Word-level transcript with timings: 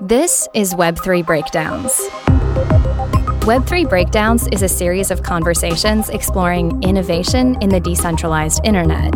This 0.00 0.48
is 0.54 0.74
Web3 0.74 1.24
Breakdowns. 1.24 1.92
Web3 3.42 3.88
Breakdowns 3.88 4.48
is 4.48 4.62
a 4.62 4.68
series 4.68 5.10
of 5.10 5.22
conversations 5.22 6.08
exploring 6.08 6.82
innovation 6.82 7.56
in 7.62 7.68
the 7.68 7.80
decentralized 7.80 8.60
internet. 8.64 9.14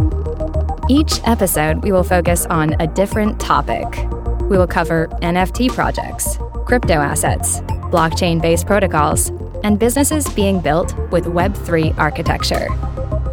Each 0.88 1.20
episode, 1.24 1.82
we 1.82 1.92
will 1.92 2.04
focus 2.04 2.46
on 2.46 2.80
a 2.80 2.86
different 2.86 3.40
topic. 3.40 3.86
We 4.42 4.56
will 4.56 4.66
cover 4.66 5.08
NFT 5.22 5.72
projects, 5.72 6.38
crypto 6.64 6.94
assets, 6.94 7.60
blockchain 7.90 8.40
based 8.40 8.66
protocols, 8.66 9.30
and 9.64 9.78
businesses 9.78 10.28
being 10.28 10.60
built 10.60 10.96
with 11.10 11.24
Web3 11.24 11.98
architecture. 11.98 12.68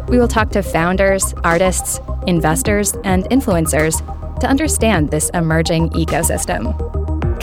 We 0.08 0.18
will 0.18 0.28
talk 0.28 0.50
to 0.50 0.62
founders, 0.62 1.32
artists, 1.44 2.00
investors, 2.26 2.94
and 3.04 3.24
influencers 3.26 3.98
to 4.40 4.46
understand 4.46 5.10
this 5.10 5.30
emerging 5.30 5.90
ecosystem. 5.90 6.93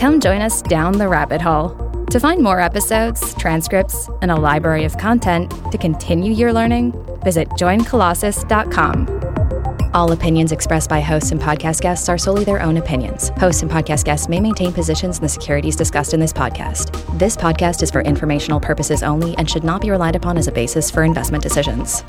Come 0.02 0.20
join 0.20 0.42
us 0.42 0.62
down 0.64 0.98
the 0.98 1.08
rabbit 1.08 1.42
hole. 1.42 1.70
To 2.10 2.20
find 2.20 2.42
more 2.42 2.60
episodes, 2.60 3.36
transcripts, 3.36 4.10
and 4.24 4.32
a 4.32 4.36
library 4.36 4.84
of 4.84 4.98
content 4.98 5.52
to 5.72 5.78
continue 5.78 6.34
your 6.34 6.52
learning, 6.52 6.94
visit 7.24 7.48
joincolossus.com. 7.50 9.92
All 9.94 10.12
opinions 10.12 10.52
expressed 10.52 10.90
by 10.90 11.02
hosts 11.02 11.30
and 11.30 11.40
podcast 11.40 11.82
guests 11.82 12.10
are 12.10 12.18
solely 12.18 12.44
their 12.44 12.64
own 12.64 12.78
opinions. 12.78 13.30
Hosts 13.38 13.62
and 13.62 13.70
podcast 13.70 14.04
guests 14.04 14.28
may 14.28 14.40
maintain 14.40 14.74
positions 14.74 15.20
in 15.20 15.22
the 15.22 15.30
securities 15.30 15.76
discussed 15.76 16.16
in 16.16 16.20
this 16.20 16.34
podcast. 16.34 17.20
This 17.20 17.38
podcast 17.38 17.84
is 17.84 17.92
for 17.92 18.02
informational 18.02 18.60
purposes 18.60 19.04
only 19.04 19.38
and 19.38 19.48
should 19.48 19.64
not 19.64 19.82
be 19.82 19.92
relied 19.92 20.16
upon 20.16 20.36
as 20.36 20.48
a 20.48 20.52
basis 20.52 20.90
for 20.90 21.04
investment 21.04 21.44
decisions. 21.44 22.04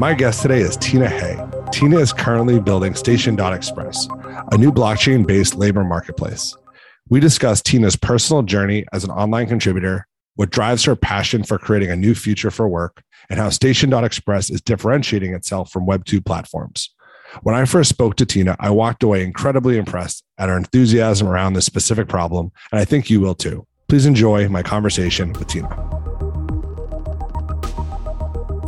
My 0.00 0.14
guest 0.16 0.40
today 0.40 0.60
is 0.60 0.78
Tina 0.78 1.10
He. 1.10 1.36
Tina 1.72 1.98
is 1.98 2.14
currently 2.14 2.58
building 2.58 2.94
Station.Express, 2.94 4.08
a 4.52 4.58
new 4.58 4.70
blockchain 4.70 5.26
based 5.26 5.54
labor 5.54 5.84
marketplace. 5.84 6.56
We 7.08 7.20
discuss 7.20 7.62
Tina's 7.62 7.96
personal 7.96 8.42
journey 8.42 8.84
as 8.92 9.04
an 9.04 9.10
online 9.10 9.46
contributor, 9.46 10.06
what 10.34 10.50
drives 10.50 10.84
her 10.84 10.96
passion 10.96 11.42
for 11.42 11.58
creating 11.58 11.90
a 11.90 11.96
new 11.96 12.14
future 12.14 12.50
for 12.50 12.68
work, 12.68 13.02
and 13.30 13.38
how 13.38 13.48
Station.Express 13.50 14.50
is 14.50 14.60
differentiating 14.60 15.34
itself 15.34 15.70
from 15.70 15.86
Web2 15.86 16.24
platforms. 16.24 16.90
When 17.42 17.54
I 17.54 17.64
first 17.64 17.90
spoke 17.90 18.16
to 18.16 18.26
Tina, 18.26 18.56
I 18.60 18.70
walked 18.70 19.02
away 19.02 19.24
incredibly 19.24 19.76
impressed 19.78 20.24
at 20.38 20.48
her 20.48 20.56
enthusiasm 20.56 21.26
around 21.26 21.54
this 21.54 21.66
specific 21.66 22.08
problem, 22.08 22.52
and 22.70 22.80
I 22.80 22.84
think 22.84 23.10
you 23.10 23.20
will 23.20 23.34
too. 23.34 23.66
Please 23.88 24.06
enjoy 24.06 24.48
my 24.48 24.62
conversation 24.62 25.32
with 25.32 25.48
Tina. 25.48 25.68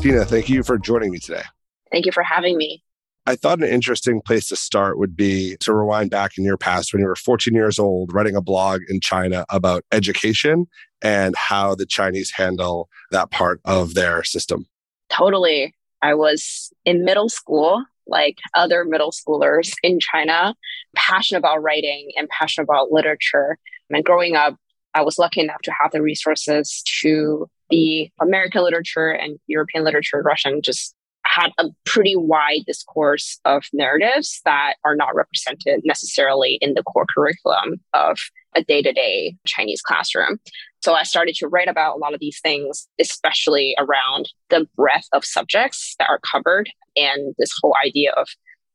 Tina, 0.00 0.24
thank 0.24 0.48
you 0.48 0.62
for 0.62 0.78
joining 0.78 1.10
me 1.10 1.18
today. 1.18 1.42
Thank 1.90 2.06
you 2.06 2.12
for 2.12 2.22
having 2.22 2.56
me. 2.56 2.82
I 3.28 3.36
thought 3.36 3.62
an 3.62 3.68
interesting 3.68 4.22
place 4.22 4.48
to 4.48 4.56
start 4.56 4.98
would 4.98 5.14
be 5.14 5.58
to 5.60 5.74
rewind 5.74 6.10
back 6.10 6.38
in 6.38 6.44
your 6.44 6.56
past 6.56 6.94
when 6.94 7.02
you 7.02 7.06
were 7.06 7.14
14 7.14 7.52
years 7.52 7.78
old, 7.78 8.10
writing 8.14 8.34
a 8.34 8.40
blog 8.40 8.80
in 8.88 9.00
China 9.02 9.44
about 9.50 9.84
education 9.92 10.66
and 11.02 11.36
how 11.36 11.74
the 11.74 11.84
Chinese 11.84 12.30
handle 12.30 12.88
that 13.10 13.30
part 13.30 13.60
of 13.66 13.92
their 13.92 14.24
system. 14.24 14.64
Totally. 15.10 15.74
I 16.00 16.14
was 16.14 16.72
in 16.86 17.04
middle 17.04 17.28
school, 17.28 17.84
like 18.06 18.38
other 18.54 18.86
middle 18.86 19.10
schoolers 19.10 19.74
in 19.82 20.00
China, 20.00 20.54
passionate 20.96 21.40
about 21.40 21.62
writing 21.62 22.10
and 22.16 22.30
passionate 22.30 22.64
about 22.64 22.92
literature. 22.92 23.58
And 23.90 24.02
growing 24.02 24.36
up, 24.36 24.56
I 24.94 25.02
was 25.02 25.18
lucky 25.18 25.42
enough 25.42 25.60
to 25.64 25.72
have 25.78 25.92
the 25.92 26.00
resources 26.00 26.82
to 27.02 27.46
be 27.68 28.10
American 28.22 28.62
literature 28.62 29.10
and 29.10 29.38
European 29.48 29.84
literature, 29.84 30.22
Russian, 30.22 30.62
just 30.62 30.94
had 31.38 31.52
a 31.58 31.68
pretty 31.84 32.16
wide 32.16 32.64
discourse 32.66 33.38
of 33.44 33.64
narratives 33.72 34.40
that 34.44 34.74
are 34.84 34.96
not 34.96 35.14
represented 35.14 35.82
necessarily 35.84 36.58
in 36.60 36.74
the 36.74 36.82
core 36.82 37.06
curriculum 37.14 37.80
of 37.94 38.18
a 38.54 38.64
day 38.64 38.82
to 38.82 38.92
day 38.92 39.36
Chinese 39.46 39.80
classroom. 39.80 40.38
So 40.80 40.94
I 40.94 41.02
started 41.02 41.34
to 41.36 41.48
write 41.48 41.68
about 41.68 41.96
a 41.96 41.98
lot 41.98 42.14
of 42.14 42.20
these 42.20 42.40
things, 42.40 42.88
especially 43.00 43.74
around 43.78 44.30
the 44.48 44.66
breadth 44.76 45.08
of 45.12 45.24
subjects 45.24 45.94
that 45.98 46.08
are 46.08 46.20
covered 46.30 46.70
and 46.96 47.34
this 47.38 47.50
whole 47.60 47.74
idea 47.84 48.12
of 48.12 48.26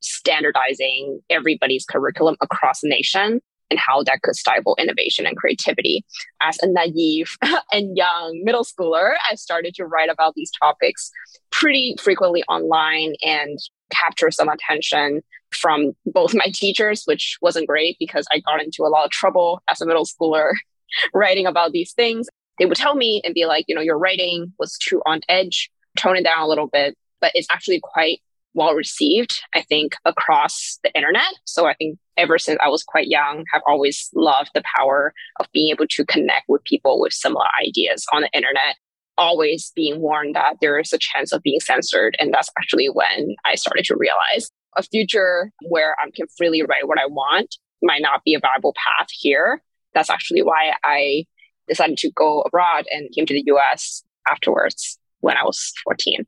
standardizing 0.02 1.22
everybody's 1.30 1.86
curriculum 1.86 2.36
across 2.42 2.82
the 2.82 2.90
nation 2.90 3.42
and 3.70 3.80
how 3.80 4.04
that 4.04 4.22
could 4.22 4.36
stifle 4.36 4.76
innovation 4.80 5.26
and 5.26 5.38
creativity. 5.38 6.06
As 6.42 6.60
a 6.62 6.68
naive 6.68 7.38
and 7.72 7.98
young 7.98 8.42
middle 8.44 8.64
schooler, 8.64 9.14
I 9.30 9.36
started 9.36 9.74
to 9.76 9.86
write 9.86 10.10
about 10.10 10.34
these 10.36 10.52
topics 10.62 11.12
pretty 11.52 11.96
frequently 12.00 12.44
online 12.44 13.14
and 13.24 13.58
capture 13.92 14.32
some 14.32 14.50
attention 14.50 15.22
from 15.52 15.94
both 16.06 16.34
my 16.34 16.46
teachers, 16.54 17.04
which 17.06 17.38
wasn't 17.42 17.68
great 17.68 17.98
because 18.00 18.26
I 18.32 18.40
got 18.40 18.62
into 18.62 18.84
a 18.84 18.90
lot 18.90 19.06
of 19.06 19.12
trouble 19.12 19.62
as 19.70 19.82
a 19.82 19.86
middle 19.86 20.06
schooler 20.06 20.52
writing 21.14 21.46
about 21.46 21.72
these 21.72 21.94
things. 21.94 22.28
They 22.60 22.66
would 22.66 22.78
tell 22.78 22.96
me 22.96 23.22
and 23.24 23.34
be 23.34 23.46
like, 23.46 23.66
you 23.68 23.76
know, 23.76 23.82
your 23.82 23.98
writing 23.98 24.54
was 24.60 24.78
too 24.78 25.02
on 25.06 25.22
edge, 25.28 25.72
tone 25.98 26.18
it 26.18 26.24
down 26.24 26.42
a 26.42 26.48
little 26.48 26.68
bit, 26.68 26.96
but 27.20 27.32
it's 27.34 27.48
actually 27.52 27.80
quite 27.82 28.20
well 28.54 28.74
received, 28.74 29.42
I 29.56 29.62
think, 29.62 29.96
across 30.06 30.80
the 30.84 30.94
internet. 30.94 31.34
So 31.46 31.66
I 31.66 31.74
think 31.74 31.98
ever 32.18 32.38
since 32.38 32.60
I 32.64 32.70
was 32.70 32.84
quite 32.84 33.08
young, 33.08 33.46
have 33.52 33.62
always 33.68 34.10
loved 34.14 34.52
the 34.54 34.64
power 34.76 35.14
of 35.40 35.48
being 35.54 35.72
able 35.72 35.88
to 35.88 36.06
connect 36.06 36.46
with 36.48 36.64
people 36.64 37.00
with 37.00 37.14
similar 37.14 37.46
ideas 37.66 38.06
on 38.14 38.22
the 38.22 38.30
internet. 38.34 38.76
Always 39.18 39.72
being 39.76 40.02
warned 40.02 40.36
that 40.36 40.58
there 40.62 40.80
is 40.80 40.92
a 40.94 40.98
chance 40.98 41.32
of 41.32 41.44
being 41.44 41.60
censored. 41.60 42.16
And 42.20 42.34
that's 42.34 42.50
actually 42.58 42.88
when 42.88 43.36
I 43.46 43.56
started 43.56 43.86
to 43.86 43.96
realize 43.98 44.50
a 44.76 44.84
future 44.84 45.52
where 45.68 45.96
I 46.04 46.10
can 46.16 46.26
freely 46.38 46.64
write 46.64 46.88
what 46.88 47.00
I 47.00 47.06
want 47.06 47.56
might 47.82 48.02
not 48.02 48.24
be 48.24 48.34
a 48.34 48.40
viable 48.40 48.74
path 48.74 49.08
here. 49.12 49.62
That's 49.94 50.10
actually 50.10 50.42
why 50.42 50.74
I 50.84 51.26
decided 51.68 51.98
to 51.98 52.12
go 52.12 52.42
abroad 52.42 52.86
and 52.92 53.12
came 53.14 53.26
to 53.26 53.34
the 53.34 53.44
US 53.48 54.04
afterwards 54.28 54.98
when 55.20 55.38
I 55.38 55.44
was 55.44 55.74
14. 55.84 56.26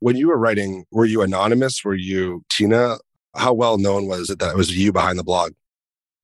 When 0.00 0.16
you 0.16 0.28
were 0.28 0.38
writing, 0.38 0.84
were 0.92 1.06
you 1.06 1.22
anonymous? 1.22 1.84
Were 1.84 1.94
you 1.94 2.44
Tina? 2.48 2.98
How 3.38 3.52
well 3.52 3.78
known 3.78 4.06
was 4.06 4.30
it 4.30 4.38
that 4.40 4.50
it 4.50 4.56
was 4.56 4.76
you 4.76 4.92
behind 4.92 5.18
the 5.18 5.24
blog? 5.24 5.52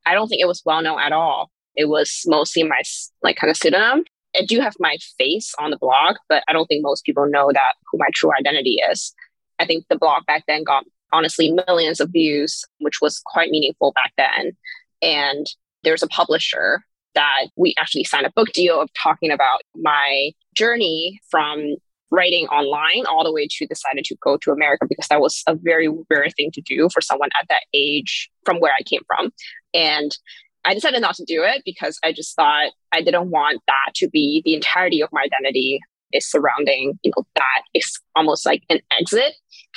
I 0.07 0.15
don't 0.15 0.29
think 0.29 0.43
it 0.43 0.49
was 0.49 0.63
well 0.65 0.83
known 0.83 1.01
at 1.01 1.13
all. 1.13 1.51
It 1.77 1.87
was 1.87 2.23
mostly 2.27 2.63
my 2.63 2.83
like 3.23 3.37
kind 3.37 3.51
of 3.51 3.57
pseudonym. 3.57 4.05
I 4.37 4.45
do 4.45 4.61
have 4.61 4.75
my 4.81 4.97
face 5.17 5.55
on 5.59 5.71
the 5.71 5.77
blog, 5.77 6.17
but 6.29 6.43
I 6.49 6.53
don't 6.53 6.67
think 6.67 6.83
most 6.83 7.05
people 7.05 7.29
know 7.29 7.51
that 7.53 7.75
who 7.91 7.99
my 7.99 8.09
true 8.15 8.33
identity 8.37 8.81
is. 8.91 9.15
I 9.59 9.67
think 9.67 9.85
the 9.89 9.99
blog 9.99 10.27
back 10.27 10.45
then 10.49 10.65
got 10.65 10.85
honestly 11.13 11.53
millions 11.53 12.01
of 12.01 12.11
views, 12.11 12.65
which 12.81 13.01
was 13.01 13.23
quite 13.25 13.51
meaningful 13.51 13.93
back 13.93 14.13
then. 14.19 14.53
And 15.01 15.47
there's 15.85 16.03
a 16.03 16.09
publisher 16.09 16.85
that 17.15 17.47
we 17.57 17.75
actually 17.79 18.05
signed 18.05 18.27
a 18.27 18.33
book 18.35 18.53
deal 18.53 18.81
of 18.81 18.91
talking 19.01 19.31
about 19.31 19.61
my 19.77 20.33
journey 20.55 21.21
from 21.31 21.77
writing 22.15 22.47
online 22.47 23.07
all 23.07 23.25
the 23.25 23.33
way 23.33 23.47
to 23.51 23.67
decided 23.67 24.05
to 24.05 24.17
go 24.23 24.37
to 24.39 24.53
America 24.53 24.87
because 24.89 25.09
that 25.09 25.21
was 25.21 25.43
a 25.47 25.55
very 25.55 25.89
rare 26.11 26.29
thing 26.37 26.51
to 26.53 26.61
do 26.61 26.89
for 26.93 27.01
someone 27.01 27.31
at 27.41 27.49
that 27.49 27.63
age 27.75 28.31
from 28.45 28.59
where 28.61 28.73
I 28.73 28.83
came 28.83 29.03
from. 29.07 29.33
And 29.73 30.17
I 30.65 30.75
decided 30.75 31.01
not 31.03 31.17
to 31.17 31.25
do 31.25 31.43
it 31.43 31.63
because 31.65 31.99
I 32.03 32.13
just 32.13 32.35
thought 32.37 32.73
I 32.93 33.03
didn't 33.03 33.31
want 33.31 33.61
that 33.67 33.93
to 33.97 34.09
be 34.09 34.43
the 34.45 34.55
entirety 34.55 35.03
of 35.03 35.11
my 35.13 35.23
identity 35.23 35.81
is 36.13 36.31
surrounding, 36.31 36.99
you 37.03 37.13
know, 37.17 37.25
that 37.35 37.63
is 37.75 38.01
almost 38.15 38.47
like 38.47 38.63
an 38.71 38.81
exit 38.99 39.35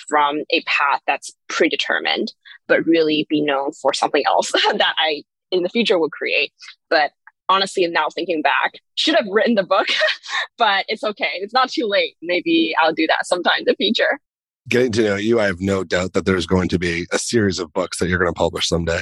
from 0.07 0.43
a 0.51 0.61
path 0.65 1.01
that's 1.07 1.31
predetermined, 1.49 2.31
but 2.67 2.85
really 2.85 3.25
be 3.29 3.41
known 3.41 3.71
for 3.81 3.93
something 3.93 4.23
else 4.25 4.51
that 4.51 4.93
I 4.97 5.23
in 5.51 5.63
the 5.63 5.69
future 5.69 5.99
would 5.99 6.11
create. 6.11 6.51
But 6.89 7.11
honestly, 7.49 7.87
now 7.87 8.07
thinking 8.13 8.41
back, 8.41 8.73
should 8.95 9.15
have 9.15 9.27
written 9.29 9.55
the 9.55 9.63
book, 9.63 9.87
but 10.57 10.85
it's 10.87 11.03
okay. 11.03 11.31
It's 11.35 11.53
not 11.53 11.69
too 11.69 11.85
late. 11.87 12.15
Maybe 12.21 12.75
I'll 12.81 12.93
do 12.93 13.07
that 13.07 13.25
sometime 13.25 13.59
in 13.59 13.65
the 13.65 13.75
future. 13.75 14.19
Getting 14.69 14.91
to 14.93 15.03
know 15.03 15.15
you, 15.15 15.39
I 15.39 15.45
have 15.45 15.61
no 15.61 15.85
doubt 15.85 16.11
that 16.11 16.25
there's 16.25 16.45
going 16.45 16.67
to 16.69 16.79
be 16.79 17.07
a 17.13 17.17
series 17.17 17.57
of 17.57 17.71
books 17.71 17.99
that 17.99 18.09
you're 18.09 18.19
going 18.19 18.33
to 18.33 18.37
publish 18.37 18.67
someday. 18.67 18.99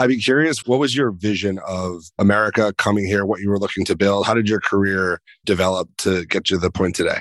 I'd 0.00 0.08
be 0.08 0.20
curious, 0.20 0.66
what 0.66 0.80
was 0.80 0.96
your 0.96 1.12
vision 1.12 1.60
of 1.64 2.02
America 2.18 2.74
coming 2.76 3.06
here, 3.06 3.24
what 3.24 3.40
you 3.40 3.48
were 3.48 3.60
looking 3.60 3.84
to 3.84 3.96
build? 3.96 4.26
How 4.26 4.34
did 4.34 4.48
your 4.48 4.58
career 4.58 5.20
develop 5.44 5.88
to 5.98 6.24
get 6.26 6.50
you 6.50 6.56
to 6.56 6.60
the 6.60 6.72
point 6.72 6.96
today? 6.96 7.20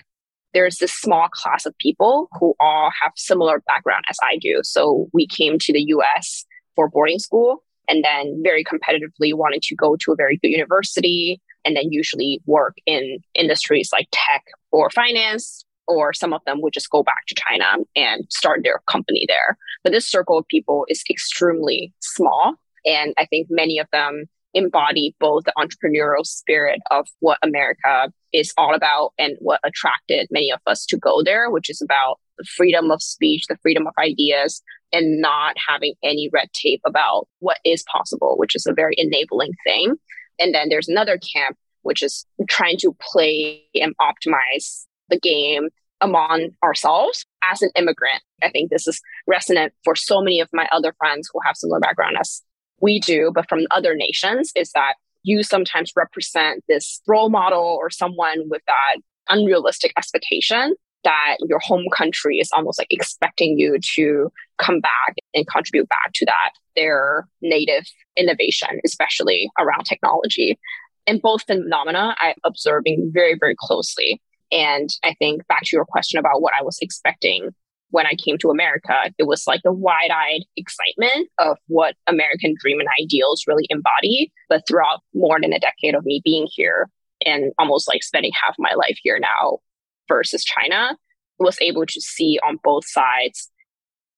There's 0.52 0.78
this 0.78 0.94
small 0.94 1.28
class 1.32 1.68
of 1.68 1.78
people 1.78 2.28
who 2.40 2.56
all 2.60 2.90
have 3.04 3.12
similar 3.16 3.62
background 3.68 4.06
as 4.10 4.18
I 4.24 4.38
do. 4.42 4.62
So 4.64 5.08
we 5.14 5.28
came 5.28 5.60
to 5.60 5.74
the 5.74 5.84
US 5.90 6.44
for 6.76 6.90
boarding 6.90 7.20
school 7.20 7.65
and 7.88 8.04
then 8.04 8.42
very 8.44 8.64
competitively 8.64 9.34
wanted 9.34 9.62
to 9.64 9.76
go 9.76 9.96
to 9.98 10.12
a 10.12 10.16
very 10.16 10.38
good 10.38 10.50
university 10.50 11.42
and 11.64 11.76
then 11.76 11.92
usually 11.92 12.42
work 12.46 12.76
in 12.86 13.20
industries 13.34 13.90
like 13.92 14.08
tech 14.12 14.44
or 14.72 14.90
finance 14.90 15.66
or 15.88 16.14
some 16.14 16.34
of 16.34 16.42
them 16.46 16.62
would 16.62 16.74
just 16.74 16.90
go 16.90 17.04
back 17.04 17.26
to 17.28 17.36
China 17.36 17.84
and 17.96 18.26
start 18.30 18.62
their 18.64 18.82
company 18.88 19.26
there. 19.28 19.58
But 19.84 19.94
this 19.94 20.08
circle 20.08 20.38
of 20.38 20.48
people 20.48 20.86
is 20.90 21.04
extremely 21.10 21.94
small. 22.02 22.56
And 22.86 23.14
I 23.18 23.26
think 23.26 23.48
many 23.50 23.80
of 23.80 23.88
them 23.92 24.26
embody 24.54 25.16
both 25.20 25.44
the 25.44 25.54
entrepreneurial 25.58 26.26
spirit 26.26 26.80
of 26.90 27.08
what 27.20 27.38
America 27.44 28.12
is 28.34 28.54
all 28.58 28.74
about 28.74 29.12
and 29.20 29.36
what 29.40 29.60
attracted 29.64 30.28
many 30.32 30.52
of 30.52 30.60
us 30.66 30.86
to 30.88 30.98
go 30.98 31.22
there, 31.24 31.52
which 31.52 31.70
is 31.70 31.82
about 31.82 32.20
the 32.38 32.46
freedom 32.46 32.92
of 32.92 33.02
speech, 33.02 33.46
the 33.48 33.58
freedom 33.62 33.88
of 33.88 33.94
ideas, 34.00 34.62
and 34.92 35.20
not 35.22 35.56
having 35.68 35.94
any 36.04 36.30
red 36.32 36.52
tape 36.54 36.82
about 36.86 37.28
what 37.40 37.58
is 37.66 37.84
possible, 37.92 38.36
which 38.38 38.56
is 38.56 38.66
a 38.66 38.74
very 38.74 38.96
enabling 38.98 39.52
thing. 39.66 39.96
And 40.40 40.54
then 40.54 40.70
there's 40.70 40.88
another 40.88 41.18
camp, 41.18 41.58
which 41.82 42.02
is 42.04 42.26
trying 42.50 42.78
to 42.80 42.96
play 43.00 43.64
and 43.76 43.96
optimize 43.98 44.86
the 45.10 45.20
game 45.20 45.70
among 46.02 46.50
ourselves 46.64 47.26
as 47.44 47.62
an 47.62 47.72
immigrant. 47.76 48.22
I 48.44 48.50
think 48.50 48.70
this 48.70 48.88
is 48.88 49.02
resonant 49.28 49.74
for 49.84 49.96
so 49.96 50.22
many 50.22 50.40
of 50.40 50.50
my 50.54 50.68
other 50.72 50.94
friends 50.98 51.30
who 51.32 51.40
have 51.46 51.56
similar 51.56 51.80
background 51.80 52.18
as 52.20 52.42
we 52.82 53.00
do, 53.00 53.32
but 53.34 53.48
from 53.48 53.62
other 53.72 53.96
nations, 53.96 54.52
is 54.56 54.72
that 54.74 54.96
you 55.24 55.42
sometimes 55.42 55.94
represent 55.96 56.64
this 56.68 57.02
role 57.08 57.30
model 57.30 57.78
or 57.80 57.90
someone 57.90 58.48
with 58.50 58.62
that 58.68 59.02
unrealistic 59.30 59.92
expectation 59.98 60.76
that 61.06 61.38
your 61.48 61.60
home 61.60 61.86
country 61.96 62.38
is 62.38 62.50
almost 62.54 62.78
like 62.78 62.88
expecting 62.90 63.58
you 63.58 63.78
to 63.96 64.30
come 64.58 64.82
back 64.82 65.16
and 65.34 65.48
contribute 65.48 65.88
back 65.88 66.12
to 66.14 66.26
that 66.26 66.52
their 66.76 67.28
native 67.42 67.86
innovation 68.18 68.82
especially 68.86 69.50
around 69.60 69.86
technology 69.86 70.60
and 71.08 71.22
both 71.22 71.44
phenomena 71.48 72.16
i'm 72.20 72.36
observing 72.44 73.10
very 73.14 73.36
very 73.40 73.56
closely 73.58 74.22
and 74.52 74.90
i 75.04 75.14
think 75.20 75.48
back 75.48 75.64
to 75.64 75.76
your 75.76 75.86
question 75.86 76.20
about 76.20 76.42
what 76.42 76.54
i 76.60 76.64
was 76.64 76.78
expecting 76.82 77.52
when 77.92 78.06
I 78.06 78.16
came 78.16 78.38
to 78.40 78.50
America, 78.50 79.14
it 79.18 79.26
was 79.26 79.48
like 79.48 79.62
the 79.64 79.72
wide 79.72 80.10
eyed 80.12 80.42
excitement 80.58 81.30
of 81.40 81.58
what 81.68 81.96
American 82.08 82.54
dream 82.60 82.82
and 82.82 82.90
ideals 83.02 83.46
really 83.48 83.68
embody. 83.70 84.34
But 84.50 84.64
throughout 84.68 85.00
more 85.14 85.40
than 85.42 85.54
a 85.54 85.60
decade 85.60 85.96
of 85.96 86.04
me 86.04 86.20
being 86.26 86.46
here 86.52 86.90
and 87.26 87.54
almost 87.58 87.88
like 87.88 88.04
spending 88.04 88.32
half 88.44 88.56
my 88.60 88.74
life 88.74 88.98
here 89.02 89.18
now 89.20 89.60
versus 90.08 90.44
China, 90.44 90.98
was 91.40 91.58
able 91.62 91.86
to 91.86 92.02
see 92.02 92.40
on 92.48 92.60
both 92.64 92.88
sides 92.88 93.52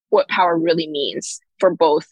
what 0.09 0.27
power 0.29 0.57
really 0.57 0.87
means 0.87 1.39
for 1.59 1.73
both 1.73 2.07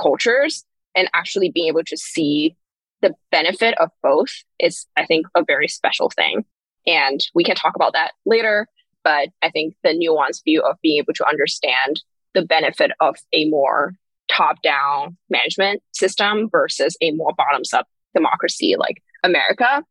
cultures 0.00 0.64
and 0.94 1.10
actually 1.14 1.50
being 1.50 1.68
able 1.68 1.84
to 1.84 1.96
see 1.96 2.56
the 3.02 3.14
benefit 3.30 3.74
of 3.78 3.90
both 4.02 4.30
is, 4.58 4.86
I 4.96 5.04
think, 5.04 5.26
a 5.34 5.44
very 5.44 5.68
special 5.68 6.10
thing. 6.10 6.44
And 6.86 7.20
we 7.34 7.44
can 7.44 7.56
talk 7.56 7.76
about 7.76 7.92
that 7.92 8.12
later. 8.24 8.66
But 9.04 9.28
I 9.42 9.50
think 9.50 9.74
the 9.82 9.90
nuanced 9.90 10.44
view 10.44 10.62
of 10.62 10.76
being 10.82 10.98
able 10.98 11.12
to 11.14 11.28
understand 11.28 12.02
the 12.34 12.42
benefit 12.42 12.92
of 13.00 13.16
a 13.32 13.48
more 13.48 13.94
top 14.28 14.60
down 14.62 15.16
management 15.30 15.82
system 15.92 16.48
versus 16.50 16.96
a 17.00 17.12
more 17.12 17.32
bottoms 17.36 17.72
up 17.72 17.86
democracy 18.14 18.74
like 18.78 19.02
America 19.22 19.84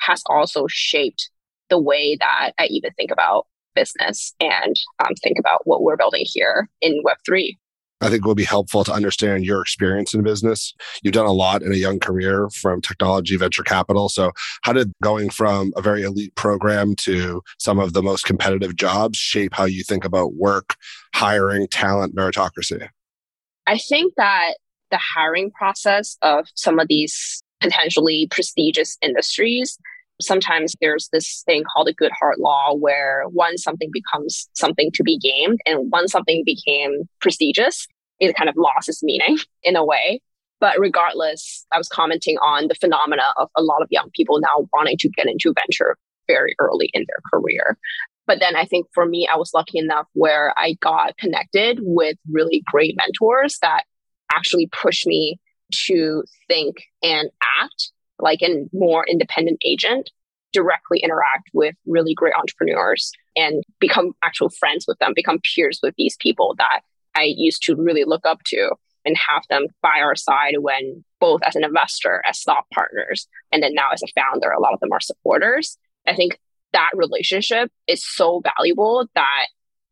has 0.00 0.22
also 0.26 0.66
shaped 0.68 1.30
the 1.72 1.80
way 1.80 2.18
that 2.20 2.52
I 2.58 2.66
even 2.66 2.92
think 2.92 3.10
about 3.10 3.46
business 3.74 4.34
and 4.38 4.76
um, 5.02 5.14
think 5.22 5.38
about 5.38 5.62
what 5.64 5.82
we're 5.82 5.96
building 5.96 6.24
here 6.26 6.68
in 6.82 7.02
Web3. 7.02 7.56
I 8.02 8.10
think 8.10 8.24
it 8.24 8.26
will 8.26 8.34
be 8.34 8.44
helpful 8.44 8.84
to 8.84 8.92
understand 8.92 9.46
your 9.46 9.62
experience 9.62 10.12
in 10.12 10.22
business. 10.22 10.74
You've 11.02 11.14
done 11.14 11.24
a 11.24 11.32
lot 11.32 11.62
in 11.62 11.72
a 11.72 11.76
young 11.76 11.98
career 11.98 12.50
from 12.50 12.82
technology, 12.82 13.36
venture 13.36 13.62
capital. 13.62 14.10
So, 14.10 14.32
how 14.62 14.74
did 14.74 14.92
going 15.02 15.30
from 15.30 15.72
a 15.76 15.82
very 15.82 16.02
elite 16.02 16.34
program 16.34 16.94
to 16.96 17.40
some 17.58 17.78
of 17.78 17.94
the 17.94 18.02
most 18.02 18.26
competitive 18.26 18.76
jobs 18.76 19.16
shape 19.16 19.54
how 19.54 19.64
you 19.64 19.82
think 19.82 20.04
about 20.04 20.34
work, 20.34 20.74
hiring, 21.14 21.68
talent, 21.68 22.14
meritocracy? 22.14 22.86
I 23.66 23.78
think 23.78 24.12
that 24.18 24.56
the 24.90 24.98
hiring 24.98 25.50
process 25.52 26.18
of 26.20 26.48
some 26.54 26.78
of 26.78 26.88
these 26.88 27.42
potentially 27.62 28.26
prestigious 28.30 28.98
industries 29.00 29.78
sometimes 30.22 30.74
there's 30.80 31.08
this 31.12 31.42
thing 31.46 31.64
called 31.72 31.88
a 31.88 31.94
Goodhart 31.94 32.38
law 32.38 32.74
where 32.74 33.24
once 33.28 33.62
something 33.62 33.90
becomes 33.92 34.48
something 34.54 34.90
to 34.94 35.02
be 35.02 35.18
gamed 35.18 35.60
and 35.66 35.90
once 35.90 36.12
something 36.12 36.42
became 36.44 37.08
prestigious, 37.20 37.86
it 38.20 38.36
kind 38.36 38.48
of 38.48 38.56
lost 38.56 38.88
its 38.88 39.02
meaning 39.02 39.38
in 39.62 39.76
a 39.76 39.84
way. 39.84 40.20
But 40.60 40.78
regardless, 40.78 41.66
I 41.72 41.78
was 41.78 41.88
commenting 41.88 42.36
on 42.38 42.68
the 42.68 42.76
phenomena 42.76 43.34
of 43.36 43.48
a 43.56 43.62
lot 43.62 43.82
of 43.82 43.88
young 43.90 44.10
people 44.14 44.38
now 44.40 44.68
wanting 44.72 44.96
to 44.98 45.08
get 45.08 45.26
into 45.26 45.52
venture 45.52 45.96
very 46.28 46.54
early 46.60 46.88
in 46.92 47.04
their 47.08 47.18
career. 47.32 47.76
But 48.26 48.38
then 48.38 48.54
I 48.54 48.64
think 48.64 48.86
for 48.94 49.04
me, 49.04 49.28
I 49.32 49.36
was 49.36 49.50
lucky 49.52 49.78
enough 49.78 50.06
where 50.12 50.54
I 50.56 50.76
got 50.80 51.16
connected 51.16 51.80
with 51.82 52.16
really 52.30 52.62
great 52.70 52.96
mentors 52.96 53.58
that 53.62 53.82
actually 54.32 54.70
pushed 54.80 55.06
me 55.06 55.40
to 55.86 56.22
think 56.48 56.76
and 57.02 57.30
act 57.60 57.90
like 58.22 58.40
a 58.42 58.64
more 58.72 59.04
independent 59.06 59.58
agent, 59.64 60.10
directly 60.52 61.00
interact 61.00 61.50
with 61.52 61.74
really 61.86 62.14
great 62.14 62.34
entrepreneurs 62.34 63.12
and 63.36 63.62
become 63.80 64.12
actual 64.22 64.48
friends 64.48 64.84
with 64.86 64.98
them, 64.98 65.12
become 65.14 65.40
peers 65.54 65.80
with 65.82 65.94
these 65.96 66.16
people 66.20 66.54
that 66.58 66.80
I 67.14 67.24
used 67.36 67.62
to 67.64 67.74
really 67.76 68.04
look 68.04 68.24
up 68.24 68.42
to 68.46 68.70
and 69.04 69.16
have 69.28 69.42
them 69.50 69.66
by 69.82 69.98
our 70.00 70.14
side 70.14 70.54
when 70.60 71.04
both 71.20 71.40
as 71.44 71.56
an 71.56 71.64
investor, 71.64 72.22
as 72.26 72.42
thought 72.42 72.64
partners, 72.72 73.26
and 73.50 73.62
then 73.62 73.74
now 73.74 73.90
as 73.92 74.02
a 74.02 74.20
founder, 74.20 74.50
a 74.50 74.60
lot 74.60 74.72
of 74.72 74.80
them 74.80 74.92
are 74.92 75.00
supporters. 75.00 75.76
I 76.06 76.14
think 76.14 76.38
that 76.72 76.90
relationship 76.94 77.70
is 77.86 78.04
so 78.04 78.40
valuable 78.56 79.06
that 79.14 79.46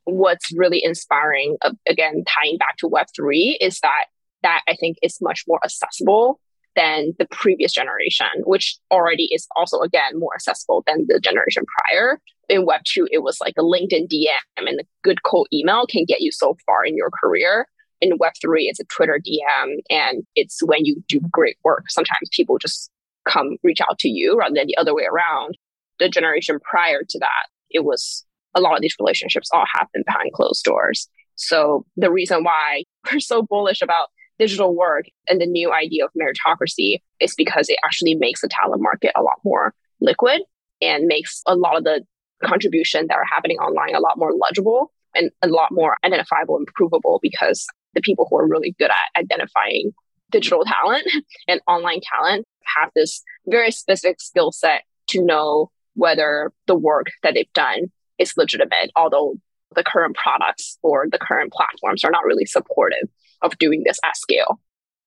what's 0.05 0.53
really 0.57 0.83
inspiring, 0.83 1.57
again, 1.89 2.25
tying 2.27 2.57
back 2.59 2.77
to 2.79 2.89
Web3, 2.89 3.57
is 3.61 3.81
that 3.81 4.05
that 4.43 4.63
I 4.69 4.75
think 4.75 4.97
is 5.03 5.19
much 5.21 5.45
more 5.47 5.61
accessible 5.63 6.41
than 6.77 7.13
the 7.19 7.27
previous 7.31 7.73
generation, 7.73 8.29
which 8.45 8.79
already 8.91 9.29
is 9.33 9.47
also, 9.57 9.81
again, 9.81 10.19
more 10.19 10.35
accessible 10.35 10.85
than 10.87 11.07
the 11.09 11.21
generation 11.21 11.65
prior. 11.67 12.21
In 12.49 12.67
Web 12.67 12.83
2, 12.85 13.09
it 13.11 13.23
was 13.23 13.39
like 13.41 13.55
a 13.59 13.63
LinkedIn 13.63 14.09
DM 14.09 14.69
and 14.69 14.81
a 14.81 14.85
good 15.03 15.23
cold 15.23 15.49
email 15.53 15.87
can 15.87 16.05
get 16.07 16.21
you 16.21 16.33
so 16.33 16.57
far 16.67 16.85
in 16.85 16.97
your 16.97 17.11
career. 17.11 17.67
In 18.01 18.17
Web 18.19 18.33
3, 18.41 18.65
it's 18.65 18.81
a 18.81 18.85
Twitter 18.85 19.21
DM, 19.21 19.77
and 19.91 20.25
it's 20.35 20.63
when 20.63 20.85
you 20.85 21.03
do 21.09 21.21
great 21.31 21.57
work. 21.65 21.85
Sometimes 21.91 22.29
people 22.33 22.59
just 22.59 22.91
come 23.29 23.57
reach 23.63 23.81
out 23.81 23.99
to 23.99 24.09
you 24.09 24.39
rather 24.39 24.55
than 24.55 24.67
the 24.67 24.77
other 24.79 24.95
way 24.95 25.05
around. 25.05 25.59
The 25.99 26.09
generation 26.09 26.59
prior 26.61 27.03
to 27.07 27.19
that, 27.19 27.47
it 27.71 27.85
was 27.85 28.25
a 28.55 28.61
lot 28.61 28.75
of 28.75 28.81
these 28.81 28.97
relationships 28.99 29.51
all 29.53 29.67
happen 29.73 30.03
behind 30.07 30.33
closed 30.33 30.65
doors. 30.65 31.09
So 31.37 31.85
the 31.97 32.11
reason 32.11 32.45
why 32.45 32.85
we're 33.13 33.21
so 33.21 33.43
bullish 33.43 33.83
about 33.83 34.09
digital 34.41 34.75
work 34.75 35.05
and 35.29 35.41
the 35.41 35.47
new 35.47 35.71
idea 35.73 36.05
of 36.05 36.11
meritocracy 36.21 37.01
is 37.21 37.35
because 37.37 37.69
it 37.69 37.79
actually 37.85 38.15
makes 38.15 38.41
the 38.41 38.49
talent 38.49 38.83
market 38.83 39.13
a 39.15 39.23
lot 39.23 39.37
more 39.45 39.75
liquid 40.01 40.41
and 40.81 41.07
makes 41.07 41.43
a 41.47 41.55
lot 41.55 41.77
of 41.77 41.85
the 41.85 42.03
contribution 42.43 43.07
that 43.09 43.19
are 43.19 43.25
happening 43.31 43.59
online 43.59 43.95
a 43.95 44.01
lot 44.01 44.17
more 44.17 44.33
legible 44.33 44.91
and 45.15 45.31
a 45.43 45.49
lot 45.49 45.71
more 45.71 45.99
identifiable 46.05 46.57
and 46.57 46.67
provable 46.75 47.19
because 47.23 47.67
the 47.95 48.01
people 48.01 48.27
who 48.31 48.39
are 48.39 48.49
really 48.49 48.75
good 48.79 48.91
at 48.91 49.21
identifying 49.21 49.93
digital 50.31 50.65
talent 50.65 51.07
and 51.49 51.61
online 51.69 52.01
talent 52.01 52.47
have 52.77 52.91
this 52.95 53.23
very 53.47 53.71
specific 53.71 54.23
skill 54.23 54.53
set 54.53 54.85
to 55.09 55.23
know 55.23 55.71
whether 55.95 56.51
the 56.67 56.75
work 56.75 57.09
that 57.23 57.35
they've 57.35 57.53
done 57.53 57.91
is 58.19 58.33
legitimate, 58.39 58.91
although 58.97 59.35
the 59.75 59.85
current 59.85 60.17
products 60.17 60.79
or 60.83 61.07
the 61.11 61.19
current 61.19 61.53
platforms 61.53 62.05
are 62.05 62.11
not 62.11 62.25
really 62.25 62.47
supportive 62.47 63.09
of 63.43 63.57
doing 63.59 63.83
this 63.85 63.99
at 64.05 64.17
scale. 64.17 64.61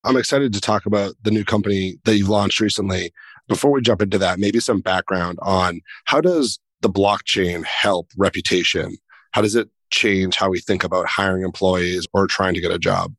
I'm 0.04 0.18
excited 0.18 0.54
to 0.54 0.62
talk 0.62 0.86
about 0.86 1.16
the 1.24 1.32
new 1.32 1.46
company 1.46 1.98
that 2.04 2.18
you've 2.18 2.30
launched 2.30 2.60
recently. 2.60 3.14
Before 3.48 3.72
we 3.72 3.82
jump 3.82 4.02
into 4.02 4.18
that, 4.18 4.40
maybe 4.40 4.60
some 4.60 4.82
background 4.82 5.40
on 5.42 5.82
how 6.06 6.20
does 6.22 6.60
the 6.82 6.90
blockchain 6.90 7.64
help 7.64 8.10
reputation? 8.18 8.98
How 9.32 9.42
does 9.42 9.56
it 9.56 9.70
change 9.90 10.36
how 10.36 10.50
we 10.50 10.60
think 10.60 10.84
about 10.84 11.08
hiring 11.08 11.44
employees 11.44 12.06
or 12.14 12.28
trying 12.28 12.54
to 12.54 12.62
get 12.62 12.72
a 12.72 12.80
job? 12.80 13.14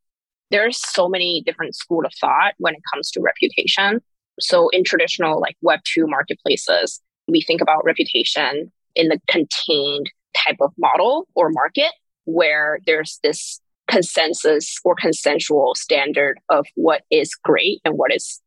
There's 0.51 0.79
so 0.79 1.09
many 1.09 1.43
different 1.47 1.75
school 1.75 2.05
of 2.05 2.13
thought 2.21 2.55
when 2.59 2.75
it 2.75 2.83
comes 2.93 3.11
to 3.13 3.21
reputation. 3.21 4.01
So 4.41 4.69
in 4.69 4.85
traditional 4.85 5.41
like 5.41 5.57
web 5.63 5.81
2 5.85 6.07
marketplaces, 6.07 7.01
we 7.29 7.41
think 7.41 7.61
about 7.61 7.85
reputation 7.85 8.71
in 8.95 9.09
the 9.09 9.19
contained 9.29 10.11
type 10.37 10.57
of 10.61 10.73
model 10.77 11.27
or 11.35 11.51
market 11.51 11.93
where 12.25 12.79
there's 12.87 13.19
this 13.23 13.61
consensus 13.95 14.77
or 14.85 14.97
consensual 14.97 15.73
standard 15.77 16.41
of 16.49 16.67
what 16.75 17.03
is 17.13 17.33
great 17.45 17.81
and 17.85 17.95
what 17.97 18.13
is 18.13 18.41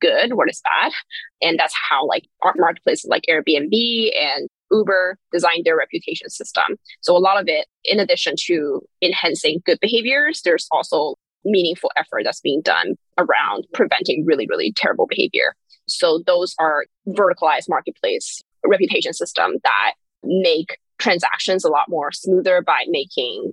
good, 0.00 0.32
what 0.32 0.48
is 0.48 0.62
bad. 0.64 0.92
And 1.42 1.58
that's 1.58 1.74
how 1.90 2.06
like 2.06 2.26
art 2.42 2.56
marketplaces 2.58 3.06
like 3.08 3.24
Airbnb 3.28 4.10
and 4.18 4.48
Uber 4.70 5.18
designed 5.30 5.64
their 5.64 5.76
reputation 5.76 6.30
system. 6.30 6.76
So 7.02 7.14
a 7.14 7.18
lot 7.18 7.38
of 7.38 7.48
it, 7.48 7.66
in 7.84 8.00
addition 8.00 8.34
to 8.46 8.80
enhancing 9.02 9.60
good 9.66 9.78
behaviors, 9.80 10.40
there's 10.42 10.66
also 10.72 11.16
meaningful 11.44 11.90
effort 11.98 12.22
that's 12.24 12.40
being 12.40 12.62
done 12.62 12.94
around 13.18 13.66
preventing 13.74 14.24
really, 14.24 14.46
really 14.48 14.72
terrible 14.72 15.06
behavior. 15.06 15.54
So 15.86 16.22
those 16.26 16.54
are 16.58 16.86
verticalized 17.08 17.68
marketplace 17.68 18.40
reputation 18.64 19.12
system 19.12 19.56
that 19.64 19.92
make 20.22 20.78
transactions 20.98 21.64
a 21.64 21.68
lot 21.68 21.90
more 21.90 22.10
smoother 22.10 22.62
by 22.62 22.84
making 22.88 23.52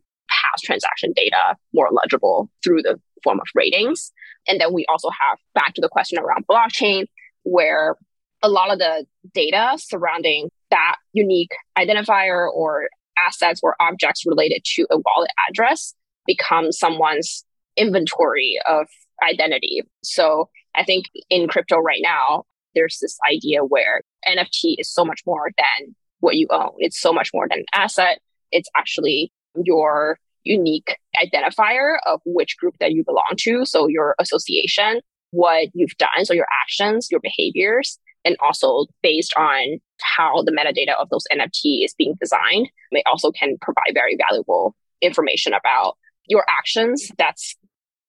past 0.52 0.64
transaction 0.64 1.14
data 1.16 1.56
more 1.74 1.90
legible 1.92 2.50
through 2.64 2.82
the 2.82 3.00
form 3.24 3.40
of 3.40 3.48
ratings. 3.56 4.12
And 4.48 4.60
then 4.62 4.74
we 4.74 4.86
also 4.88 5.10
have 5.10 5.38
back 5.54 5.74
to 5.76 5.82
the 5.82 5.90
question 5.90 6.20
around 6.20 6.46
blockchain, 6.48 7.06
where 7.44 7.96
a 8.44 8.50
lot 8.50 8.72
of 8.72 8.80
the 8.80 9.06
data 9.34 9.74
surrounding 9.78 10.50
that 10.72 10.96
unique 11.14 11.52
identifier 11.78 12.48
or 12.52 12.90
assets 13.18 13.62
or 13.64 13.76
objects 13.80 14.24
related 14.26 14.62
to 14.76 14.86
a 14.92 14.98
wallet 14.98 15.32
address 15.50 15.94
become 16.28 16.72
someone's 16.72 17.46
inventory 17.78 18.60
of 18.68 18.88
identity. 19.28 19.82
So 20.04 20.50
I 20.76 20.84
think 20.84 21.06
in 21.30 21.48
crypto 21.48 21.78
right 21.78 22.02
now, 22.02 22.44
there's 22.74 23.00
this 23.02 23.18
idea 23.32 23.62
where 23.62 24.02
NFT 24.28 24.76
is 24.80 24.92
so 24.92 25.06
much 25.06 25.22
more 25.26 25.50
than 25.58 25.96
what 26.20 26.36
you 26.36 26.48
own. 26.52 26.72
It's 26.78 27.00
so 27.00 27.14
much 27.14 27.32
more 27.34 27.48
than 27.50 27.60
an 27.60 27.66
asset. 27.74 28.20
It's 28.52 28.70
actually 28.78 29.32
your 29.64 30.20
unique 30.46 30.98
identifier 31.22 31.98
of 32.06 32.22
which 32.26 32.58
group 32.58 32.76
that 32.80 32.92
you 32.92 33.04
belong 33.04 33.34
to. 33.38 33.66
So 33.66 33.88
your 33.88 34.16
association, 34.20 35.02
what 35.32 35.68
you've 35.74 35.98
done, 35.98 36.24
so 36.24 36.34
your 36.34 36.48
actions, 36.64 37.10
your 37.12 37.20
behaviors, 37.20 38.00
and 38.24 38.38
also 38.42 38.86
based 39.04 39.34
on 39.38 39.80
how 40.02 40.42
the 40.44 40.52
metadata 40.52 41.00
of 41.00 41.10
those 41.10 41.26
NFT 41.32 41.84
is 41.84 41.94
being 41.98 42.16
designed, 42.20 42.70
they 42.92 43.04
also 43.06 43.32
can 43.32 43.58
provide 43.62 43.94
very 43.94 44.18
valuable 44.30 44.76
information 45.02 45.54
about 45.54 45.98
your 46.28 46.46
actions 46.50 47.12
that's 47.18 47.56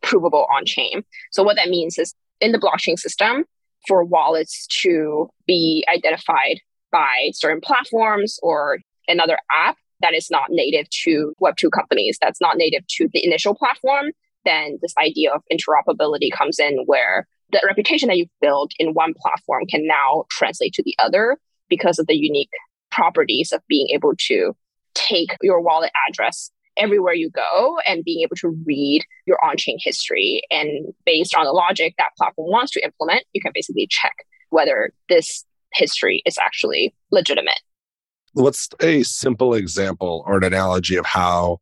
provable 0.02 0.46
on 0.54 0.64
chain. 0.64 1.02
So 1.32 1.42
what 1.42 1.56
that 1.56 1.68
means 1.68 1.98
is 1.98 2.14
in 2.40 2.52
the 2.52 2.58
blockchain 2.58 2.98
system, 2.98 3.44
for 3.86 4.04
wallets 4.04 4.66
to 4.66 5.30
be 5.46 5.84
identified 5.92 6.60
by 6.90 7.30
certain 7.32 7.60
platforms 7.60 8.38
or 8.42 8.78
another 9.06 9.38
app 9.52 9.76
that 10.00 10.14
is 10.14 10.30
not 10.30 10.46
native 10.50 10.88
to 11.04 11.34
Web2 11.42 11.70
companies, 11.72 12.18
that's 12.20 12.40
not 12.40 12.56
native 12.56 12.86
to 12.88 13.08
the 13.12 13.24
initial 13.24 13.54
platform, 13.54 14.10
then 14.44 14.78
this 14.80 14.94
idea 14.98 15.32
of 15.32 15.42
interoperability 15.52 16.30
comes 16.30 16.58
in 16.58 16.84
where 16.86 17.26
the 17.50 17.62
reputation 17.66 18.08
that 18.08 18.16
you've 18.16 18.28
built 18.40 18.72
in 18.78 18.94
one 18.94 19.14
platform 19.20 19.64
can 19.66 19.86
now 19.86 20.24
translate 20.30 20.72
to 20.74 20.82
the 20.82 20.94
other 20.98 21.36
because 21.68 21.98
of 21.98 22.06
the 22.06 22.16
unique 22.16 22.50
properties 22.90 23.52
of 23.52 23.60
being 23.68 23.88
able 23.92 24.12
to 24.16 24.56
take 24.94 25.36
your 25.42 25.60
wallet 25.60 25.92
address 26.08 26.50
everywhere 26.76 27.14
you 27.14 27.30
go 27.30 27.78
and 27.86 28.04
being 28.04 28.22
able 28.22 28.36
to 28.36 28.48
read 28.66 29.04
your 29.26 29.42
on-chain 29.44 29.78
history. 29.80 30.42
And 30.50 30.92
based 31.04 31.34
on 31.34 31.44
the 31.44 31.52
logic 31.52 31.94
that 31.98 32.10
platform 32.18 32.50
wants 32.50 32.72
to 32.72 32.84
implement 32.84 33.24
you 33.32 33.40
can 33.40 33.52
basically 33.54 33.86
check 33.88 34.14
whether 34.50 34.92
this 35.08 35.44
history 35.72 36.22
is 36.26 36.38
actually 36.38 36.94
legitimate 37.10 37.60
what's 38.36 38.68
a 38.80 39.02
simple 39.02 39.54
example 39.54 40.22
or 40.26 40.36
an 40.36 40.44
analogy 40.44 40.96
of 40.96 41.06
how 41.06 41.58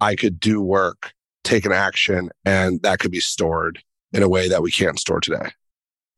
i 0.00 0.14
could 0.14 0.38
do 0.40 0.60
work 0.60 1.12
take 1.44 1.64
an 1.64 1.72
action 1.72 2.28
and 2.44 2.82
that 2.82 2.98
could 2.98 3.10
be 3.10 3.20
stored 3.20 3.82
in 4.12 4.22
a 4.22 4.28
way 4.28 4.48
that 4.48 4.62
we 4.62 4.70
can't 4.70 4.98
store 4.98 5.20
today. 5.20 5.50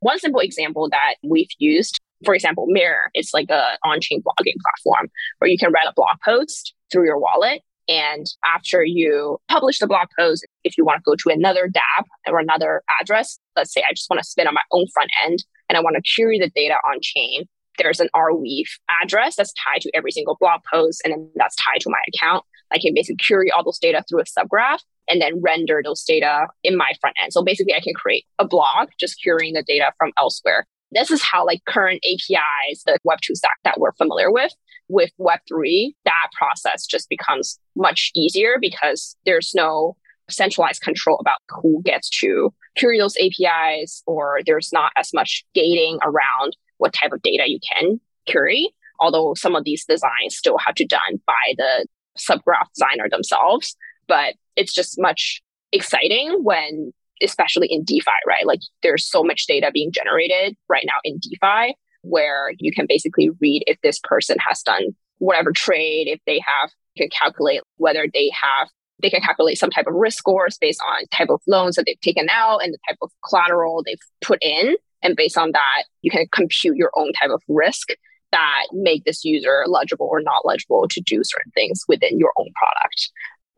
One 0.01 0.19
simple 0.19 0.41
example 0.41 0.89
that 0.91 1.15
we've 1.23 1.51
used 1.59 2.01
for 2.25 2.35
example 2.35 2.67
mirror 2.69 3.11
it's 3.15 3.33
like 3.33 3.49
a 3.49 3.79
on-chain 3.85 4.23
blogging 4.23 4.57
platform 4.61 5.09
where 5.39 5.49
you 5.49 5.57
can 5.57 5.73
write 5.73 5.87
a 5.87 5.93
blog 5.95 6.17
post 6.25 6.75
through 6.93 7.05
your 7.05 7.19
wallet 7.19 7.63
and 7.89 8.27
after 8.45 8.85
you 8.85 9.39
publish 9.49 9.81
the 9.81 9.87
blog 9.89 10.07
post, 10.17 10.47
if 10.63 10.79
you 10.79 10.85
want 10.85 10.99
to 10.99 11.11
go 11.11 11.17
to 11.17 11.37
another 11.37 11.67
dApp 11.67 12.05
or 12.29 12.39
another 12.39 12.83
address, 13.01 13.41
let's 13.57 13.75
say 13.75 13.83
I 13.83 13.93
just 13.93 14.09
want 14.09 14.23
to 14.23 14.29
spin 14.29 14.47
on 14.47 14.55
my 14.55 14.63
own 14.71 14.87
front 14.95 15.11
end 15.25 15.43
and 15.69 15.77
I 15.77 15.81
want 15.81 15.97
to 15.97 16.13
query 16.15 16.39
the 16.39 16.51
data 16.55 16.75
on 16.87 16.99
chain, 17.03 17.49
there's 17.81 18.01
an 18.01 18.09
Arweave 18.15 18.69
address 19.03 19.37
that's 19.37 19.55
tied 19.55 19.81
to 19.81 19.91
every 19.95 20.13
single 20.13 20.37
blog 20.39 20.61
post 20.71 21.01
and 21.05 21.13
then 21.13 21.31
that's 21.35 21.57
tied 21.57 21.81
to 21.81 21.91
my 21.91 22.01
account. 22.15 22.45
I 22.71 22.79
can 22.79 22.95
basically 22.95 23.25
query 23.27 23.51
all 23.51 23.65
those 23.65 23.79
data 23.79 24.05
through 24.09 24.21
a 24.21 24.25
subgraph 24.25 24.81
and 25.09 25.21
then 25.21 25.41
render 25.41 25.81
those 25.85 26.05
data 26.05 26.47
in 26.63 26.77
my 26.77 26.93
front 27.01 27.17
end. 27.21 27.33
So 27.33 27.43
basically 27.43 27.75
I 27.75 27.81
can 27.81 27.95
create 27.95 28.25
a 28.39 28.47
blog 28.47 28.91
just 28.99 29.17
querying 29.23 29.55
the 29.55 29.65
data 29.67 29.93
from 29.99 30.13
elsewhere. 30.19 30.67
This 30.93 31.11
is 31.11 31.23
how 31.23 31.47
like 31.47 31.65
current 31.67 32.05
APIs, 32.05 32.83
the 32.85 32.99
Web2 33.07 33.35
stack 33.35 33.59
that 33.65 33.79
we're 33.81 33.93
familiar 33.93 34.31
with, 34.31 34.53
with 34.89 35.11
Web3, 35.19 35.95
that 36.05 36.29
process 36.37 36.87
just 36.87 37.09
becomes 37.09 37.59
much 37.77 38.11
easier 38.15 38.57
because 38.61 39.17
there's 39.25 39.53
no 39.55 39.97
centralized 40.29 40.83
control 40.83 41.19
about 41.21 41.39
who 41.49 41.83
gets 41.85 42.09
to 42.21 42.53
query 42.79 42.99
those 42.99 43.17
APIs, 43.17 44.03
or 44.07 44.41
there's 44.47 44.71
not 44.73 44.93
as 44.97 45.13
much 45.13 45.45
gating 45.55 45.99
around 46.03 46.57
what 46.81 46.93
type 46.93 47.13
of 47.13 47.23
data 47.23 47.45
you 47.47 47.59
can 47.73 48.01
query. 48.29 48.75
Although 48.99 49.35
some 49.35 49.55
of 49.55 49.65
these 49.65 49.85
designs 49.85 50.37
still 50.37 50.59
have 50.59 50.75
to 50.75 50.87
done 50.87 51.21
by 51.27 51.55
the 51.57 51.87
subgraph 52.19 52.69
designer 52.75 53.09
themselves, 53.09 53.77
but 54.09 54.35
it's 54.57 54.75
just 54.75 55.01
much 55.01 55.41
exciting 55.73 56.41
when, 56.43 56.93
especially 57.23 57.69
in 57.71 57.85
DeFi, 57.85 58.11
right? 58.27 58.47
Like 58.47 58.61
there's 58.83 59.09
so 59.09 59.23
much 59.23 59.47
data 59.47 59.71
being 59.73 59.93
generated 59.93 60.57
right 60.69 60.85
now 60.85 61.01
in 61.05 61.19
DeFi 61.19 61.77
where 62.03 62.53
you 62.59 62.73
can 62.73 62.87
basically 62.89 63.31
read 63.41 63.63
if 63.67 63.81
this 63.83 63.99
person 64.03 64.37
has 64.47 64.63
done 64.63 64.95
whatever 65.19 65.53
trade, 65.53 66.09
if 66.09 66.21
they 66.27 66.41
have, 66.41 66.71
can 66.97 67.09
calculate 67.11 67.61
whether 67.77 68.07
they 68.13 68.31
have, 68.43 68.69
they 69.03 69.11
can 69.11 69.21
calculate 69.21 69.59
some 69.59 69.71
type 69.71 69.87
of 69.87 69.95
risk 69.95 70.19
scores 70.19 70.59
based 70.59 70.81
on 70.87 71.07
type 71.09 71.31
of 71.31 71.41
loans 71.47 71.77
that 71.77 71.85
they've 71.87 72.01
taken 72.01 72.29
out 72.31 72.59
and 72.59 72.73
the 72.73 72.79
type 72.89 72.99
of 73.03 73.11
collateral 73.27 73.83
they've 73.85 73.99
put 74.21 74.39
in. 74.43 74.77
And 75.03 75.17
based 75.17 75.39
on 75.39 75.53
that, 75.53 75.85
you 76.03 76.11
can 76.11 76.27
compute 76.33 76.77
your 76.77 76.91
own 76.97 77.13
type 77.21 77.31
of 77.31 77.43
risk 77.49 77.89
that 78.33 78.67
make 78.73 79.05
this 79.05 79.25
user 79.25 79.65
legible 79.67 80.09
or 80.11 80.21
not 80.21 80.47
legible 80.47 80.87
to 80.89 81.01
do 81.01 81.23
certain 81.25 81.53
things 81.53 81.83
within 81.89 82.19
your 82.19 82.33
own 82.37 82.49
product. 82.55 83.11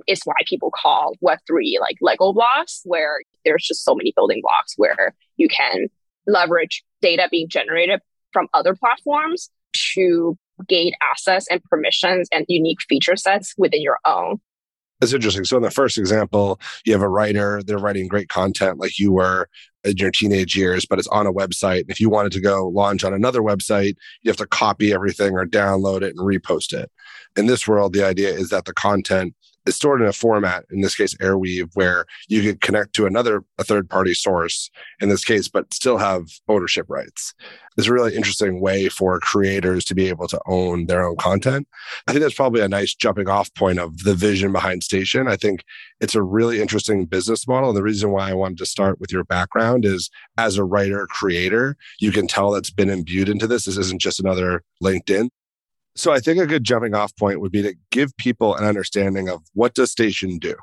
It's 0.06 0.24
why 0.24 0.34
people 0.46 0.72
call 0.74 1.14
Web3 1.24 1.80
like 1.80 1.96
Lego 2.00 2.32
blocks, 2.32 2.80
where 2.84 3.20
there's 3.44 3.64
just 3.64 3.84
so 3.84 3.94
many 3.94 4.12
building 4.16 4.40
blocks 4.42 4.74
where 4.76 5.14
you 5.36 5.48
can 5.48 5.88
leverage 6.26 6.82
data 7.00 7.28
being 7.30 7.48
generated 7.48 8.00
from 8.32 8.48
other 8.54 8.74
platforms 8.74 9.50
to 9.94 10.36
gain 10.68 10.92
access 11.02 11.46
and 11.50 11.62
permissions 11.64 12.28
and 12.32 12.44
unique 12.48 12.80
feature 12.88 13.16
sets 13.16 13.54
within 13.56 13.82
your 13.82 13.98
own. 14.04 14.40
That's 15.00 15.12
interesting. 15.12 15.44
So 15.44 15.56
in 15.56 15.62
the 15.62 15.70
first 15.70 15.98
example, 15.98 16.60
you 16.84 16.92
have 16.92 17.02
a 17.02 17.08
writer, 17.08 17.60
they're 17.64 17.78
writing 17.78 18.06
great 18.06 18.28
content 18.28 18.78
like 18.78 18.98
you 18.98 19.12
were 19.12 19.48
in 19.84 19.96
your 19.96 20.10
teenage 20.10 20.56
years, 20.56 20.86
but 20.86 20.98
it's 20.98 21.08
on 21.08 21.26
a 21.26 21.32
website. 21.32 21.84
If 21.88 22.00
you 22.00 22.08
wanted 22.08 22.32
to 22.32 22.40
go 22.40 22.68
launch 22.68 23.04
on 23.04 23.14
another 23.14 23.40
website, 23.40 23.96
you 24.22 24.30
have 24.30 24.36
to 24.36 24.46
copy 24.46 24.92
everything 24.92 25.32
or 25.32 25.46
download 25.46 26.02
it 26.02 26.14
and 26.16 26.20
repost 26.20 26.72
it. 26.72 26.90
In 27.36 27.46
this 27.46 27.66
world, 27.66 27.92
the 27.92 28.04
idea 28.04 28.30
is 28.30 28.50
that 28.50 28.66
the 28.66 28.74
content 28.74 29.34
is 29.66 29.76
stored 29.76 30.00
in 30.00 30.08
a 30.08 30.12
format, 30.12 30.64
in 30.70 30.80
this 30.80 30.94
case, 30.94 31.14
Arweave, 31.16 31.70
where 31.74 32.04
you 32.28 32.42
could 32.42 32.60
connect 32.60 32.94
to 32.94 33.06
another, 33.06 33.44
a 33.58 33.64
third 33.64 33.88
party 33.88 34.14
source 34.14 34.70
in 35.00 35.08
this 35.08 35.24
case, 35.24 35.48
but 35.48 35.72
still 35.72 35.98
have 35.98 36.24
ownership 36.48 36.86
rights. 36.88 37.34
It's 37.78 37.86
a 37.86 37.92
really 37.92 38.14
interesting 38.14 38.60
way 38.60 38.88
for 38.88 39.18
creators 39.20 39.84
to 39.86 39.94
be 39.94 40.08
able 40.08 40.28
to 40.28 40.40
own 40.46 40.86
their 40.86 41.06
own 41.06 41.16
content. 41.16 41.66
I 42.06 42.12
think 42.12 42.22
that's 42.22 42.34
probably 42.34 42.60
a 42.60 42.68
nice 42.68 42.94
jumping 42.94 43.28
off 43.28 43.52
point 43.54 43.78
of 43.78 44.02
the 44.04 44.14
vision 44.14 44.52
behind 44.52 44.82
Station. 44.82 45.26
I 45.26 45.36
think 45.36 45.64
it's 46.00 46.14
a 46.14 46.22
really 46.22 46.60
interesting 46.60 47.06
business 47.06 47.48
model. 47.48 47.70
And 47.70 47.76
the 47.76 47.82
reason 47.82 48.10
why 48.10 48.28
I 48.28 48.34
wanted 48.34 48.58
to 48.58 48.66
start 48.66 49.00
with 49.00 49.10
your 49.10 49.24
background 49.24 49.86
is 49.86 50.10
as 50.36 50.58
a 50.58 50.64
writer 50.64 51.06
creator, 51.06 51.76
you 51.98 52.12
can 52.12 52.26
tell 52.26 52.50
that's 52.50 52.70
been 52.70 52.90
imbued 52.90 53.28
into 53.28 53.46
this. 53.46 53.64
This 53.64 53.78
isn't 53.78 54.02
just 54.02 54.20
another 54.20 54.62
LinkedIn. 54.82 55.30
So 55.94 56.12
I 56.12 56.20
think 56.20 56.40
a 56.40 56.46
good 56.46 56.64
jumping 56.64 56.94
off 56.94 57.14
point 57.16 57.40
would 57.40 57.52
be 57.52 57.62
to 57.62 57.74
give 57.90 58.16
people 58.16 58.54
an 58.54 58.64
understanding 58.64 59.28
of 59.28 59.42
what 59.52 59.74
does 59.74 59.90
Station 59.90 60.38
do? 60.38 60.54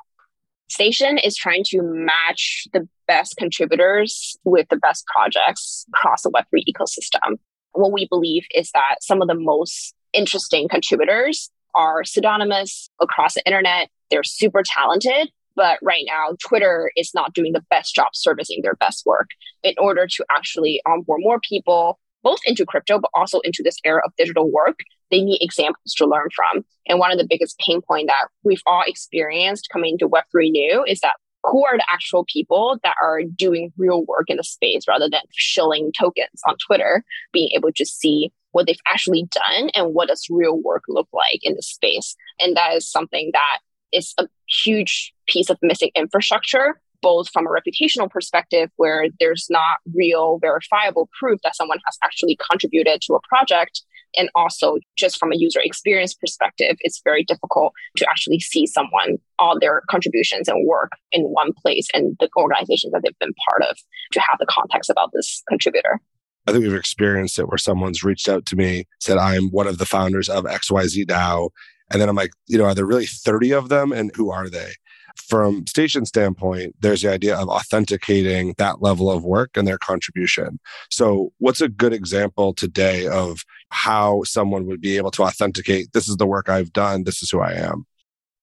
Station 0.68 1.18
is 1.18 1.36
trying 1.36 1.62
to 1.66 1.82
match 1.82 2.66
the 2.72 2.88
best 3.06 3.36
contributors 3.36 4.36
with 4.44 4.68
the 4.70 4.76
best 4.76 5.04
projects 5.06 5.86
across 5.94 6.22
the 6.22 6.30
Web3 6.30 6.62
ecosystem. 6.68 7.38
What 7.72 7.92
we 7.92 8.06
believe 8.08 8.44
is 8.54 8.70
that 8.72 8.96
some 9.02 9.22
of 9.22 9.28
the 9.28 9.34
most 9.34 9.94
interesting 10.12 10.68
contributors 10.68 11.50
are 11.74 12.02
pseudonymous 12.04 12.90
across 13.00 13.34
the 13.34 13.46
internet. 13.46 13.88
They're 14.10 14.24
super 14.24 14.62
talented, 14.64 15.30
but 15.54 15.78
right 15.82 16.04
now, 16.06 16.36
Twitter 16.42 16.90
is 16.96 17.12
not 17.14 17.34
doing 17.34 17.52
the 17.52 17.64
best 17.70 17.94
job 17.94 18.08
servicing 18.14 18.60
their 18.62 18.74
best 18.74 19.04
work. 19.06 19.30
In 19.62 19.74
order 19.78 20.06
to 20.06 20.24
actually 20.30 20.80
onboard 20.86 21.20
more 21.22 21.38
people, 21.40 21.98
both 22.22 22.40
into 22.44 22.66
crypto, 22.66 22.98
but 22.98 23.10
also 23.14 23.40
into 23.40 23.62
this 23.62 23.76
era 23.84 24.02
of 24.04 24.12
digital 24.16 24.50
work, 24.50 24.80
they 25.10 25.22
need 25.22 25.38
examples 25.40 25.94
to 25.96 26.06
learn 26.06 26.28
from. 26.34 26.64
And 26.86 26.98
one 26.98 27.12
of 27.12 27.18
the 27.18 27.26
biggest 27.28 27.58
pain 27.58 27.80
point 27.80 28.08
that 28.08 28.28
we've 28.44 28.62
all 28.66 28.82
experienced 28.86 29.68
coming 29.72 29.98
to 29.98 30.08
Web3 30.08 30.50
new 30.50 30.84
is 30.86 31.00
that 31.00 31.16
who 31.44 31.64
are 31.64 31.76
the 31.76 31.86
actual 31.90 32.24
people 32.30 32.78
that 32.82 32.94
are 33.02 33.22
doing 33.22 33.72
real 33.78 34.04
work 34.04 34.26
in 34.28 34.36
the 34.36 34.44
space 34.44 34.82
rather 34.86 35.08
than 35.08 35.22
shilling 35.32 35.90
tokens 35.98 36.42
on 36.46 36.56
Twitter, 36.66 37.02
being 37.32 37.50
able 37.54 37.72
to 37.72 37.86
see 37.86 38.30
what 38.52 38.66
they've 38.66 38.76
actually 38.88 39.28
done 39.30 39.70
and 39.74 39.94
what 39.94 40.08
does 40.08 40.26
real 40.28 40.60
work 40.60 40.82
look 40.88 41.08
like 41.12 41.40
in 41.42 41.54
the 41.54 41.62
space. 41.62 42.14
And 42.40 42.56
that 42.56 42.74
is 42.74 42.90
something 42.90 43.30
that 43.32 43.58
is 43.92 44.12
a 44.18 44.26
huge 44.64 45.14
piece 45.26 45.50
of 45.50 45.58
missing 45.62 45.90
infrastructure 45.94 46.80
both 47.02 47.28
from 47.30 47.46
a 47.46 47.50
reputational 47.50 48.10
perspective, 48.10 48.70
where 48.76 49.06
there's 49.18 49.46
not 49.50 49.78
real 49.94 50.38
verifiable 50.40 51.08
proof 51.18 51.40
that 51.42 51.56
someone 51.56 51.78
has 51.86 51.98
actually 52.04 52.38
contributed 52.50 53.00
to 53.02 53.14
a 53.14 53.20
project, 53.28 53.82
and 54.16 54.30
also 54.34 54.78
just 54.96 55.18
from 55.18 55.32
a 55.32 55.36
user 55.36 55.60
experience 55.62 56.14
perspective, 56.14 56.76
it's 56.80 57.00
very 57.04 57.24
difficult 57.24 57.72
to 57.96 58.06
actually 58.08 58.40
see 58.40 58.66
someone, 58.66 59.18
all 59.38 59.58
their 59.58 59.82
contributions 59.90 60.48
and 60.48 60.66
work 60.66 60.92
in 61.12 61.22
one 61.22 61.52
place 61.62 61.88
and 61.94 62.16
the 62.20 62.28
organizations 62.36 62.92
that 62.92 63.02
they've 63.04 63.18
been 63.18 63.34
part 63.48 63.62
of 63.70 63.76
to 64.12 64.20
have 64.20 64.38
the 64.38 64.46
context 64.46 64.90
about 64.90 65.10
this 65.12 65.42
contributor. 65.48 66.00
I 66.46 66.52
think 66.52 66.64
we've 66.64 66.74
experienced 66.74 67.38
it 67.38 67.48
where 67.48 67.58
someone's 67.58 68.02
reached 68.02 68.28
out 68.28 68.46
to 68.46 68.56
me, 68.56 68.86
said, 68.98 69.18
I'm 69.18 69.50
one 69.50 69.66
of 69.66 69.78
the 69.78 69.86
founders 69.86 70.28
of 70.28 70.44
XYZ 70.44 71.06
DAO 71.06 71.50
And 71.90 72.00
then 72.00 72.08
I'm 72.08 72.16
like, 72.16 72.32
you 72.46 72.56
know, 72.56 72.64
are 72.64 72.74
there 72.74 72.86
really 72.86 73.06
30 73.06 73.52
of 73.52 73.68
them? 73.68 73.92
And 73.92 74.10
who 74.14 74.30
are 74.30 74.48
they? 74.48 74.72
From 75.16 75.66
station 75.66 76.06
standpoint, 76.06 76.76
there's 76.80 77.02
the 77.02 77.10
idea 77.10 77.36
of 77.36 77.48
authenticating 77.48 78.54
that 78.58 78.80
level 78.80 79.10
of 79.10 79.24
work 79.24 79.56
and 79.56 79.66
their 79.66 79.78
contribution. 79.78 80.60
So, 80.90 81.32
what's 81.38 81.60
a 81.60 81.68
good 81.68 81.92
example 81.92 82.54
today 82.54 83.06
of 83.06 83.44
how 83.70 84.22
someone 84.24 84.66
would 84.66 84.80
be 84.80 84.96
able 84.96 85.10
to 85.12 85.22
authenticate 85.22 85.92
this 85.92 86.08
is 86.08 86.16
the 86.16 86.26
work 86.26 86.48
I've 86.48 86.72
done, 86.72 87.04
this 87.04 87.22
is 87.22 87.30
who 87.30 87.40
I 87.40 87.52
am? 87.52 87.86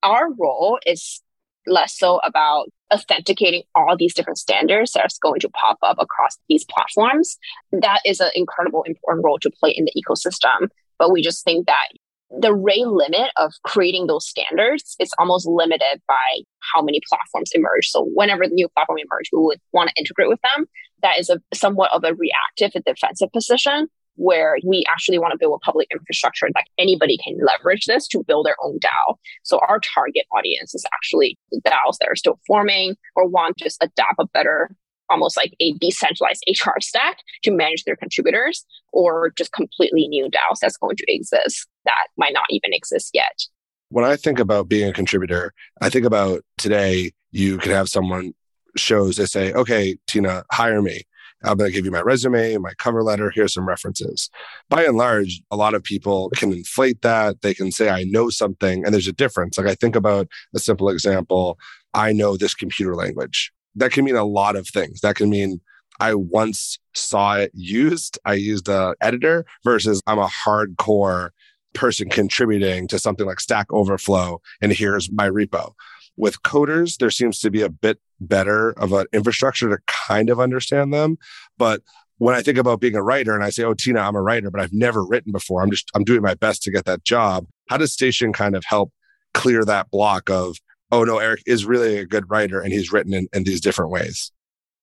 Our 0.04 0.34
role 0.34 0.80
is 0.86 1.22
less 1.66 1.98
so 1.98 2.20
about 2.24 2.68
authenticating 2.94 3.64
all 3.76 3.98
these 3.98 4.14
different 4.14 4.38
standards 4.38 4.94
that's 4.94 5.18
going 5.20 5.42
to 5.42 5.50
pop 5.50 5.78
up 5.84 5.98
across 6.00 6.38
these 6.48 6.66
platforms. 6.66 7.38
That 7.72 8.00
is 8.06 8.20
an 8.22 8.32
incredible 8.36 8.84
important 8.84 9.26
role 9.26 9.40
to 9.40 9.52
play 9.52 9.72
in 9.72 9.86
the 9.86 10.02
ecosystem. 10.02 10.70
But 10.98 11.12
we 11.12 11.22
just 11.22 11.44
think 11.44 11.68
that 11.68 11.88
the 12.30 12.54
rate 12.54 12.88
limit 12.88 13.32
of 13.38 13.54
creating 13.64 14.08
those 14.08 14.28
standards 14.28 14.96
is 15.00 15.12
almost 15.20 15.48
limited 15.48 16.02
by 16.08 16.42
how 16.74 16.82
many 16.82 17.02
platforms 17.10 17.52
emerge. 17.54 17.90
So 17.90 18.10
whenever 18.14 18.48
the 18.48 18.54
new 18.54 18.68
platform 18.70 19.00
emerge, 19.00 19.30
we 19.32 19.40
would 19.40 19.60
want 19.72 19.90
to 19.90 19.96
integrate 20.00 20.30
with 20.30 20.40
them. 20.42 20.66
That 21.02 21.20
is 21.20 21.30
a 21.30 21.40
somewhat 21.54 21.92
of 21.94 22.04
a 22.04 22.14
reactive 22.16 22.72
and 22.76 22.84
defensive 22.84 23.32
position 23.32 23.88
where 24.18 24.58
we 24.66 24.84
actually 24.90 25.18
want 25.18 25.32
to 25.32 25.38
build 25.38 25.60
a 25.62 25.66
public 25.66 25.88
infrastructure 25.92 26.48
that 26.54 26.66
anybody 26.78 27.18
can 27.24 27.38
leverage 27.40 27.86
this 27.86 28.08
to 28.10 28.24
build 28.24 28.46
their 28.46 28.58
own 28.64 28.80
DAO. 28.80 29.16
So 29.44 29.60
our 29.68 29.80
target 29.80 30.26
audience 30.36 30.76
is 30.76 30.86
actually 30.94 31.38
the 31.52 31.62
DAOs 31.62 31.98
that 32.00 32.10
are 32.10 32.16
still 32.16 32.40
forming 32.46 32.96
or 33.16 33.28
want 33.28 33.58
to 33.58 33.64
just 33.64 33.78
adapt 33.82 34.20
a 34.20 34.26
better 34.34 34.70
almost 35.10 35.38
like 35.38 35.56
a 35.62 35.74
decentralized 35.80 36.44
HR 36.50 36.82
stack 36.82 37.20
to 37.44 37.52
manage 37.52 37.86
their 37.86 37.96
contributors 37.96 38.66
or 38.92 39.32
just 39.38 39.54
completely 39.54 40.08
new 40.08 40.26
DAOs 40.26 40.60
that's 40.62 40.76
going 40.78 40.98
to 40.98 41.06
exist 41.08 41.68
that 41.86 42.08
might 42.18 42.34
not 42.34 42.46
even 42.50 42.74
exist 42.74 43.12
yet. 43.14 43.46
When 43.90 44.04
I 44.04 44.18
think 44.18 44.40
about 44.40 44.68
being 44.68 44.90
a 44.90 44.94
contributor, 44.94 45.54
I 45.82 45.90
think 45.90 46.06
about 46.06 46.44
today, 46.58 47.14
you 47.32 47.58
could 47.58 47.72
have 47.72 47.88
someone 47.88 48.34
shows 48.76 49.16
they 49.16 49.26
say, 49.26 49.54
okay, 49.54 49.98
Tina, 50.08 50.44
hire 50.52 50.82
me. 50.82 51.04
I'm 51.44 51.58
going 51.58 51.70
to 51.70 51.76
give 51.76 51.86
you 51.86 51.92
my 51.92 52.02
resume, 52.02 52.58
my 52.58 52.74
cover 52.80 53.04
letter. 53.04 53.32
Here's 53.34 53.54
some 53.54 53.68
references. 53.68 54.30
By 54.70 54.86
and 54.86 54.98
large, 54.98 55.42
a 55.52 55.56
lot 55.56 55.76
of 55.76 55.84
people 55.84 56.30
can 56.36 56.52
inflate 56.52 57.02
that. 57.04 57.42
They 57.42 57.54
can 57.54 57.72
say, 57.72 57.90
I 57.90 58.04
know 58.06 58.30
something, 58.30 58.84
and 58.84 58.94
there's 58.94 59.08
a 59.08 59.14
difference. 59.14 59.58
Like 59.58 59.68
I 59.68 59.76
think 59.76 59.96
about 59.96 60.28
a 60.56 60.60
simple 60.60 60.90
example 60.90 61.58
I 61.94 62.14
know 62.14 62.38
this 62.38 62.54
computer 62.54 62.96
language 62.96 63.52
that 63.76 63.92
can 63.92 64.06
mean 64.06 64.16
a 64.16 64.26
lot 64.26 64.56
of 64.56 64.68
things. 64.68 65.02
That 65.02 65.16
can 65.16 65.30
mean 65.30 65.62
I 66.00 66.14
once 66.14 66.80
saw 66.94 67.36
it 67.36 67.52
used. 67.54 68.20
I 68.26 68.34
used 68.34 68.68
a 68.68 68.96
editor 69.02 69.46
versus 69.64 70.02
I'm 70.06 70.20
a 70.20 70.28
hardcore 70.28 71.30
person 71.74 72.10
contributing 72.10 72.88
to 72.88 73.00
something 73.00 73.26
like 73.26 73.40
Stack 73.40 73.72
Overflow 73.72 74.42
and 74.62 74.74
here's 74.74 75.12
my 75.12 75.30
repo. 75.30 75.74
With 76.18 76.42
coders, 76.42 76.98
there 76.98 77.12
seems 77.12 77.40
to 77.40 77.52
be 77.52 77.62
a 77.62 77.70
bit 77.70 78.00
better 78.20 78.72
of 78.72 78.92
an 78.92 79.06
infrastructure 79.14 79.70
to 79.70 79.78
kind 79.86 80.30
of 80.30 80.40
understand 80.40 80.94
them. 80.94 81.18
But 81.58 81.82
when 82.18 82.34
I 82.34 82.42
think 82.42 82.58
about 82.58 82.82
being 82.82 82.96
a 82.96 83.04
writer 83.04 83.36
and 83.36 83.44
I 83.44 83.52
say, 83.52 83.64
oh, 83.64 83.76
Tina, 83.76 84.00
I'm 84.00 84.16
a 84.16 84.22
writer, 84.22 84.50
but 84.50 84.60
I've 84.60 84.74
never 84.74 85.06
written 85.06 85.32
before. 85.32 85.62
I'm 85.62 85.70
just, 85.70 85.90
I'm 85.94 86.04
doing 86.04 86.22
my 86.22 86.34
best 86.34 86.64
to 86.64 86.72
get 86.72 86.86
that 86.86 87.04
job. 87.04 87.46
How 87.70 87.78
does 87.78 87.94
Station 87.94 88.34
kind 88.34 88.56
of 88.56 88.64
help 88.66 88.92
clear 89.34 89.64
that 89.66 89.92
block 89.92 90.30
of, 90.30 90.58
oh 90.92 91.04
no, 91.04 91.20
Eric 91.20 91.44
is 91.46 91.66
really 91.66 91.98
a 91.98 92.06
good 92.06 92.30
writer 92.30 92.60
and 92.60 92.74
he's 92.74 92.92
written 92.92 93.14
in, 93.14 93.28
in 93.34 93.44
these 93.44 93.62
different 93.62 93.92
ways. 93.92 94.32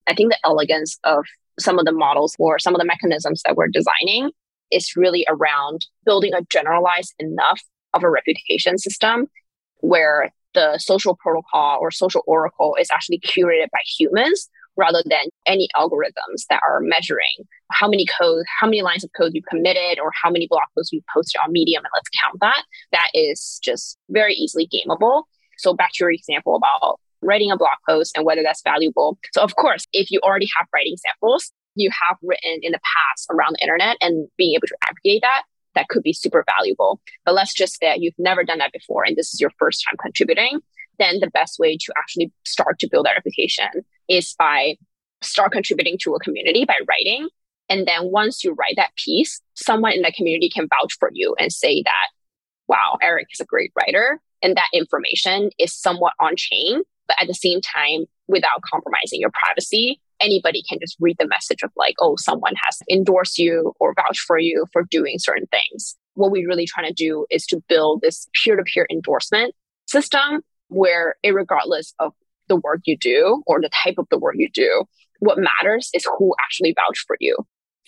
I 0.07 0.15
think 0.15 0.31
the 0.31 0.39
elegance 0.45 0.99
of 1.03 1.25
some 1.59 1.79
of 1.79 1.87
the 1.87 1.93
models 1.93 2.37
or 2.39 2.59
some 2.59 2.75
of 2.75 2.79
the 2.79 2.85
mechanisms 2.85 3.43
that 3.45 3.57
we're 3.57 3.69
designing 3.69 4.31
is 4.71 4.95
really 4.97 5.27
around 5.29 5.87
building 6.05 6.35
a 6.35 6.43
generalized 6.51 7.15
enough 7.19 7.61
of 7.95 8.03
a 8.03 8.11
reputation 8.11 8.79
system 8.79 9.27
where 9.81 10.31
the 10.55 10.79
social 10.79 11.17
protocol 11.17 11.79
or 11.81 11.91
social 11.91 12.23
oracle 12.27 12.77
is 12.81 12.89
actually 12.93 13.21
curated 13.21 13.71
by 13.73 13.81
humans 13.99 14.49
rather 14.77 15.03
than 15.05 15.27
any 15.47 15.69
algorithms 15.77 16.47
that 16.51 16.61
are 16.69 16.81
measuring 16.81 17.47
how 17.71 17.89
many 17.89 18.07
code, 18.07 18.45
how 18.61 18.67
many 18.67 18.83
lines 18.83 19.05
of 19.05 19.11
code 19.17 19.33
you've 19.35 19.45
committed 19.45 19.99
or 20.01 20.11
how 20.21 20.31
many 20.31 20.47
blog 20.49 20.63
posts 20.77 20.93
you've 20.93 21.05
posted 21.13 21.41
on 21.45 21.53
Medium 21.53 21.85
and 21.85 21.91
let's 21.95 22.09
count 22.23 22.39
that. 22.41 22.65
That 22.93 23.09
is 23.15 23.61
just 23.63 23.99
very 24.11 24.35
easily 24.35 24.69
gameable. 24.69 25.25
So 25.59 25.75
back 25.75 25.91
to 25.95 26.05
your 26.05 26.11
example 26.11 26.57
about 26.57 26.99
writing 27.23 27.51
a 27.51 27.57
blog 27.57 27.79
post 27.89 28.17
and 28.17 28.27
whether 28.27 28.43
that's 28.43 28.63
valuable. 28.63 29.19
So 29.33 29.43
of 29.43 29.55
course, 29.57 29.87
if 29.93 30.11
you 30.11 30.21
already 30.23 30.49
have 30.59 30.67
writing 30.75 30.97
samples, 30.97 31.53
you 31.75 31.91
have 32.09 32.19
written 32.23 32.61
in 32.63 32.73
the 32.73 32.81
past 32.81 33.27
around 33.31 33.55
the 33.55 33.63
internet 33.63 33.97
and 34.01 34.29
being 34.37 34.55
able 34.55 34.67
to 34.69 34.77
aggregate 34.89 35.23
that, 35.23 35.43
that 35.75 35.89
could 35.89 36.03
be 36.03 36.13
super 36.13 36.45
valuable. 36.57 37.01
But 37.25 37.35
let's 37.35 37.55
just 37.55 37.79
say 37.79 37.97
you've 37.99 38.15
never 38.19 38.45
done 38.45 38.59
that 38.59 38.73
before 38.73 39.05
and 39.05 39.17
this 39.17 39.33
is 39.33 39.41
your 39.41 39.51
first 39.59 39.85
time 39.89 39.97
contributing, 40.01 40.61
then 40.99 41.21
the 41.21 41.31
best 41.31 41.59
way 41.59 41.77
to 41.77 41.93
actually 41.99 42.33
start 42.45 42.79
to 42.81 42.89
build 42.91 43.07
that 43.07 43.15
reputation 43.17 43.69
is 44.09 44.35
by 44.39 44.77
start 45.23 45.53
contributing 45.53 45.97
to 46.03 46.15
a 46.15 46.21
community 46.21 46.65
by 46.65 46.79
writing. 46.89 47.29
And 47.69 47.87
then 47.87 48.11
once 48.11 48.45
you 48.45 48.53
write 48.53 48.75
that 48.77 48.95
piece, 48.97 49.41
someone 49.55 49.93
in 49.93 50.03
the 50.03 50.13
community 50.13 50.51
can 50.51 50.69
vouch 50.69 50.97
for 50.99 51.11
you 51.13 51.35
and 51.39 51.53
say 51.53 51.83
that, 51.83 52.09
wow, 52.69 52.99
Eric 53.03 53.29
is 53.33 53.41
a 53.41 53.47
great 53.47 53.73
writer 53.75 54.21
and 54.43 54.57
that 54.57 54.69
information 54.73 55.51
is 55.59 55.75
somewhat 55.75 56.13
on 56.21 56.35
chain, 56.37 56.83
but 57.09 57.17
at 57.21 57.27
the 57.27 57.35
same 57.35 57.61
time, 57.61 58.05
without 58.29 58.61
compromising 58.71 59.21
your 59.21 59.31
privacy, 59.31 60.01
anybody 60.21 60.63
can 60.69 60.79
just 60.81 60.97
read 61.01 61.17
the 61.19 61.27
message 61.27 61.63
of 61.63 61.71
like, 61.77 61.95
oh, 62.01 62.17
someone 62.17 62.55
has 62.65 62.79
endorsed 62.91 63.39
you 63.39 63.73
or 63.81 63.95
vouched 63.95 64.21
for 64.21 64.39
you 64.39 64.67
for 64.73 64.85
doing 64.91 65.19
certain 65.19 65.47
things. 65.47 65.97
What 66.15 66.31
we're 66.31 66.49
really 66.49 66.67
trying 66.67 66.87
to 66.87 66.93
do 66.93 67.27
is 67.31 67.47
to 67.47 67.63
build 67.69 68.01
this 68.01 68.29
peer 68.35 68.57
to 68.57 68.63
peer 68.63 68.87
endorsement 68.91 69.55
system 69.87 70.43
where, 70.69 71.17
regardless 71.25 71.95
of 71.99 72.13
the 72.49 72.57
work 72.57 72.81
you 72.85 72.97
do 72.97 73.43
or 73.47 73.61
the 73.61 73.71
type 73.71 73.97
of 73.99 74.07
the 74.11 74.19
work 74.19 74.35
you 74.37 74.51
do, 74.51 74.85
what 75.19 75.39
matters 75.39 75.91
is 75.95 76.07
who 76.19 76.35
actually 76.43 76.75
vouched 76.75 77.05
for 77.07 77.17
you 77.21 77.37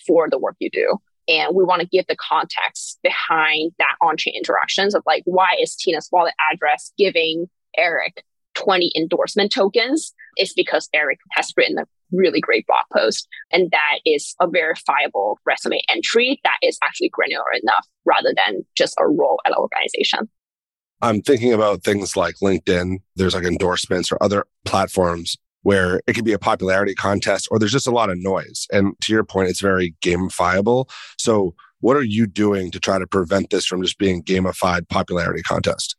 for 0.05 0.29
the 0.29 0.39
work 0.39 0.55
you 0.59 0.69
do. 0.69 0.97
And 1.29 1.55
we 1.55 1.63
want 1.63 1.81
to 1.81 1.87
give 1.87 2.07
the 2.07 2.15
context 2.15 2.99
behind 3.03 3.73
that 3.79 3.95
on-chain 4.01 4.33
interactions 4.35 4.95
of 4.95 5.03
like, 5.05 5.23
why 5.25 5.57
is 5.61 5.75
Tina's 5.75 6.07
wallet 6.11 6.33
address 6.51 6.93
giving 6.97 7.47
Eric 7.77 8.23
20 8.55 8.93
endorsement 8.95 9.51
tokens? 9.51 10.13
It's 10.37 10.53
because 10.53 10.87
Eric 10.93 11.19
has 11.31 11.51
written 11.57 11.79
a 11.79 11.85
really 12.11 12.41
great 12.41 12.65
blog 12.67 12.85
post. 12.93 13.27
And 13.51 13.69
that 13.71 13.99
is 14.05 14.35
a 14.39 14.47
verifiable 14.47 15.39
resume 15.45 15.81
entry 15.89 16.39
that 16.43 16.57
is 16.61 16.77
actually 16.83 17.09
granular 17.09 17.45
enough 17.61 17.87
rather 18.05 18.33
than 18.35 18.65
just 18.75 18.95
a 18.99 19.07
role 19.07 19.39
at 19.45 19.51
an 19.51 19.57
organization. 19.57 20.29
I'm 21.01 21.21
thinking 21.21 21.53
about 21.53 21.83
things 21.83 22.17
like 22.17 22.35
LinkedIn. 22.41 22.97
There's 23.15 23.35
like 23.35 23.43
endorsements 23.43 24.11
or 24.11 24.17
other 24.21 24.45
platforms 24.65 25.37
where 25.61 26.01
it 26.07 26.13
could 26.13 26.25
be 26.25 26.33
a 26.33 26.39
popularity 26.39 26.95
contest 26.95 27.47
or 27.51 27.59
there's 27.59 27.71
just 27.71 27.87
a 27.87 27.91
lot 27.91 28.09
of 28.09 28.17
noise. 28.17 28.65
And 28.71 28.93
to 29.01 29.13
your 29.13 29.23
point, 29.23 29.49
it's 29.49 29.61
very 29.61 29.95
gamifiable. 30.01 30.89
So, 31.17 31.53
what 31.81 31.95
are 31.95 32.03
you 32.03 32.25
doing 32.25 32.71
to 32.71 32.79
try 32.79 32.97
to 32.97 33.05
prevent 33.05 33.51
this 33.51 33.65
from 33.65 33.83
just 33.83 33.99
being 33.99 34.23
gamified 34.23 34.89
popularity 34.89 35.43
contest? 35.43 35.95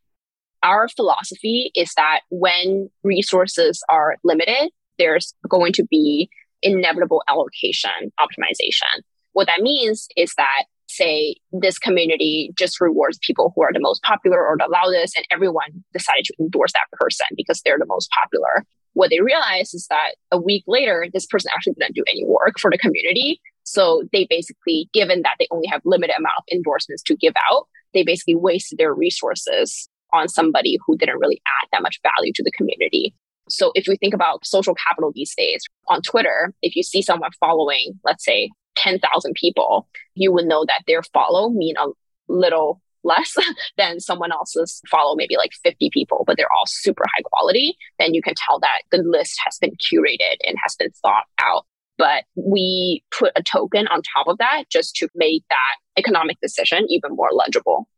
Our 0.65 0.89
philosophy 0.89 1.71
is 1.77 1.93
that 1.97 2.21
when 2.31 2.91
resources 3.05 3.81
are 3.89 4.17
limited, 4.25 4.71
there's 4.99 5.35
going 5.49 5.73
to 5.75 5.85
be 5.91 6.29
inevitable 6.63 7.23
allocation 7.29 8.13
optimization. 8.21 9.03
What 9.33 9.47
that 9.47 9.61
means 9.61 10.09
is 10.17 10.35
that 10.37 10.65
say 10.89 11.37
this 11.53 11.79
community 11.79 12.51
just 12.57 12.81
rewards 12.81 13.19
people 13.23 13.53
who 13.55 13.63
are 13.63 13.73
the 13.73 13.81
most 13.81 14.03
popular 14.03 14.45
or 14.45 14.57
the 14.57 14.69
loudest 14.73 15.17
and 15.17 15.27
everyone 15.31 15.85
decided 15.93 16.25
to 16.25 16.35
endorse 16.41 16.73
that 16.73 16.99
person 16.99 17.27
because 17.37 17.61
they're 17.63 17.79
the 17.79 17.87
most 17.87 18.09
popular 18.11 18.65
what 18.99 19.11
they 19.11 19.21
realize 19.21 19.75
is 19.75 19.87
that 19.91 20.17
a 20.33 20.41
week 20.41 20.65
later, 20.67 21.07
this 21.13 21.25
person 21.27 21.53
actually 21.55 21.75
didn't 21.79 21.95
do 21.95 22.03
any 22.11 22.25
work 22.27 22.59
for 22.59 22.69
the 22.69 22.77
community. 22.77 23.41
So 23.63 24.03
they 24.13 24.27
basically, 24.29 24.89
given 24.93 25.23
that 25.23 25.37
they 25.39 25.47
only 25.53 25.69
have 25.69 25.83
limited 25.85 26.17
amount 26.19 26.35
of 26.39 26.45
endorsements 26.53 27.05
to 27.05 27.17
give 27.17 27.35
out, 27.51 27.69
they 27.95 28.03
basically 28.03 28.35
wasted 28.35 28.79
their 28.79 28.93
resources 28.93 29.89
on 30.13 30.29
somebody 30.29 30.79
who 30.85 30.97
didn't 30.97 31.21
really 31.21 31.41
add 31.47 31.69
that 31.71 31.83
much 31.83 32.01
value 32.03 32.33
to 32.35 32.43
the 32.43 32.51
community. 32.51 33.15
So 33.49 33.73
if 33.75 33.87
we 33.89 33.97
think 33.97 34.15
about 34.15 34.47
social 34.47 34.75
capital 34.75 35.13
these 35.15 35.35
days 35.37 35.63
on 35.89 36.03
Twitter, 36.03 36.53
if 36.63 36.77
you 36.77 36.83
see 36.83 37.03
someone 37.03 37.31
following, 37.41 37.99
let's 38.05 38.25
say 38.25 38.51
10,000 38.77 39.35
people, 39.35 39.89
you 40.15 40.33
would 40.33 40.47
know 40.47 40.65
that 40.65 40.83
their 40.87 41.03
follow 41.03 41.51
mean 41.51 41.75
a 41.77 41.87
little 42.29 42.81
less 43.05 43.37
than 43.77 44.01
someone 44.01 44.33
else's 44.33 44.81
follow 44.91 45.15
maybe 45.15 45.37
like 45.37 45.53
50 45.65 45.91
people, 45.93 46.25
but 46.27 46.37
they're 46.37 46.53
all 46.59 46.67
super 46.67 47.05
high 47.15 47.23
quality, 47.25 47.77
then 47.99 48.15
you 48.15 48.23
can 48.23 48.35
tell 48.47 48.61
that 48.61 48.83
the 48.91 48.99
list 48.99 49.39
has 49.45 49.59
been 49.59 49.73
curated 49.77 50.37
and 50.45 50.57
has 50.63 50.77
been 50.77 50.91
thought 51.03 51.25
out. 51.41 51.67
But 51.97 52.25
we 52.37 53.03
put 53.11 53.33
a 53.35 53.43
token 53.43 53.89
on 53.89 54.03
top 54.15 54.29
of 54.29 54.39
that 54.39 54.65
just 54.71 54.95
to 54.97 55.09
make 55.17 55.43
that 55.51 55.99
economic 55.99 56.39
decision 56.41 56.87
even 56.89 57.17
more 57.17 57.31
legible. 57.33 57.89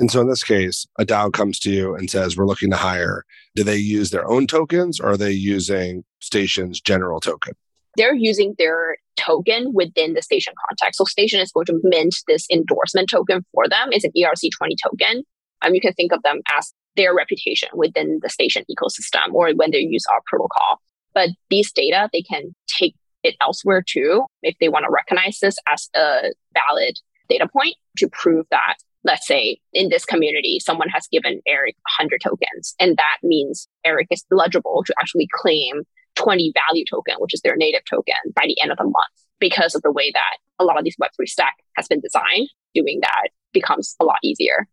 And 0.00 0.10
so 0.10 0.20
in 0.20 0.28
this 0.28 0.42
case, 0.42 0.86
a 0.98 1.04
DAO 1.04 1.32
comes 1.32 1.60
to 1.60 1.70
you 1.70 1.94
and 1.94 2.10
says, 2.10 2.36
We're 2.36 2.46
looking 2.46 2.70
to 2.70 2.76
hire. 2.76 3.24
Do 3.54 3.62
they 3.62 3.76
use 3.76 4.10
their 4.10 4.28
own 4.28 4.48
tokens 4.48 4.98
or 4.98 5.10
are 5.10 5.16
they 5.16 5.30
using 5.30 6.04
Station's 6.20 6.80
general 6.80 7.20
token? 7.20 7.54
they're 7.96 8.14
using 8.14 8.54
their 8.58 8.96
token 9.16 9.72
within 9.74 10.14
the 10.14 10.22
station 10.22 10.54
context. 10.68 10.98
So 10.98 11.04
station 11.04 11.40
is 11.40 11.52
going 11.52 11.66
to 11.66 11.80
mint 11.82 12.14
this 12.26 12.46
endorsement 12.50 13.10
token 13.10 13.44
for 13.52 13.68
them. 13.68 13.88
It's 13.92 14.04
an 14.04 14.12
ERC20 14.16 14.76
token. 14.82 15.24
Um, 15.62 15.74
you 15.74 15.80
can 15.80 15.92
think 15.92 16.12
of 16.12 16.22
them 16.22 16.40
as 16.56 16.72
their 16.96 17.14
reputation 17.14 17.68
within 17.74 18.20
the 18.22 18.28
station 18.28 18.64
ecosystem 18.70 19.32
or 19.32 19.50
when 19.50 19.70
they 19.70 19.80
use 19.80 20.04
our 20.12 20.20
protocol. 20.26 20.80
But 21.12 21.30
these 21.50 21.72
data, 21.72 22.08
they 22.12 22.22
can 22.22 22.54
take 22.66 22.94
it 23.22 23.36
elsewhere 23.40 23.82
too 23.86 24.24
if 24.42 24.56
they 24.60 24.68
want 24.68 24.86
to 24.86 24.90
recognize 24.90 25.40
this 25.40 25.58
as 25.68 25.90
a 25.94 26.32
valid 26.54 26.98
data 27.28 27.48
point 27.48 27.76
to 27.98 28.08
prove 28.08 28.46
that 28.50 28.76
let's 29.04 29.26
say 29.26 29.58
in 29.72 29.88
this 29.88 30.04
community, 30.04 30.58
someone 30.60 30.88
has 30.88 31.06
given 31.10 31.40
Eric 31.46 31.76
100 31.98 32.20
tokens, 32.22 32.74
and 32.78 32.96
that 32.96 33.18
means 33.22 33.68
Eric 33.84 34.08
is 34.10 34.24
eligible 34.32 34.82
to 34.86 34.94
actually 35.00 35.28
claim 35.32 35.82
20 36.16 36.52
value 36.68 36.84
token, 36.88 37.14
which 37.18 37.34
is 37.34 37.40
their 37.40 37.56
native 37.56 37.84
token, 37.88 38.14
by 38.34 38.42
the 38.44 38.60
end 38.62 38.72
of 38.72 38.78
the 38.78 38.84
month. 38.84 38.94
Because 39.38 39.74
of 39.74 39.82
the 39.82 39.92
way 39.92 40.10
that 40.12 40.36
a 40.58 40.64
lot 40.64 40.78
of 40.78 40.84
these 40.84 40.96
Web3 41.00 41.26
stack 41.26 41.54
has 41.76 41.88
been 41.88 42.00
designed, 42.00 42.48
doing 42.74 43.00
that 43.00 43.30
becomes 43.52 43.96
a 44.00 44.04
lot 44.04 44.18
easier. 44.22 44.68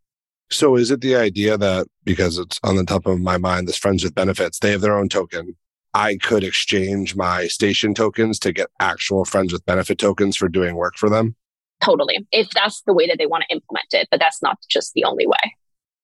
So 0.50 0.76
is 0.76 0.90
it 0.90 1.00
the 1.00 1.16
idea 1.16 1.56
that 1.56 1.86
because 2.04 2.38
it's 2.38 2.58
on 2.62 2.76
the 2.76 2.84
top 2.84 3.06
of 3.06 3.20
my 3.20 3.38
mind, 3.38 3.68
this 3.68 3.78
friends 3.78 4.04
with 4.04 4.14
benefits, 4.14 4.58
they 4.58 4.70
have 4.72 4.80
their 4.80 4.96
own 4.96 5.08
token. 5.08 5.56
I 5.94 6.16
could 6.16 6.44
exchange 6.44 7.16
my 7.16 7.46
station 7.46 7.94
tokens 7.94 8.38
to 8.40 8.52
get 8.52 8.68
actual 8.78 9.24
friends 9.24 9.52
with 9.52 9.64
benefit 9.64 9.98
tokens 9.98 10.36
for 10.36 10.48
doing 10.48 10.76
work 10.76 10.96
for 10.96 11.08
them? 11.08 11.34
Totally. 11.82 12.26
If 12.32 12.50
that's 12.50 12.82
the 12.82 12.92
way 12.92 13.06
that 13.06 13.18
they 13.18 13.26
want 13.26 13.44
to 13.48 13.54
implement 13.54 13.86
it, 13.92 14.08
but 14.10 14.20
that's 14.20 14.42
not 14.42 14.58
just 14.68 14.94
the 14.94 15.04
only 15.04 15.26
way. 15.26 15.54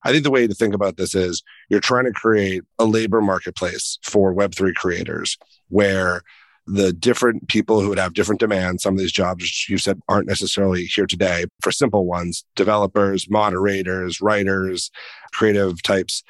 I 0.05 0.13
think 0.13 0.23
the 0.23 0.31
way 0.31 0.47
to 0.47 0.55
think 0.55 0.75
about 0.75 0.97
this 0.97 1.15
is 1.15 1.43
you're 1.71 1.81
trying 1.81 2.05
to 2.05 2.13
create 2.13 2.63
a 2.79 2.85
labor 2.85 3.21
marketplace 3.21 3.99
for 4.03 4.35
Web3 4.35 4.75
creators 4.75 5.39
where 5.69 6.23
the 6.67 6.93
different 6.93 7.49
people 7.49 7.81
who 7.81 7.89
would 7.89 7.99
have 7.99 8.15
different 8.15 8.41
demands, 8.41 8.83
some 8.83 8.95
of 8.95 9.01
these 9.01 9.13
jobs 9.13 9.69
you 9.69 9.79
said 9.79 10.01
aren't 10.09 10.29
necessarily 10.29 10.85
here 10.85 11.07
today 11.07 11.45
for 11.63 11.73
simple 11.73 12.07
ones, 12.07 12.45
developers, 12.55 13.29
moderators, 13.29 14.21
writers, 14.21 14.91
creative 15.33 15.83
types, 15.83 16.23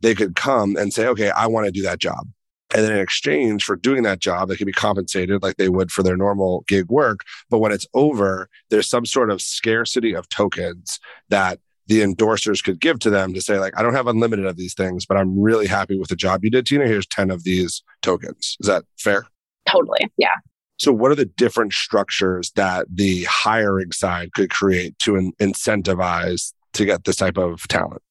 they 0.00 0.14
could 0.14 0.34
come 0.34 0.76
and 0.76 0.92
say, 0.92 1.06
okay, 1.06 1.30
I 1.30 1.46
want 1.46 1.66
to 1.66 1.72
do 1.72 1.82
that 1.82 1.98
job. 1.98 2.28
And 2.74 2.84
then 2.84 2.92
in 2.92 2.98
exchange 2.98 3.64
for 3.64 3.76
doing 3.76 4.02
that 4.02 4.18
job, 4.18 4.48
they 4.48 4.56
can 4.56 4.66
be 4.66 4.72
compensated 4.72 5.42
like 5.42 5.56
they 5.56 5.70
would 5.70 5.90
for 5.90 6.02
their 6.02 6.16
normal 6.16 6.64
gig 6.68 6.90
work. 6.90 7.20
But 7.48 7.58
when 7.58 7.72
it's 7.72 7.86
over, 7.94 8.48
there's 8.68 8.88
some 8.88 9.06
sort 9.06 9.30
of 9.30 9.40
scarcity 9.40 10.14
of 10.14 10.28
tokens 10.28 11.00
that 11.30 11.60
the 11.86 12.02
endorsers 12.02 12.62
could 12.62 12.80
give 12.80 12.98
to 13.00 13.10
them 13.10 13.32
to 13.32 13.40
say, 13.40 13.58
like, 13.58 13.76
I 13.78 13.82
don't 13.82 13.94
have 13.94 14.06
unlimited 14.06 14.44
of 14.44 14.56
these 14.56 14.74
things, 14.74 15.06
but 15.06 15.16
I'm 15.16 15.40
really 15.40 15.66
happy 15.66 15.98
with 15.98 16.10
the 16.10 16.16
job 16.16 16.44
you 16.44 16.50
did, 16.50 16.66
Tina. 16.66 16.86
Here's 16.86 17.06
10 17.06 17.30
of 17.30 17.44
these 17.44 17.82
tokens. 18.02 18.58
Is 18.60 18.66
that 18.66 18.84
fair? 18.98 19.26
Totally. 19.66 20.06
Yeah. 20.18 20.36
So, 20.78 20.92
what 20.92 21.10
are 21.10 21.16
the 21.16 21.24
different 21.24 21.72
structures 21.72 22.52
that 22.52 22.86
the 22.92 23.24
hiring 23.24 23.90
side 23.92 24.32
could 24.34 24.50
create 24.50 24.98
to 25.00 25.16
in- 25.16 25.32
incentivize 25.40 26.52
to 26.74 26.84
get 26.84 27.04
this 27.04 27.16
type 27.16 27.38
of 27.38 27.66
talent? 27.68 28.02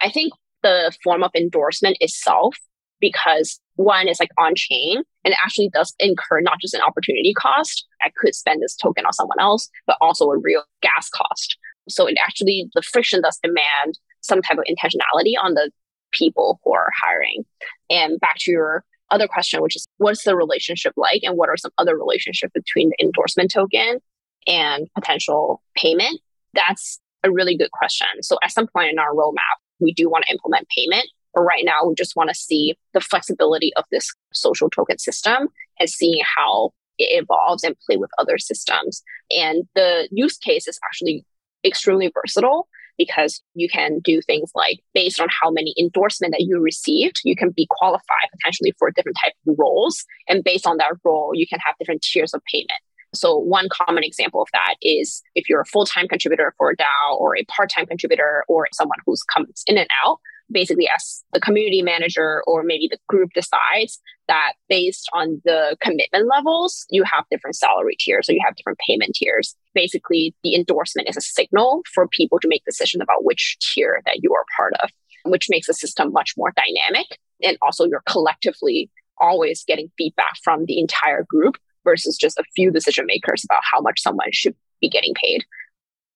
I 0.00 0.08
think 0.08 0.32
the 0.62 0.92
form 1.02 1.22
of 1.22 1.30
endorsement 1.34 1.98
itself 2.00 2.56
because 3.00 3.60
one 3.76 4.08
is 4.08 4.20
like 4.20 4.30
on 4.38 4.54
chain 4.54 5.02
and 5.24 5.34
actually 5.42 5.70
does 5.72 5.94
incur 5.98 6.40
not 6.40 6.60
just 6.60 6.74
an 6.74 6.82
opportunity 6.82 7.32
cost. 7.34 7.86
I 8.02 8.10
could 8.16 8.34
spend 8.34 8.62
this 8.62 8.76
token 8.76 9.06
on 9.06 9.12
someone 9.12 9.40
else, 9.40 9.68
but 9.86 9.96
also 10.00 10.26
a 10.30 10.38
real 10.38 10.64
gas 10.82 11.08
cost. 11.08 11.56
So 11.88 12.06
it 12.06 12.16
actually, 12.24 12.68
the 12.74 12.82
friction 12.82 13.22
does 13.22 13.38
demand 13.42 13.98
some 14.20 14.42
type 14.42 14.58
of 14.58 14.64
intentionality 14.64 15.32
on 15.42 15.54
the 15.54 15.70
people 16.12 16.60
who 16.64 16.74
are 16.74 16.90
hiring. 17.02 17.44
And 17.88 18.20
back 18.20 18.36
to 18.40 18.50
your 18.50 18.84
other 19.10 19.26
question, 19.26 19.62
which 19.62 19.76
is 19.76 19.86
what's 19.98 20.24
the 20.24 20.36
relationship 20.36 20.92
like 20.96 21.20
and 21.22 21.36
what 21.36 21.48
are 21.48 21.56
some 21.56 21.72
other 21.78 21.96
relationships 21.96 22.52
between 22.54 22.90
the 22.90 23.04
endorsement 23.04 23.50
token 23.50 24.00
and 24.46 24.88
potential 24.94 25.62
payment? 25.76 26.20
That's 26.54 27.00
a 27.24 27.30
really 27.30 27.56
good 27.56 27.70
question. 27.72 28.08
So 28.22 28.38
at 28.42 28.52
some 28.52 28.66
point 28.66 28.90
in 28.90 28.98
our 28.98 29.12
roadmap, 29.12 29.58
we 29.80 29.92
do 29.92 30.08
want 30.08 30.24
to 30.26 30.32
implement 30.32 30.68
payment 30.76 31.06
but 31.34 31.42
right 31.42 31.64
now, 31.64 31.84
we 31.86 31.94
just 31.94 32.16
want 32.16 32.30
to 32.30 32.34
see 32.34 32.76
the 32.94 33.00
flexibility 33.00 33.72
of 33.76 33.84
this 33.90 34.12
social 34.32 34.70
token 34.70 34.98
system 34.98 35.48
and 35.78 35.88
seeing 35.88 36.22
how 36.36 36.72
it 36.98 37.22
evolves 37.22 37.64
and 37.64 37.76
play 37.86 37.96
with 37.96 38.10
other 38.18 38.38
systems. 38.38 39.02
And 39.30 39.64
the 39.74 40.08
use 40.10 40.36
case 40.38 40.68
is 40.68 40.78
actually 40.84 41.24
extremely 41.64 42.12
versatile 42.14 42.68
because 42.98 43.42
you 43.54 43.68
can 43.68 44.00
do 44.00 44.20
things 44.20 44.50
like 44.54 44.80
based 44.92 45.20
on 45.20 45.28
how 45.30 45.50
many 45.50 45.74
endorsement 45.78 46.32
that 46.32 46.44
you 46.46 46.60
received, 46.60 47.20
you 47.24 47.34
can 47.34 47.50
be 47.50 47.66
qualified 47.70 48.28
potentially 48.30 48.74
for 48.78 48.90
different 48.90 49.16
type 49.24 49.32
of 49.48 49.54
roles. 49.58 50.04
And 50.28 50.44
based 50.44 50.66
on 50.66 50.76
that 50.76 50.92
role, 51.02 51.30
you 51.32 51.46
can 51.46 51.58
have 51.64 51.74
different 51.78 52.02
tiers 52.02 52.34
of 52.34 52.42
payment. 52.52 52.72
So 53.14 53.36
one 53.36 53.68
common 53.70 54.04
example 54.04 54.42
of 54.42 54.48
that 54.52 54.74
is 54.82 55.22
if 55.34 55.48
you're 55.48 55.62
a 55.62 55.66
full-time 55.66 56.08
contributor 56.08 56.54
for 56.58 56.70
a 56.70 56.76
DAO 56.76 57.18
or 57.18 57.36
a 57.36 57.44
part-time 57.44 57.86
contributor 57.86 58.44
or 58.48 58.68
someone 58.72 58.98
who's 59.04 59.22
comes 59.22 59.64
in 59.66 59.78
and 59.78 59.88
out, 60.04 60.20
basically 60.50 60.88
as 60.94 61.22
the 61.32 61.40
community 61.40 61.82
manager 61.82 62.42
or 62.46 62.62
maybe 62.62 62.88
the 62.90 62.98
group 63.08 63.30
decides 63.34 64.00
that 64.28 64.52
based 64.68 65.08
on 65.12 65.40
the 65.44 65.76
commitment 65.80 66.28
levels, 66.28 66.86
you 66.90 67.02
have 67.02 67.24
different 67.30 67.56
salary 67.56 67.96
tiers 67.98 68.28
or 68.28 68.32
you 68.32 68.40
have 68.44 68.56
different 68.56 68.78
payment 68.86 69.14
tiers. 69.14 69.56
Basically, 69.74 70.34
the 70.42 70.54
endorsement 70.54 71.08
is 71.08 71.16
a 71.16 71.20
signal 71.20 71.82
for 71.92 72.08
people 72.08 72.38
to 72.40 72.48
make 72.48 72.64
decisions 72.64 73.02
about 73.02 73.24
which 73.24 73.56
tier 73.60 74.02
that 74.06 74.22
you 74.22 74.32
are 74.34 74.44
part 74.56 74.74
of, 74.82 74.90
which 75.24 75.48
makes 75.50 75.66
the 75.66 75.74
system 75.74 76.12
much 76.12 76.34
more 76.36 76.52
dynamic. 76.56 77.06
And 77.42 77.56
also 77.62 77.84
you're 77.84 78.02
collectively 78.06 78.90
always 79.20 79.64
getting 79.64 79.90
feedback 79.98 80.34
from 80.42 80.64
the 80.66 80.78
entire 80.78 81.24
group 81.28 81.56
versus 81.84 82.16
just 82.16 82.38
a 82.38 82.44
few 82.54 82.70
decision 82.70 83.06
makers 83.06 83.44
about 83.44 83.62
how 83.72 83.80
much 83.80 84.00
someone 84.00 84.28
should 84.32 84.54
be 84.80 84.88
getting 84.88 85.14
paid. 85.14 85.44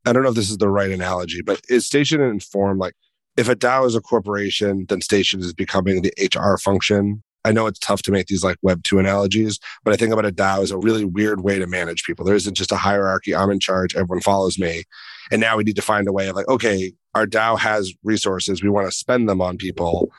I 0.06 0.12
don't 0.12 0.22
know 0.22 0.28
if 0.28 0.34
this 0.34 0.50
is 0.50 0.58
the 0.58 0.68
right 0.68 0.90
analogy, 0.90 1.40
but 1.42 1.60
is 1.68 1.86
Station 1.86 2.20
informed 2.20 2.78
like 2.78 2.94
if 3.36 3.48
a 3.48 3.56
DAO 3.56 3.86
is 3.86 3.94
a 3.94 4.00
corporation, 4.00 4.86
then 4.88 5.00
Station 5.00 5.40
is 5.40 5.52
becoming 5.52 6.02
the 6.02 6.12
HR 6.20 6.56
function. 6.56 7.22
I 7.44 7.52
know 7.52 7.66
it's 7.66 7.78
tough 7.78 8.02
to 8.02 8.12
make 8.12 8.26
these 8.26 8.42
like 8.42 8.56
Web 8.62 8.82
2 8.84 8.98
analogies, 8.98 9.58
but 9.84 9.92
I 9.92 9.96
think 9.96 10.12
about 10.12 10.24
a 10.24 10.32
DAO 10.32 10.62
as 10.62 10.70
a 10.70 10.78
really 10.78 11.04
weird 11.04 11.42
way 11.42 11.58
to 11.58 11.66
manage 11.66 12.04
people. 12.04 12.24
There 12.24 12.34
isn't 12.34 12.54
just 12.54 12.72
a 12.72 12.76
hierarchy. 12.76 13.34
I'm 13.34 13.50
in 13.50 13.60
charge. 13.60 13.94
Everyone 13.94 14.22
follows 14.22 14.58
me. 14.58 14.84
And 15.30 15.40
now 15.40 15.56
we 15.56 15.64
need 15.64 15.76
to 15.76 15.82
find 15.82 16.08
a 16.08 16.12
way 16.12 16.28
of 16.28 16.36
like, 16.36 16.48
okay, 16.48 16.92
our 17.14 17.26
DAO 17.26 17.58
has 17.58 17.92
resources. 18.02 18.62
We 18.62 18.70
want 18.70 18.86
to 18.86 18.96
spend 18.96 19.28
them 19.28 19.42
on 19.42 19.58
people. 19.58 20.10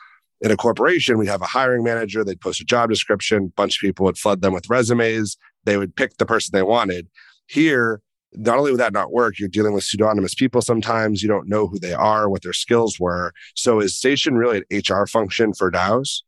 In 0.41 0.51
a 0.51 0.57
corporation, 0.57 1.17
we'd 1.17 1.27
have 1.27 1.41
a 1.41 1.47
hiring 1.47 1.83
manager. 1.83 2.23
They'd 2.23 2.41
post 2.41 2.61
a 2.61 2.65
job 2.65 2.89
description. 2.89 3.45
A 3.45 3.55
bunch 3.55 3.77
of 3.77 3.81
people 3.81 4.03
would 4.05 4.17
flood 4.17 4.41
them 4.41 4.53
with 4.53 4.69
resumes. 4.69 5.37
They 5.63 5.77
would 5.77 5.95
pick 5.95 6.17
the 6.17 6.25
person 6.25 6.51
they 6.53 6.61
wanted. 6.61 7.07
Here, 7.47 8.01
not 8.37 8.57
only 8.57 8.71
would 8.71 8.79
that 8.79 8.93
not 8.93 9.11
work, 9.11 9.39
you're 9.39 9.49
dealing 9.49 9.73
with 9.73 9.83
pseudonymous 9.83 10.35
people 10.35 10.61
sometimes. 10.61 11.21
You 11.21 11.29
don't 11.29 11.47
know 11.47 11.67
who 11.67 11.79
they 11.79 11.93
are, 11.93 12.29
what 12.29 12.43
their 12.43 12.53
skills 12.53 12.99
were. 12.99 13.33
So 13.55 13.79
is 13.79 13.97
Station 13.97 14.35
really 14.35 14.63
an 14.69 14.79
HR 14.79 15.05
function 15.05 15.53
for 15.53 15.71
DAOs? 15.71 16.21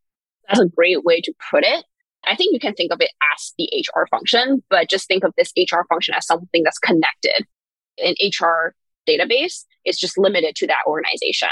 That's 0.48 0.62
a 0.62 0.68
great 0.68 1.04
way 1.04 1.22
to 1.22 1.34
put 1.52 1.64
it. 1.64 1.86
I 2.26 2.36
think 2.36 2.54
you 2.54 2.60
can 2.60 2.74
think 2.74 2.92
of 2.92 3.00
it 3.02 3.12
as 3.36 3.54
the 3.58 3.70
HR 3.74 4.06
function, 4.10 4.64
but 4.70 4.90
just 4.90 5.08
think 5.08 5.24
of 5.24 5.34
this 5.38 5.52
HR 5.58 5.86
function 5.90 6.14
as 6.14 6.26
something 6.26 6.64
that's 6.64 6.80
connected. 6.80 7.46
An 8.00 8.16
HR 8.22 8.76
database 9.08 9.66
is 9.86 9.98
just 9.98 10.18
limited 10.18 10.56
to 10.58 10.68
that 10.68 10.84
organization. 10.86 11.50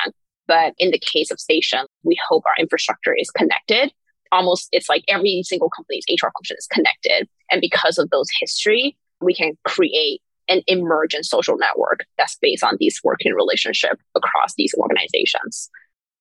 But 0.48 0.74
in 0.78 0.92
the 0.92 1.00
case 1.00 1.32
of 1.32 1.40
Station, 1.40 1.86
we 2.04 2.18
hope 2.28 2.44
our 2.46 2.62
infrastructure 2.62 3.16
is 3.16 3.30
connected. 3.32 3.92
Almost, 4.32 4.70
it's 4.72 4.90
like 4.90 5.04
every 5.08 5.42
single 5.44 5.70
company's 5.70 6.06
HR 6.10 6.28
function 6.34 6.58
is 6.58 6.68
connected. 6.68 7.28
And 7.50 7.62
because 7.62 7.98
of 7.98 8.10
those 8.10 8.28
history, 8.40 8.98
we 9.22 9.34
can 9.34 9.58
create 9.66 10.22
an 10.48 10.62
emergent 10.68 11.26
social 11.26 11.58
network 11.58 12.06
that's 12.18 12.38
based 12.42 12.64
on 12.64 12.78
these 12.80 13.00
working 13.04 13.34
relationship 13.34 14.00
across 14.16 14.54
these 14.56 14.74
organizations. 14.78 15.70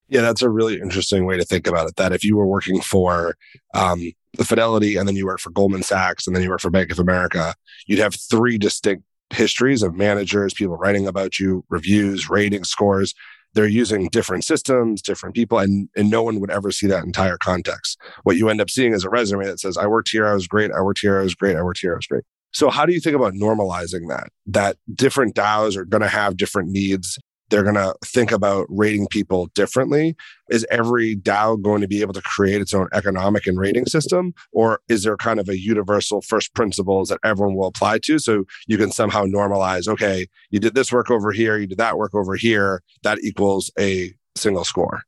Yeah, 0.08 0.20
that's 0.20 0.42
a 0.42 0.50
really 0.50 0.80
interesting 0.80 1.24
way 1.24 1.36
to 1.36 1.44
think 1.44 1.66
about 1.66 1.88
it. 1.88 1.96
That 1.96 2.12
if 2.12 2.24
you 2.24 2.36
were 2.36 2.46
working 2.46 2.80
for 2.80 3.36
um, 3.72 4.12
the 4.36 4.44
Fidelity 4.44 4.96
and 4.96 5.08
then 5.08 5.16
you 5.16 5.26
work 5.26 5.40
for 5.40 5.50
Goldman 5.50 5.82
Sachs 5.82 6.26
and 6.26 6.36
then 6.36 6.42
you 6.42 6.50
work 6.50 6.60
for 6.60 6.70
Bank 6.70 6.92
of 6.92 6.98
America, 6.98 7.54
you'd 7.86 7.98
have 7.98 8.14
three 8.14 8.58
distinct 8.58 9.02
histories 9.30 9.82
of 9.82 9.94
managers, 9.94 10.54
people 10.54 10.76
writing 10.76 11.06
about 11.06 11.38
you, 11.38 11.64
reviews, 11.68 12.28
rating 12.28 12.64
scores. 12.64 13.14
They're 13.54 13.66
using 13.66 14.08
different 14.08 14.44
systems, 14.44 15.00
different 15.00 15.34
people, 15.34 15.58
and, 15.58 15.88
and 15.96 16.10
no 16.10 16.22
one 16.22 16.40
would 16.40 16.50
ever 16.50 16.70
see 16.72 16.88
that 16.88 17.04
entire 17.04 17.38
context. 17.38 17.98
What 18.24 18.36
you 18.36 18.48
end 18.48 18.60
up 18.60 18.68
seeing 18.68 18.92
is 18.92 19.04
a 19.04 19.10
resume 19.10 19.46
that 19.46 19.60
says, 19.60 19.76
I 19.76 19.86
worked 19.86 20.10
here, 20.10 20.26
I 20.26 20.34
was 20.34 20.46
great, 20.48 20.72
I 20.72 20.80
worked 20.80 21.00
here, 21.00 21.20
I 21.20 21.22
was 21.22 21.34
great, 21.36 21.56
I 21.56 21.62
worked 21.62 21.78
here, 21.80 21.92
I 21.92 21.96
was 21.96 22.06
great. 22.06 22.24
So 22.54 22.70
how 22.70 22.86
do 22.86 22.92
you 22.92 23.00
think 23.00 23.16
about 23.16 23.34
normalizing 23.34 24.08
that? 24.08 24.28
That 24.46 24.76
different 24.94 25.34
DAOs 25.34 25.76
are 25.76 25.84
going 25.84 26.02
to 26.02 26.08
have 26.08 26.36
different 26.36 26.70
needs. 26.70 27.18
They're 27.50 27.64
going 27.64 27.74
to 27.74 27.94
think 28.04 28.32
about 28.32 28.66
rating 28.70 29.08
people 29.08 29.46
differently. 29.54 30.16
Is 30.50 30.64
every 30.70 31.16
DAO 31.16 31.60
going 31.60 31.82
to 31.82 31.88
be 31.88 32.00
able 32.00 32.14
to 32.14 32.22
create 32.22 32.60
its 32.60 32.72
own 32.72 32.88
economic 32.92 33.46
and 33.46 33.58
rating 33.58 33.86
system? 33.86 34.32
Or 34.52 34.80
is 34.88 35.02
there 35.02 35.16
kind 35.16 35.40
of 35.40 35.48
a 35.48 35.58
universal 35.58 36.22
first 36.22 36.54
principles 36.54 37.08
that 37.08 37.18
everyone 37.24 37.56
will 37.56 37.66
apply 37.66 37.98
to? 38.04 38.18
So 38.18 38.44
you 38.66 38.78
can 38.78 38.92
somehow 38.92 39.24
normalize, 39.24 39.88
okay, 39.88 40.26
you 40.50 40.60
did 40.60 40.74
this 40.74 40.92
work 40.92 41.10
over 41.10 41.32
here, 41.32 41.58
you 41.58 41.66
did 41.66 41.78
that 41.78 41.98
work 41.98 42.14
over 42.14 42.36
here, 42.36 42.82
that 43.02 43.18
equals 43.22 43.70
a 43.78 44.14
single 44.36 44.64
score. 44.64 45.02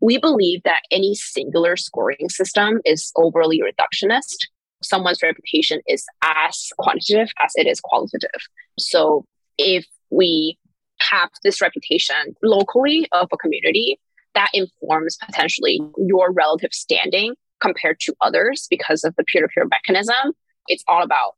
We 0.00 0.18
believe 0.18 0.62
that 0.64 0.82
any 0.90 1.14
singular 1.14 1.76
scoring 1.76 2.28
system 2.28 2.80
is 2.84 3.12
overly 3.16 3.60
reductionist 3.60 4.48
someone's 4.84 5.22
reputation 5.22 5.80
is 5.88 6.04
as 6.22 6.70
quantitative 6.78 7.32
as 7.42 7.52
it 7.54 7.66
is 7.66 7.80
qualitative. 7.80 8.30
So 8.78 9.24
if 9.58 9.86
we 10.10 10.58
have 11.00 11.30
this 11.42 11.60
reputation 11.60 12.34
locally 12.42 13.08
of 13.12 13.28
a 13.32 13.36
community 13.36 13.98
that 14.34 14.50
informs 14.54 15.16
potentially 15.24 15.80
your 15.98 16.32
relative 16.32 16.72
standing 16.72 17.34
compared 17.60 17.98
to 18.00 18.14
others 18.20 18.66
because 18.70 19.04
of 19.04 19.14
the 19.16 19.24
peer-to-peer 19.24 19.66
mechanism. 19.66 20.32
It's 20.68 20.84
all 20.88 21.02
about 21.02 21.34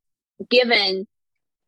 given 0.51 1.07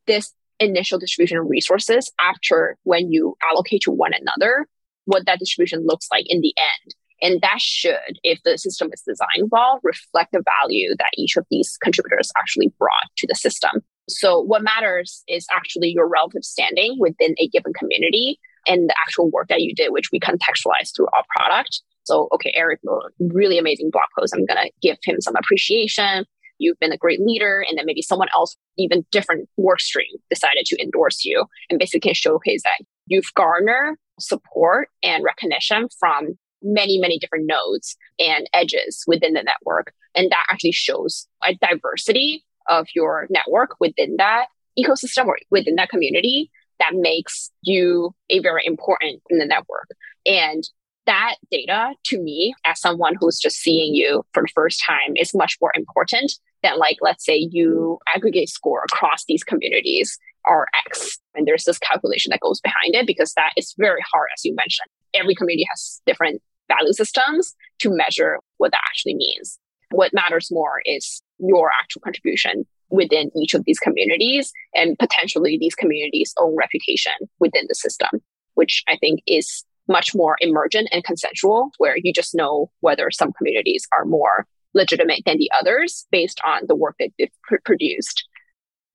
this 0.07 0.33
initial 0.59 0.99
distribution 0.99 1.39
of 1.39 1.47
resources 1.49 2.11
after 2.21 2.77
when 2.85 3.13
you 3.13 3.37
allocate 3.43 3.83
to 3.83 3.91
one 3.91 4.13
another, 4.15 4.67
what 5.05 5.27
that 5.27 5.39
distribution 5.39 5.85
looks 5.87 6.09
like 6.11 6.25
in 6.29 6.41
the 6.41 6.55
end. 6.59 6.95
And 7.23 7.41
that 7.41 7.61
should, 7.61 8.19
if 8.23 8.41
the 8.45 8.59
system 8.59 8.91
is 8.93 9.03
designed 9.07 9.49
well, 9.51 9.81
reflect 9.83 10.33
the 10.33 10.43
value 10.61 10.95
that 10.99 11.11
each 11.17 11.37
of 11.37 11.47
these 11.51 11.79
contributors 11.83 12.31
actually 12.39 12.73
brought 12.79 13.11
to 13.19 13.27
the 13.27 13.35
system. 13.35 13.81
So 14.09 14.41
what 14.41 14.63
matters 14.63 15.25
is 15.27 15.47
actually 15.55 15.89
your 15.91 16.09
relative 16.09 16.45
standing 16.45 16.97
within 16.99 17.35
a 17.39 17.49
given 17.49 17.73
community 17.73 18.39
and 18.67 18.89
the 18.89 18.95
actual 19.01 19.31
work 19.31 19.49
that 19.49 19.63
you 19.63 19.75
did, 19.75 19.93
which 19.93 20.11
we 20.13 20.21
contextualize 20.21 20.95
through 20.95 21.09
our 21.17 21.25
product. 21.37 21.83
So, 22.05 22.29
okay, 22.35 22.53
Eric, 22.55 22.81
really 23.19 23.59
amazing 23.59 23.91
blog 23.91 24.05
post. 24.17 24.35
I'm 24.35 24.47
going 24.47 24.65
to 24.65 24.71
give 24.81 24.99
him 25.03 25.21
some 25.21 25.35
appreciation. 25.37 26.25
You've 26.59 26.79
been 26.79 26.93
a 26.93 26.97
great 26.97 27.21
leader. 27.21 27.65
And 27.69 27.77
then 27.77 27.87
maybe 27.87 28.03
someone 28.03 28.29
else, 28.33 28.57
even 28.79 29.05
different 29.11 29.49
work 29.57 29.81
stream, 29.81 30.07
decided 30.31 30.67
to 30.67 30.81
endorse 30.81 31.25
you 31.25 31.45
and 31.69 31.79
basically 31.79 32.15
showcase 32.15 32.63
that 32.63 32.85
you've 33.07 33.33
garnered 33.35 33.97
support 34.21 34.89
and 35.03 35.25
recognition 35.25 35.89
from 35.99 36.39
many, 36.63 36.99
many 36.99 37.19
different 37.19 37.47
nodes 37.47 37.97
and 38.19 38.49
edges 38.53 39.05
within 39.07 39.35
the 39.35 39.43
network. 39.43 39.93
And 40.15 40.31
that 40.31 40.47
actually 40.51 40.73
shows 40.73 41.27
a 41.45 41.55
diversity 41.55 42.45
of 42.69 42.87
your 42.95 43.27
network 43.31 43.77
within 43.81 44.17
that 44.19 44.47
ecosystem 44.79 45.27
or 45.27 45.39
within 45.51 45.77
that 45.77 45.89
community 45.89 46.51
that 46.79 46.93
makes 46.95 47.51
you 47.63 48.15
a 48.31 48.41
very 48.41 48.63
important 48.67 49.23
in 49.31 49.39
the 49.39 49.47
network. 49.47 49.89
And 50.27 50.65
that 51.07 51.37
data 51.51 51.95
to 52.07 52.21
me, 52.21 52.55
as 52.67 52.81
someone 52.81 53.15
who's 53.19 53.39
just 53.39 53.57
seeing 53.59 53.95
you 53.95 54.25
for 54.33 54.43
the 54.43 54.53
first 54.55 54.83
time, 54.85 55.15
is 55.17 55.35
much 55.35 55.57
more 55.61 55.73
important 55.75 56.33
than 56.63 56.79
like, 56.79 56.99
let's 57.01 57.25
say 57.25 57.49
you 57.51 57.99
aggregate 58.15 58.49
score 58.49 58.85
across 58.91 59.25
these 59.27 59.45
communities 59.45 60.19
are 60.47 60.67
X. 60.87 61.19
And 61.35 61.47
there's 61.47 61.65
this 61.65 61.79
calculation 61.79 62.31
that 62.31 62.41
goes 62.41 62.61
behind 62.61 62.95
it 62.95 63.07
because 63.07 63.33
that 63.35 63.53
is 63.57 63.75
very 63.79 64.03
hard, 64.13 64.29
as 64.35 64.45
you 64.45 64.55
mentioned. 64.55 64.89
Every 65.15 65.35
community 65.35 65.67
has 65.71 66.01
different 66.07 66.43
value 66.69 66.93
systems 66.93 67.55
to 67.81 67.91
measure 67.91 68.39
what 68.59 68.73
that 68.73 68.83
actually 68.87 69.15
means. 69.15 69.59
What 69.91 70.13
matters 70.13 70.49
more 70.51 70.81
is 70.85 71.23
your 71.39 71.71
actual 71.79 72.01
contribution 72.01 72.65
within 72.91 73.31
each 73.37 73.55
of 73.55 73.65
these 73.65 73.79
communities 73.79 74.53
and 74.75 74.99
potentially 74.99 75.59
these 75.59 75.75
communities' 75.75 76.35
own 76.39 76.55
reputation 76.57 77.13
within 77.41 77.67
the 77.69 77.75
system, 77.75 78.09
which 78.55 78.83
I 78.89 78.97
think 78.97 79.21
is 79.27 79.65
much 79.89 80.15
more 80.15 80.37
emergent 80.41 80.89
and 80.93 81.05
consensual, 81.05 81.71
where 81.79 81.97
you 81.97 82.13
just 82.13 82.35
know 82.35 82.71
whether 82.81 83.11
some 83.11 83.33
communities 83.33 83.87
are 83.97 84.05
more 84.05 84.47
legitimate 84.75 85.23
than 85.25 85.39
the 85.39 85.51
others 85.59 86.07
based 86.11 86.41
on 86.45 86.63
the 86.67 86.77
work 86.77 86.97
that 86.99 87.11
they've 87.19 87.31
pr- 87.45 87.57
produced. 87.65 88.29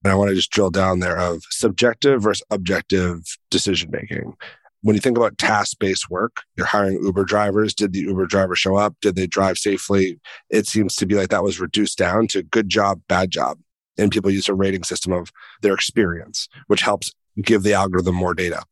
And 0.03 0.11
I 0.11 0.15
want 0.15 0.29
to 0.29 0.35
just 0.35 0.51
drill 0.51 0.71
down 0.71 0.99
there 0.99 1.17
of 1.17 1.43
subjective 1.49 2.23
versus 2.23 2.43
objective 2.49 3.21
decision 3.49 3.89
making. 3.91 4.33
When 4.83 4.95
you 4.95 4.99
think 4.99 5.17
about 5.17 5.37
task 5.37 5.77
based 5.79 6.09
work, 6.09 6.41
you're 6.57 6.65
hiring 6.65 7.03
Uber 7.03 7.23
drivers. 7.23 7.75
Did 7.75 7.93
the 7.93 7.99
Uber 7.99 8.25
driver 8.25 8.55
show 8.55 8.75
up? 8.75 8.95
Did 9.01 9.15
they 9.15 9.27
drive 9.27 9.59
safely? 9.59 10.19
It 10.49 10.67
seems 10.67 10.95
to 10.95 11.05
be 11.05 11.15
like 11.15 11.29
that 11.29 11.43
was 11.43 11.59
reduced 11.59 11.99
down 11.99 12.27
to 12.29 12.41
good 12.41 12.67
job, 12.67 13.01
bad 13.07 13.29
job. 13.29 13.59
And 13.97 14.11
people 14.11 14.31
use 14.31 14.49
a 14.49 14.55
rating 14.55 14.83
system 14.83 15.13
of 15.13 15.31
their 15.61 15.73
experience, 15.73 16.47
which 16.65 16.81
helps 16.81 17.11
give 17.43 17.61
the 17.61 17.73
algorithm 17.73 18.15
more 18.15 18.33
data. 18.33 18.63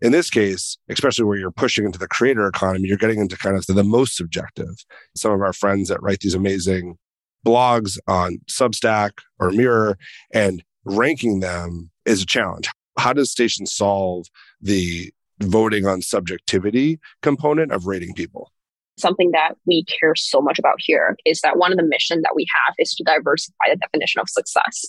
In 0.00 0.12
this 0.12 0.30
case, 0.30 0.78
especially 0.88 1.24
where 1.24 1.38
you're 1.38 1.50
pushing 1.50 1.84
into 1.84 1.98
the 1.98 2.06
creator 2.06 2.46
economy, 2.46 2.88
you're 2.88 2.96
getting 2.96 3.18
into 3.18 3.36
kind 3.36 3.56
of 3.56 3.66
the, 3.66 3.82
most 3.82 4.16
subjective. 4.16 4.84
Some 5.16 5.32
of 5.32 5.40
our 5.40 5.52
friends 5.52 5.88
that 5.88 6.02
write 6.02 6.20
these 6.20 6.34
amazing 6.34 6.98
blogs 7.48 7.98
on 8.06 8.38
Substack 8.50 9.12
or 9.38 9.50
Mirror 9.50 9.96
and 10.32 10.62
ranking 10.84 11.40
them 11.40 11.90
is 12.04 12.22
a 12.22 12.26
challenge. 12.26 12.70
How 12.98 13.12
does 13.12 13.30
Station 13.30 13.64
solve 13.64 14.26
the 14.60 15.12
voting 15.40 15.86
on 15.86 16.02
subjectivity 16.02 16.98
component 17.22 17.72
of 17.72 17.86
rating 17.86 18.12
people? 18.14 18.52
Something 18.98 19.30
that 19.32 19.54
we 19.66 19.84
care 19.84 20.14
so 20.14 20.40
much 20.40 20.58
about 20.58 20.76
here 20.78 21.16
is 21.24 21.40
that 21.40 21.56
one 21.56 21.70
of 21.72 21.78
the 21.78 21.84
mission 21.84 22.20
that 22.22 22.32
we 22.34 22.46
have 22.66 22.74
is 22.78 22.92
to 22.94 23.04
diversify 23.04 23.66
the 23.70 23.76
definition 23.76 24.20
of 24.20 24.28
success. 24.28 24.86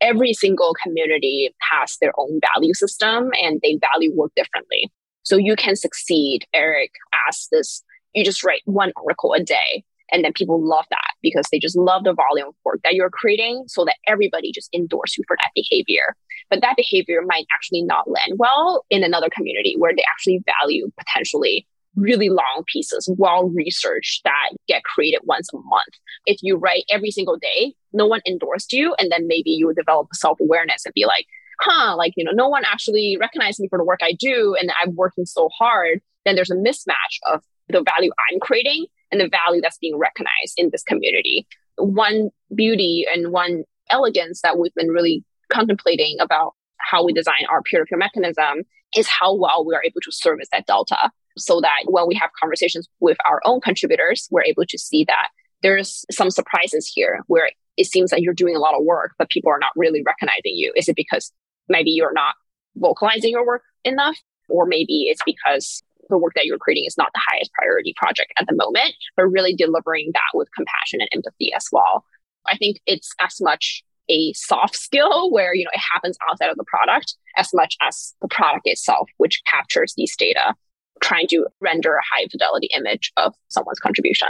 Every 0.00 0.34
single 0.34 0.74
community 0.82 1.54
has 1.70 1.96
their 2.00 2.12
own 2.18 2.40
value 2.54 2.74
system 2.74 3.30
and 3.40 3.60
they 3.62 3.78
value 3.92 4.12
work 4.14 4.32
differently. 4.34 4.90
So 5.22 5.36
you 5.36 5.54
can 5.54 5.76
succeed, 5.76 6.44
Eric 6.52 6.90
asked 7.28 7.50
this, 7.52 7.84
you 8.12 8.24
just 8.24 8.42
write 8.42 8.62
one 8.64 8.92
article 8.96 9.32
a 9.32 9.42
day 9.42 9.84
and 10.12 10.24
then 10.24 10.32
people 10.34 10.62
love 10.62 10.84
that 10.90 11.12
because 11.22 11.46
they 11.50 11.58
just 11.58 11.76
love 11.76 12.04
the 12.04 12.12
volume 12.12 12.48
of 12.48 12.54
work 12.64 12.80
that 12.84 12.94
you're 12.94 13.10
creating 13.10 13.64
so 13.66 13.84
that 13.84 13.96
everybody 14.06 14.52
just 14.52 14.68
endorse 14.74 15.16
you 15.16 15.24
for 15.26 15.36
that 15.42 15.50
behavior. 15.54 16.14
But 16.50 16.60
that 16.60 16.76
behavior 16.76 17.22
might 17.26 17.46
actually 17.54 17.82
not 17.82 18.10
land 18.10 18.34
well 18.36 18.84
in 18.90 19.02
another 19.02 19.28
community 19.34 19.74
where 19.78 19.94
they 19.94 20.04
actually 20.10 20.42
value 20.60 20.90
potentially 20.98 21.66
really 21.96 22.28
long 22.28 22.64
pieces, 22.72 23.08
well 23.18 23.48
researched 23.50 24.22
that 24.24 24.50
get 24.68 24.84
created 24.84 25.20
once 25.24 25.48
a 25.52 25.56
month. 25.56 25.94
If 26.26 26.38
you 26.42 26.56
write 26.56 26.84
every 26.90 27.10
single 27.10 27.36
day, 27.36 27.74
no 27.92 28.06
one 28.06 28.20
endorsed 28.26 28.72
you, 28.72 28.94
and 28.98 29.10
then 29.10 29.26
maybe 29.26 29.50
you 29.50 29.72
develop 29.74 30.08
self 30.14 30.38
awareness 30.40 30.84
and 30.84 30.94
be 30.94 31.04
like, 31.04 31.26
huh, 31.60 31.96
like, 31.96 32.12
you 32.16 32.24
know, 32.24 32.32
no 32.32 32.48
one 32.48 32.64
actually 32.64 33.16
recognized 33.20 33.60
me 33.60 33.68
for 33.68 33.78
the 33.78 33.84
work 33.84 34.00
I 34.02 34.14
do, 34.18 34.56
and 34.58 34.72
I'm 34.82 34.94
working 34.94 35.26
so 35.26 35.48
hard. 35.58 36.00
Then 36.24 36.34
there's 36.34 36.50
a 36.50 36.56
mismatch 36.56 37.18
of 37.26 37.42
the 37.68 37.82
value 37.82 38.10
I'm 38.30 38.40
creating 38.40 38.86
and 39.12 39.20
the 39.20 39.28
value 39.28 39.60
that's 39.60 39.78
being 39.78 39.96
recognized 39.96 40.54
in 40.56 40.70
this 40.72 40.82
community. 40.82 41.46
One 41.76 42.30
beauty 42.54 43.06
and 43.12 43.30
one 43.30 43.64
elegance 43.90 44.40
that 44.42 44.58
we've 44.58 44.74
been 44.74 44.88
really 44.88 45.24
contemplating 45.52 46.16
about 46.18 46.54
how 46.78 47.04
we 47.04 47.12
design 47.12 47.44
our 47.50 47.62
peer-to-peer 47.62 47.98
mechanism 47.98 48.62
is 48.96 49.06
how 49.06 49.34
well 49.34 49.64
we 49.64 49.74
are 49.74 49.84
able 49.84 50.00
to 50.02 50.10
service 50.10 50.48
that 50.52 50.66
delta 50.66 51.10
so 51.38 51.60
that 51.60 51.84
when 51.86 52.06
we 52.06 52.14
have 52.14 52.30
conversations 52.38 52.88
with 53.00 53.16
our 53.28 53.40
own 53.44 53.60
contributors, 53.60 54.28
we're 54.30 54.44
able 54.44 54.64
to 54.66 54.78
see 54.78 55.04
that 55.04 55.28
there's 55.62 56.04
some 56.10 56.30
surprises 56.30 56.90
here 56.92 57.20
where 57.26 57.50
it 57.76 57.86
seems 57.86 58.10
that 58.10 58.20
you're 58.20 58.34
doing 58.34 58.56
a 58.56 58.58
lot 58.58 58.74
of 58.74 58.84
work, 58.84 59.12
but 59.18 59.30
people 59.30 59.50
are 59.50 59.58
not 59.58 59.72
really 59.76 60.02
recognizing 60.04 60.54
you. 60.54 60.72
Is 60.76 60.88
it 60.88 60.96
because 60.96 61.32
maybe 61.68 61.90
you're 61.90 62.12
not 62.12 62.34
vocalizing 62.76 63.30
your 63.30 63.46
work 63.46 63.62
enough? 63.84 64.16
Or 64.48 64.66
maybe 64.66 65.04
it's 65.04 65.22
because 65.24 65.82
the 66.12 66.18
work 66.18 66.34
that 66.34 66.44
you're 66.44 66.58
creating 66.58 66.84
is 66.86 66.98
not 66.98 67.10
the 67.14 67.22
highest 67.32 67.52
priority 67.54 67.94
project 67.96 68.32
at 68.38 68.46
the 68.46 68.54
moment, 68.54 68.94
but 69.16 69.24
really 69.24 69.54
delivering 69.54 70.10
that 70.12 70.38
with 70.38 70.48
compassion 70.54 71.00
and 71.00 71.08
empathy 71.12 71.52
as 71.54 71.66
well. 71.72 72.04
I 72.46 72.56
think 72.56 72.78
it's 72.86 73.12
as 73.20 73.40
much 73.40 73.82
a 74.10 74.32
soft 74.34 74.76
skill 74.76 75.30
where 75.30 75.54
you 75.54 75.64
know 75.64 75.70
it 75.72 75.80
happens 75.92 76.18
outside 76.28 76.50
of 76.50 76.56
the 76.56 76.64
product 76.64 77.14
as 77.36 77.48
much 77.54 77.76
as 77.80 78.14
the 78.20 78.28
product 78.28 78.62
itself 78.64 79.08
which 79.18 79.40
captures 79.48 79.94
these 79.96 80.16
data 80.16 80.54
trying 81.00 81.28
to 81.28 81.46
render 81.60 81.94
a 81.94 82.00
high 82.12 82.26
fidelity 82.28 82.68
image 82.76 83.12
of 83.16 83.32
someone's 83.46 83.78
contribution 83.78 84.26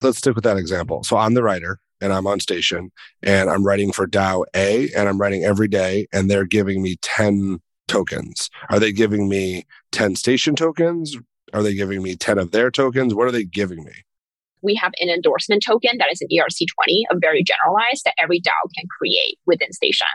let's 0.00 0.16
stick 0.16 0.34
with 0.34 0.42
that 0.42 0.56
example 0.56 1.04
so 1.04 1.18
i'm 1.18 1.34
the 1.34 1.42
writer 1.42 1.78
and 2.00 2.14
i'm 2.14 2.26
on 2.26 2.40
station 2.40 2.90
and 3.22 3.50
i'm 3.50 3.62
writing 3.62 3.92
for 3.92 4.06
dao 4.06 4.42
a 4.56 4.90
and 4.96 5.06
i'm 5.06 5.20
writing 5.20 5.44
every 5.44 5.68
day 5.68 6.06
and 6.14 6.30
they're 6.30 6.46
giving 6.46 6.82
me 6.82 6.96
10 7.02 7.60
tokens? 7.90 8.50
Are 8.70 8.78
they 8.78 8.92
giving 8.92 9.28
me 9.28 9.66
10 9.92 10.16
station 10.16 10.56
tokens? 10.56 11.16
Are 11.52 11.62
they 11.62 11.74
giving 11.74 12.02
me 12.02 12.16
10 12.16 12.38
of 12.38 12.52
their 12.52 12.70
tokens? 12.70 13.14
What 13.14 13.26
are 13.26 13.32
they 13.32 13.44
giving 13.44 13.84
me? 13.84 13.92
We 14.62 14.74
have 14.76 14.92
an 15.00 15.08
endorsement 15.08 15.62
token 15.64 15.98
that 15.98 16.12
is 16.12 16.20
an 16.20 16.28
ERC20, 16.32 17.02
a 17.10 17.18
very 17.18 17.42
generalized 17.42 18.04
that 18.04 18.14
every 18.18 18.40
DAO 18.40 18.70
can 18.76 18.86
create 18.98 19.38
within 19.46 19.72
Station. 19.72 20.06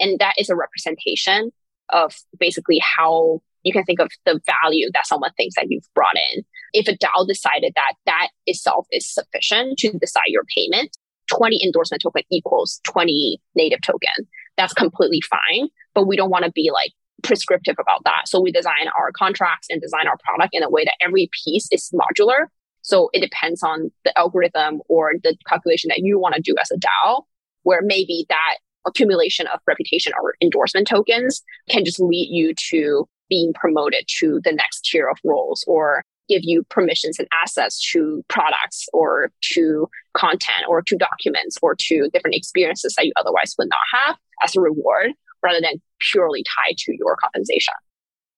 And 0.00 0.18
that 0.20 0.34
is 0.38 0.48
a 0.48 0.56
representation 0.56 1.50
of 1.90 2.14
basically 2.38 2.80
how 2.80 3.40
you 3.64 3.72
can 3.72 3.84
think 3.84 4.00
of 4.00 4.08
the 4.24 4.40
value 4.62 4.88
that 4.94 5.06
someone 5.06 5.32
thinks 5.36 5.56
that 5.56 5.66
you've 5.68 5.88
brought 5.94 6.16
in. 6.32 6.44
If 6.72 6.86
a 6.86 6.96
DAO 6.96 7.26
decided 7.26 7.72
that 7.74 7.94
that 8.06 8.28
itself 8.46 8.86
is 8.92 9.12
sufficient 9.12 9.78
to 9.78 9.92
decide 9.98 10.28
your 10.28 10.44
payment, 10.54 10.96
20 11.28 11.62
endorsement 11.64 12.02
token 12.02 12.22
equals 12.30 12.80
20 12.88 13.40
native 13.54 13.80
token. 13.82 14.28
That's 14.56 14.72
completely 14.72 15.20
fine. 15.20 15.68
But 15.94 16.06
we 16.06 16.16
don't 16.16 16.30
want 16.30 16.44
to 16.44 16.52
be 16.52 16.70
like 16.72 16.92
prescriptive 17.22 17.76
about 17.78 18.04
that. 18.04 18.22
So 18.26 18.40
we 18.40 18.52
design 18.52 18.88
our 18.98 19.10
contracts 19.12 19.68
and 19.70 19.80
design 19.80 20.06
our 20.06 20.16
product 20.24 20.50
in 20.54 20.62
a 20.62 20.70
way 20.70 20.84
that 20.84 20.96
every 21.00 21.28
piece 21.44 21.68
is 21.72 21.92
modular. 21.92 22.46
So 22.82 23.10
it 23.12 23.20
depends 23.20 23.62
on 23.62 23.90
the 24.04 24.16
algorithm 24.18 24.80
or 24.88 25.12
the 25.22 25.36
calculation 25.46 25.88
that 25.88 25.98
you 25.98 26.18
want 26.18 26.34
to 26.36 26.40
do 26.40 26.54
as 26.60 26.70
a 26.70 26.76
DAO, 26.76 27.22
where 27.62 27.80
maybe 27.82 28.24
that 28.28 28.56
accumulation 28.86 29.46
of 29.48 29.60
reputation 29.66 30.12
or 30.20 30.34
endorsement 30.40 30.86
tokens 30.86 31.42
can 31.68 31.84
just 31.84 32.00
lead 32.00 32.28
you 32.30 32.54
to 32.70 33.06
being 33.28 33.52
promoted 33.52 34.04
to 34.18 34.40
the 34.44 34.52
next 34.52 34.84
tier 34.84 35.08
of 35.08 35.18
roles 35.24 35.64
or 35.66 36.02
give 36.28 36.40
you 36.44 36.62
permissions 36.70 37.18
and 37.18 37.28
access 37.42 37.80
to 37.80 38.22
products 38.28 38.86
or 38.92 39.30
to 39.42 39.88
content 40.14 40.64
or 40.68 40.82
to 40.82 40.96
documents 40.96 41.58
or 41.62 41.74
to 41.78 42.08
different 42.12 42.36
experiences 42.36 42.94
that 42.96 43.06
you 43.06 43.12
otherwise 43.18 43.54
would 43.58 43.68
not 43.68 43.78
have 44.06 44.16
as 44.44 44.54
a 44.56 44.60
reward 44.60 45.12
rather 45.42 45.60
than 45.60 45.80
purely 46.00 46.44
tied 46.44 46.76
to 46.78 46.94
your 46.96 47.16
compensation. 47.16 47.74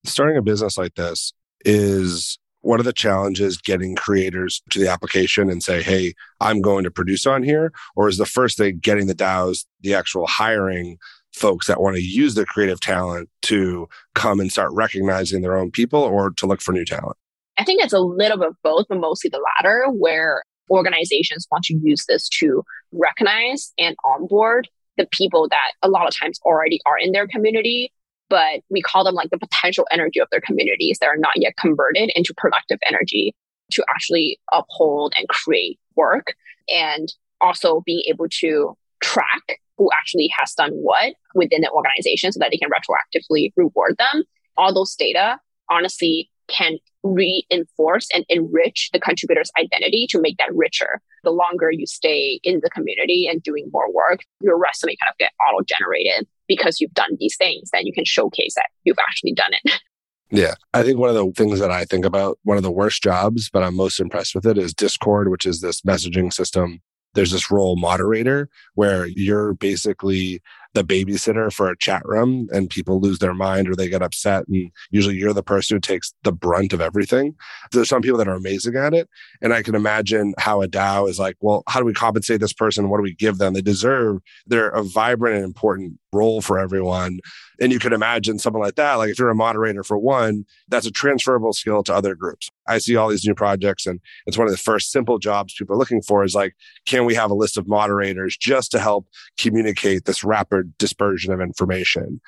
starting 0.03 0.37
a 0.37 0.41
business 0.41 0.77
like 0.77 0.95
this 0.95 1.33
is 1.63 2.39
one 2.61 2.79
of 2.79 2.85
the 2.85 2.93
challenges 2.93 3.57
getting 3.57 3.95
creators 3.95 4.61
to 4.69 4.79
the 4.79 4.87
application 4.87 5.49
and 5.49 5.63
say, 5.63 5.81
hey, 5.81 6.13
I'm 6.39 6.61
going 6.61 6.83
to 6.83 6.91
produce 6.91 7.25
on 7.25 7.43
here? 7.43 7.71
Or 7.95 8.07
is 8.07 8.17
the 8.17 8.25
first 8.25 8.57
thing 8.57 8.79
getting 8.79 9.07
the 9.07 9.15
DAOs, 9.15 9.65
the 9.81 9.95
actual 9.95 10.27
hiring 10.27 10.97
folks 11.33 11.67
that 11.67 11.81
want 11.81 11.95
to 11.95 12.01
use 12.01 12.35
their 12.35 12.45
creative 12.45 12.79
talent 12.79 13.29
to 13.43 13.87
come 14.15 14.39
and 14.39 14.51
start 14.51 14.71
recognizing 14.73 15.41
their 15.41 15.57
own 15.57 15.71
people 15.71 16.01
or 16.01 16.31
to 16.31 16.45
look 16.45 16.61
for 16.61 16.71
new 16.71 16.85
talent? 16.85 17.17
I 17.57 17.63
think 17.63 17.83
it's 17.83 17.93
a 17.93 17.99
little 17.99 18.37
bit 18.37 18.49
of 18.49 18.55
both, 18.63 18.87
but 18.89 18.99
mostly 18.99 19.29
the 19.29 19.43
latter, 19.59 19.85
where 19.89 20.43
organizations 20.69 21.47
want 21.51 21.65
to 21.65 21.79
use 21.81 22.05
this 22.07 22.29
to 22.29 22.63
recognize 22.91 23.73
and 23.77 23.95
onboard 24.05 24.69
the 25.01 25.07
people 25.11 25.47
that 25.49 25.71
a 25.81 25.89
lot 25.89 26.07
of 26.07 26.15
times 26.15 26.39
already 26.45 26.79
are 26.85 26.97
in 26.97 27.11
their 27.11 27.27
community 27.27 27.91
but 28.29 28.61
we 28.69 28.81
call 28.81 29.03
them 29.03 29.13
like 29.13 29.29
the 29.29 29.37
potential 29.37 29.85
energy 29.91 30.21
of 30.21 30.27
their 30.31 30.39
communities 30.39 30.97
that 30.99 31.07
are 31.07 31.17
not 31.17 31.33
yet 31.35 31.57
converted 31.57 32.09
into 32.15 32.33
productive 32.37 32.79
energy 32.87 33.35
to 33.73 33.83
actually 33.89 34.39
uphold 34.53 35.13
and 35.17 35.27
create 35.27 35.77
work 35.97 36.33
and 36.69 37.13
also 37.41 37.81
being 37.85 38.03
able 38.07 38.27
to 38.29 38.75
track 39.01 39.59
who 39.77 39.89
actually 39.99 40.29
has 40.37 40.53
done 40.53 40.71
what 40.71 41.13
within 41.35 41.59
the 41.61 41.69
organization 41.71 42.31
so 42.31 42.39
that 42.39 42.51
they 42.51 42.57
can 42.57 42.69
retroactively 42.69 43.51
reward 43.57 43.95
them. 43.97 44.23
All 44.57 44.73
those 44.73 44.95
data 44.95 45.37
honestly 45.69 46.29
can 46.51 46.77
reinforce 47.03 48.07
and 48.13 48.25
enrich 48.29 48.89
the 48.93 48.99
contributor's 48.99 49.51
identity 49.59 50.07
to 50.09 50.21
make 50.21 50.37
that 50.37 50.53
richer. 50.53 51.01
The 51.23 51.31
longer 51.31 51.71
you 51.71 51.87
stay 51.87 52.39
in 52.43 52.59
the 52.63 52.69
community 52.69 53.27
and 53.27 53.41
doing 53.41 53.69
more 53.73 53.91
work, 53.91 54.19
your 54.41 54.57
resume 54.57 54.95
kind 55.01 55.11
of 55.11 55.17
get 55.17 55.31
auto 55.47 55.63
generated 55.63 56.27
because 56.47 56.79
you've 56.79 56.93
done 56.93 57.17
these 57.19 57.37
things. 57.37 57.69
Then 57.71 57.85
you 57.85 57.93
can 57.93 58.05
showcase 58.05 58.53
that 58.55 58.69
you've 58.83 58.99
actually 59.07 59.33
done 59.33 59.53
it. 59.63 59.79
Yeah. 60.33 60.55
I 60.73 60.81
think 60.83 60.97
one 60.97 61.09
of 61.09 61.15
the 61.15 61.29
things 61.35 61.59
that 61.59 61.71
I 61.71 61.83
think 61.83 62.05
about, 62.05 62.39
one 62.43 62.55
of 62.55 62.63
the 62.63 62.71
worst 62.71 63.03
jobs, 63.03 63.49
but 63.49 63.63
I'm 63.63 63.75
most 63.75 63.99
impressed 63.99 64.33
with 64.33 64.45
it 64.45 64.57
is 64.57 64.73
Discord, 64.73 65.29
which 65.29 65.45
is 65.45 65.59
this 65.59 65.81
messaging 65.81 66.31
system. 66.31 66.79
There's 67.13 67.31
this 67.31 67.51
role 67.51 67.75
moderator 67.75 68.47
where 68.75 69.07
you're 69.07 69.53
basically 69.55 70.41
the 70.73 70.83
babysitter 70.83 71.51
for 71.51 71.69
a 71.69 71.77
chat 71.77 72.01
room 72.05 72.47
and 72.51 72.69
people 72.69 72.99
lose 72.99 73.19
their 73.19 73.33
mind 73.33 73.67
or 73.67 73.75
they 73.75 73.89
get 73.89 74.01
upset. 74.01 74.47
And 74.47 74.71
usually 74.89 75.15
you're 75.15 75.33
the 75.33 75.43
person 75.43 75.75
who 75.75 75.81
takes 75.81 76.13
the 76.23 76.31
brunt 76.31 76.73
of 76.73 76.81
everything. 76.81 77.35
There's 77.71 77.89
some 77.89 78.01
people 78.01 78.17
that 78.19 78.27
are 78.27 78.35
amazing 78.35 78.75
at 78.75 78.93
it. 78.93 79.09
And 79.41 79.53
I 79.53 79.63
can 79.63 79.75
imagine 79.75 80.33
how 80.37 80.61
a 80.61 80.67
DAO 80.67 81.09
is 81.09 81.19
like, 81.19 81.35
well, 81.41 81.63
how 81.67 81.79
do 81.79 81.85
we 81.85 81.93
compensate 81.93 82.39
this 82.39 82.53
person? 82.53 82.89
What 82.89 82.97
do 82.97 83.03
we 83.03 83.15
give 83.15 83.37
them? 83.37 83.53
They 83.53 83.61
deserve, 83.61 84.19
they're 84.47 84.69
a 84.69 84.83
vibrant 84.83 85.35
and 85.35 85.45
important 85.45 85.99
role 86.13 86.41
for 86.41 86.59
everyone. 86.59 87.19
And 87.59 87.71
you 87.71 87.79
can 87.79 87.93
imagine 87.93 88.39
something 88.39 88.61
like 88.61 88.75
that. 88.75 88.95
Like 88.95 89.11
if 89.11 89.19
you're 89.19 89.29
a 89.29 89.35
moderator 89.35 89.83
for 89.83 89.97
one, 89.97 90.45
that's 90.67 90.85
a 90.85 90.91
transferable 90.91 91.53
skill 91.53 91.83
to 91.83 91.93
other 91.93 92.15
groups. 92.15 92.49
I 92.67 92.79
see 92.79 92.95
all 92.95 93.09
these 93.09 93.25
new 93.25 93.35
projects 93.35 93.85
and 93.85 93.99
it's 94.25 94.37
one 94.37 94.47
of 94.47 94.51
the 94.51 94.57
first 94.57 94.91
simple 94.91 95.19
jobs 95.19 95.53
people 95.57 95.75
are 95.75 95.79
looking 95.79 96.01
for 96.01 96.23
is 96.23 96.35
like, 96.35 96.55
can 96.85 97.05
we 97.05 97.15
have 97.15 97.31
a 97.31 97.35
list 97.35 97.57
of 97.57 97.67
moderators 97.67 98.35
just 98.37 98.71
to 98.71 98.79
help 98.79 99.07
communicate 99.37 100.05
this 100.05 100.23
rapid 100.23 100.77
dispersion 100.77 101.33
of 101.33 101.39
information? 101.39 102.19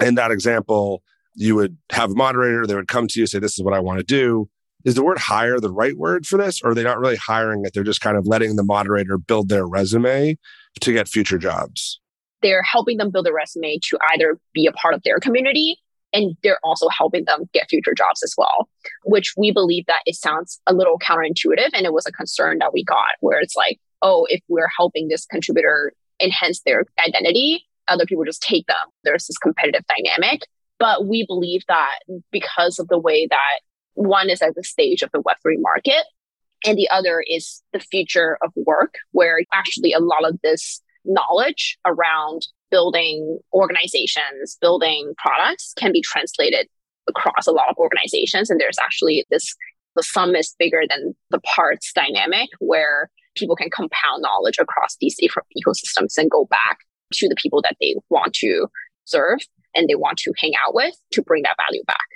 In 0.00 0.14
that 0.16 0.30
example, 0.30 1.02
you 1.34 1.54
would 1.56 1.76
have 1.90 2.10
a 2.10 2.14
moderator, 2.14 2.66
they 2.66 2.74
would 2.74 2.88
come 2.88 3.08
to 3.08 3.20
you, 3.20 3.26
say, 3.26 3.38
this 3.38 3.58
is 3.58 3.64
what 3.64 3.74
I 3.74 3.80
want 3.80 3.98
to 3.98 4.04
do. 4.04 4.48
Is 4.84 4.94
the 4.94 5.04
word 5.04 5.18
hire 5.18 5.60
the 5.60 5.70
right 5.72 5.96
word 5.96 6.26
for 6.26 6.36
this? 6.36 6.60
Or 6.62 6.70
are 6.70 6.74
they 6.74 6.82
not 6.82 6.98
really 6.98 7.16
hiring 7.16 7.64
it? 7.64 7.72
They're 7.72 7.84
just 7.84 8.00
kind 8.00 8.16
of 8.16 8.26
letting 8.26 8.56
the 8.56 8.64
moderator 8.64 9.16
build 9.16 9.48
their 9.48 9.66
resume 9.66 10.36
to 10.80 10.92
get 10.92 11.08
future 11.08 11.38
jobs 11.38 12.01
they're 12.42 12.62
helping 12.62 12.96
them 12.96 13.10
build 13.10 13.26
a 13.26 13.32
resume 13.32 13.78
to 13.82 13.98
either 14.12 14.38
be 14.52 14.66
a 14.66 14.72
part 14.72 14.94
of 14.94 15.02
their 15.04 15.18
community 15.18 15.76
and 16.14 16.36
they're 16.42 16.58
also 16.62 16.88
helping 16.88 17.24
them 17.24 17.48
get 17.54 17.68
future 17.70 17.94
jobs 17.96 18.22
as 18.22 18.34
well 18.36 18.68
which 19.04 19.34
we 19.36 19.50
believe 19.50 19.84
that 19.86 20.02
it 20.06 20.14
sounds 20.14 20.60
a 20.66 20.74
little 20.74 20.98
counterintuitive 20.98 21.70
and 21.72 21.86
it 21.86 21.92
was 21.92 22.06
a 22.06 22.12
concern 22.12 22.58
that 22.58 22.72
we 22.72 22.84
got 22.84 23.12
where 23.20 23.40
it's 23.40 23.56
like 23.56 23.78
oh 24.02 24.26
if 24.28 24.40
we're 24.48 24.68
helping 24.76 25.08
this 25.08 25.26
contributor 25.26 25.92
enhance 26.20 26.60
their 26.64 26.84
identity 27.06 27.64
other 27.88 28.06
people 28.06 28.24
just 28.24 28.42
take 28.42 28.66
them. 28.66 28.76
There's 29.04 29.26
this 29.26 29.38
competitive 29.38 29.82
dynamic. 29.86 30.42
But 30.78 31.06
we 31.06 31.24
believe 31.26 31.62
that 31.68 31.98
because 32.30 32.78
of 32.78 32.88
the 32.88 32.98
way 32.98 33.26
that 33.30 33.60
one 33.94 34.30
is 34.30 34.42
at 34.42 34.54
the 34.54 34.64
stage 34.64 35.02
of 35.02 35.10
the 35.12 35.22
web3 35.22 35.54
market 35.58 36.04
and 36.64 36.76
the 36.76 36.88
other 36.88 37.22
is 37.26 37.62
the 37.72 37.78
future 37.78 38.38
of 38.42 38.52
work 38.56 38.94
where 39.12 39.40
actually 39.52 39.92
a 39.92 40.00
lot 40.00 40.24
of 40.26 40.40
this 40.42 40.80
knowledge 41.04 41.78
around 41.86 42.46
building 42.70 43.38
organizations, 43.52 44.56
building 44.60 45.14
products 45.18 45.74
can 45.76 45.92
be 45.92 46.00
translated 46.00 46.68
across 47.08 47.46
a 47.46 47.52
lot 47.52 47.68
of 47.68 47.76
organizations. 47.76 48.50
And 48.50 48.60
there's 48.60 48.78
actually 48.80 49.26
this 49.30 49.54
the 49.94 50.02
sum 50.02 50.34
is 50.34 50.54
bigger 50.58 50.82
than 50.88 51.14
the 51.30 51.40
parts 51.40 51.92
dynamic 51.92 52.48
where 52.60 53.10
people 53.36 53.56
can 53.56 53.68
compound 53.70 54.22
knowledge 54.22 54.56
across 54.58 54.96
these 55.00 55.16
different 55.18 55.46
ecosystems 55.58 56.16
and 56.16 56.30
go 56.30 56.46
back 56.46 56.78
to 57.12 57.28
the 57.28 57.34
people 57.34 57.60
that 57.62 57.76
they 57.80 57.94
want 58.08 58.32
to 58.34 58.66
serve 59.04 59.40
and 59.74 59.88
they 59.88 59.94
want 59.94 60.18
to 60.18 60.32
hang 60.38 60.52
out 60.66 60.74
with 60.74 60.94
to 61.12 61.22
bring 61.22 61.42
that 61.42 61.56
value 61.58 61.82
back. 61.86 62.06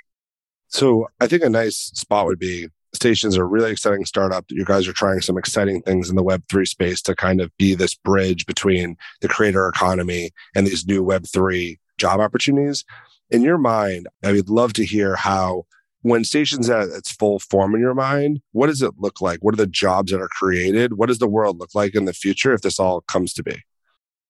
So 0.67 1.07
I 1.19 1.27
think 1.27 1.43
a 1.43 1.49
nice 1.49 1.91
spot 1.93 2.25
would 2.25 2.39
be 2.39 2.69
Stations 2.93 3.37
are 3.37 3.47
really 3.47 3.71
exciting 3.71 4.05
startup. 4.05 4.45
You 4.49 4.65
guys 4.65 4.87
are 4.87 4.93
trying 4.93 5.21
some 5.21 5.37
exciting 5.37 5.81
things 5.81 6.09
in 6.09 6.15
the 6.15 6.23
Web3 6.23 6.67
space 6.67 7.01
to 7.03 7.15
kind 7.15 7.41
of 7.41 7.55
be 7.57 7.75
this 7.75 7.95
bridge 7.95 8.45
between 8.45 8.97
the 9.21 9.27
creator 9.27 9.67
economy 9.67 10.31
and 10.55 10.65
these 10.65 10.87
new 10.87 11.03
Web3 11.03 11.77
job 11.97 12.19
opportunities. 12.19 12.85
In 13.29 13.41
your 13.41 13.57
mind, 13.57 14.07
I 14.23 14.31
would 14.31 14.49
love 14.49 14.73
to 14.73 14.85
hear 14.85 15.15
how, 15.15 15.65
when 16.01 16.23
Stations 16.23 16.69
at 16.69 16.87
its 16.89 17.11
full 17.11 17.39
form 17.39 17.75
in 17.75 17.81
your 17.81 17.93
mind, 17.93 18.41
what 18.53 18.67
does 18.67 18.81
it 18.81 18.93
look 18.97 19.19
like? 19.19 19.39
What 19.41 19.53
are 19.53 19.57
the 19.57 19.67
jobs 19.67 20.11
that 20.11 20.21
are 20.21 20.29
created? 20.29 20.93
What 20.93 21.07
does 21.07 21.19
the 21.19 21.27
world 21.27 21.59
look 21.59 21.75
like 21.75 21.93
in 21.93 22.05
the 22.05 22.13
future 22.13 22.53
if 22.53 22.61
this 22.61 22.79
all 22.79 23.01
comes 23.01 23.33
to 23.33 23.43
be? 23.43 23.63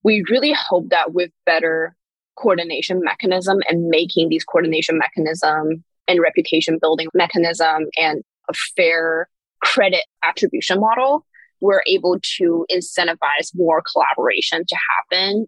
We 0.04 0.24
really 0.30 0.54
hope 0.54 0.90
that 0.90 1.14
with 1.14 1.32
better 1.46 1.96
coordination 2.38 3.02
mechanism 3.04 3.62
and 3.70 3.90
making 3.90 4.30
these 4.30 4.44
coordination 4.44 4.98
mechanism 4.98 5.84
and 6.08 6.20
reputation 6.20 6.80
building 6.80 7.08
mechanism 7.14 7.86
and 7.98 8.24
a 8.50 8.54
fair 8.76 9.30
credit 9.64 10.04
attribution 10.24 10.80
model, 10.80 11.26
we're 11.60 11.84
able 11.88 12.18
to 12.38 12.66
incentivize 12.72 13.52
more 13.56 13.82
collaboration 13.92 14.64
to 14.68 14.78
happen 15.12 15.48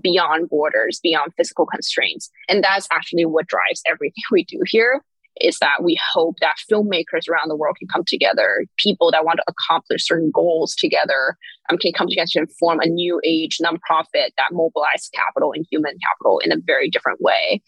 beyond 0.00 0.48
borders, 0.48 1.00
beyond 1.02 1.32
physical 1.36 1.66
constraints. 1.66 2.30
And 2.48 2.64
that's 2.64 2.88
actually 2.90 3.26
what 3.26 3.46
drives 3.46 3.82
everything 3.86 4.22
we 4.30 4.44
do 4.44 4.60
here 4.66 5.02
is 5.40 5.58
that 5.60 5.82
we 5.82 5.98
hope 6.12 6.36
that 6.40 6.56
filmmakers 6.70 7.28
around 7.28 7.48
the 7.48 7.56
world 7.56 7.76
can 7.78 7.88
come 7.88 8.04
together, 8.06 8.66
people 8.76 9.10
that 9.10 9.24
want 9.24 9.38
to 9.38 9.44
accomplish 9.48 10.06
certain 10.06 10.30
goals 10.32 10.74
together 10.74 11.36
um, 11.70 11.78
can 11.78 11.92
come 11.92 12.06
together 12.06 12.28
to 12.32 12.46
form 12.58 12.80
a 12.80 12.86
new 12.86 13.20
age 13.24 13.58
nonprofit 13.58 14.30
that 14.36 14.52
mobilizes 14.52 15.10
capital 15.14 15.52
and 15.52 15.66
human 15.70 15.96
capital 16.06 16.38
in 16.40 16.52
a 16.52 16.56
very 16.66 16.90
different 16.90 17.20
way. 17.20 17.62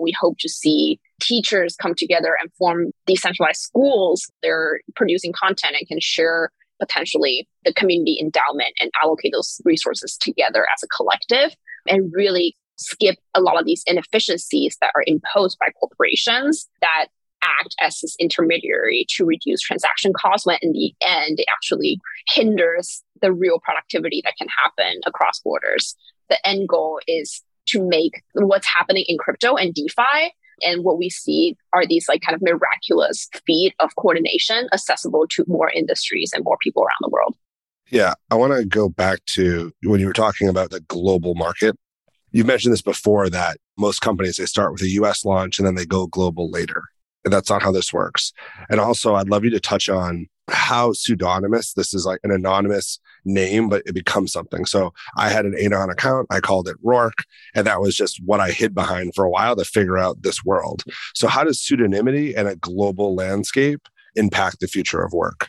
We 0.00 0.14
hope 0.18 0.36
to 0.40 0.48
see 0.48 1.00
teachers 1.20 1.76
come 1.76 1.94
together 1.96 2.36
and 2.40 2.52
form 2.54 2.92
decentralized 3.06 3.60
schools. 3.60 4.30
They're 4.42 4.80
producing 4.96 5.32
content 5.32 5.76
and 5.78 5.86
can 5.86 6.00
share 6.00 6.50
potentially 6.80 7.46
the 7.64 7.74
community 7.74 8.18
endowment 8.20 8.72
and 8.80 8.90
allocate 9.02 9.32
those 9.32 9.60
resources 9.64 10.16
together 10.16 10.66
as 10.74 10.82
a 10.82 10.88
collective 10.88 11.54
and 11.86 12.10
really 12.14 12.56
skip 12.76 13.16
a 13.34 13.40
lot 13.40 13.60
of 13.60 13.66
these 13.66 13.84
inefficiencies 13.86 14.76
that 14.80 14.90
are 14.94 15.04
imposed 15.06 15.58
by 15.58 15.68
corporations 15.78 16.68
that 16.80 17.06
act 17.42 17.74
as 17.80 18.00
this 18.00 18.16
intermediary 18.18 19.06
to 19.08 19.24
reduce 19.24 19.60
transaction 19.60 20.12
costs 20.12 20.46
when 20.46 20.58
in 20.62 20.72
the 20.72 20.92
end 21.00 21.38
it 21.38 21.46
actually 21.54 21.98
hinders 22.28 23.02
the 23.22 23.32
real 23.32 23.58
productivity 23.60 24.22
that 24.24 24.34
can 24.38 24.48
happen 24.62 25.00
across 25.06 25.40
borders. 25.40 25.96
The 26.28 26.46
end 26.46 26.68
goal 26.68 27.00
is 27.06 27.42
to 27.70 27.86
make 27.86 28.22
what's 28.34 28.66
happening 28.66 29.04
in 29.08 29.18
crypto 29.18 29.56
and 29.56 29.74
DeFi 29.74 30.32
and 30.62 30.84
what 30.84 30.98
we 30.98 31.08
see 31.10 31.56
are 31.72 31.86
these 31.86 32.08
like 32.08 32.20
kind 32.22 32.34
of 32.34 32.42
miraculous 32.42 33.28
feat 33.46 33.74
of 33.80 33.94
coordination 33.96 34.68
accessible 34.72 35.26
to 35.30 35.44
more 35.48 35.70
industries 35.70 36.32
and 36.34 36.44
more 36.44 36.58
people 36.62 36.82
around 36.82 37.00
the 37.00 37.08
world. 37.08 37.34
Yeah, 37.90 38.14
I 38.30 38.36
want 38.36 38.52
to 38.52 38.64
go 38.64 38.88
back 38.88 39.24
to 39.26 39.72
when 39.82 40.00
you 40.00 40.06
were 40.06 40.12
talking 40.12 40.48
about 40.48 40.70
the 40.70 40.80
global 40.80 41.34
market. 41.34 41.76
You've 42.30 42.46
mentioned 42.46 42.72
this 42.72 42.82
before 42.82 43.28
that 43.30 43.56
most 43.76 44.00
companies 44.00 44.36
they 44.36 44.46
start 44.46 44.72
with 44.72 44.82
a 44.82 44.90
US 44.90 45.24
launch 45.24 45.58
and 45.58 45.66
then 45.66 45.74
they 45.74 45.86
go 45.86 46.06
global 46.06 46.50
later. 46.50 46.84
And 47.24 47.32
that's 47.32 47.50
not 47.50 47.62
how 47.62 47.72
this 47.72 47.92
works. 47.92 48.32
And 48.70 48.80
also, 48.80 49.14
I'd 49.14 49.28
love 49.28 49.44
you 49.44 49.50
to 49.50 49.60
touch 49.60 49.88
on 49.88 50.26
how 50.48 50.92
pseudonymous 50.92 51.74
this 51.74 51.92
is 51.92 52.06
like 52.06 52.20
an 52.22 52.30
anonymous 52.30 52.98
name, 53.24 53.68
but 53.68 53.82
it 53.86 53.94
becomes 53.94 54.32
something. 54.32 54.66
So 54.66 54.92
I 55.16 55.28
had 55.28 55.44
an 55.46 55.54
Anon 55.54 55.90
account. 55.90 56.26
I 56.30 56.40
called 56.40 56.68
it 56.68 56.76
Rourke. 56.82 57.24
And 57.54 57.66
that 57.66 57.80
was 57.80 57.96
just 57.96 58.20
what 58.24 58.40
I 58.40 58.50
hid 58.50 58.74
behind 58.74 59.14
for 59.14 59.24
a 59.24 59.30
while 59.30 59.56
to 59.56 59.64
figure 59.64 59.98
out 59.98 60.22
this 60.22 60.44
world. 60.44 60.84
So 61.14 61.28
how 61.28 61.44
does 61.44 61.58
pseudonymity 61.58 62.34
and 62.36 62.48
a 62.48 62.56
global 62.56 63.14
landscape 63.14 63.88
impact 64.16 64.60
the 64.60 64.66
future 64.66 65.02
of 65.02 65.12
work? 65.12 65.48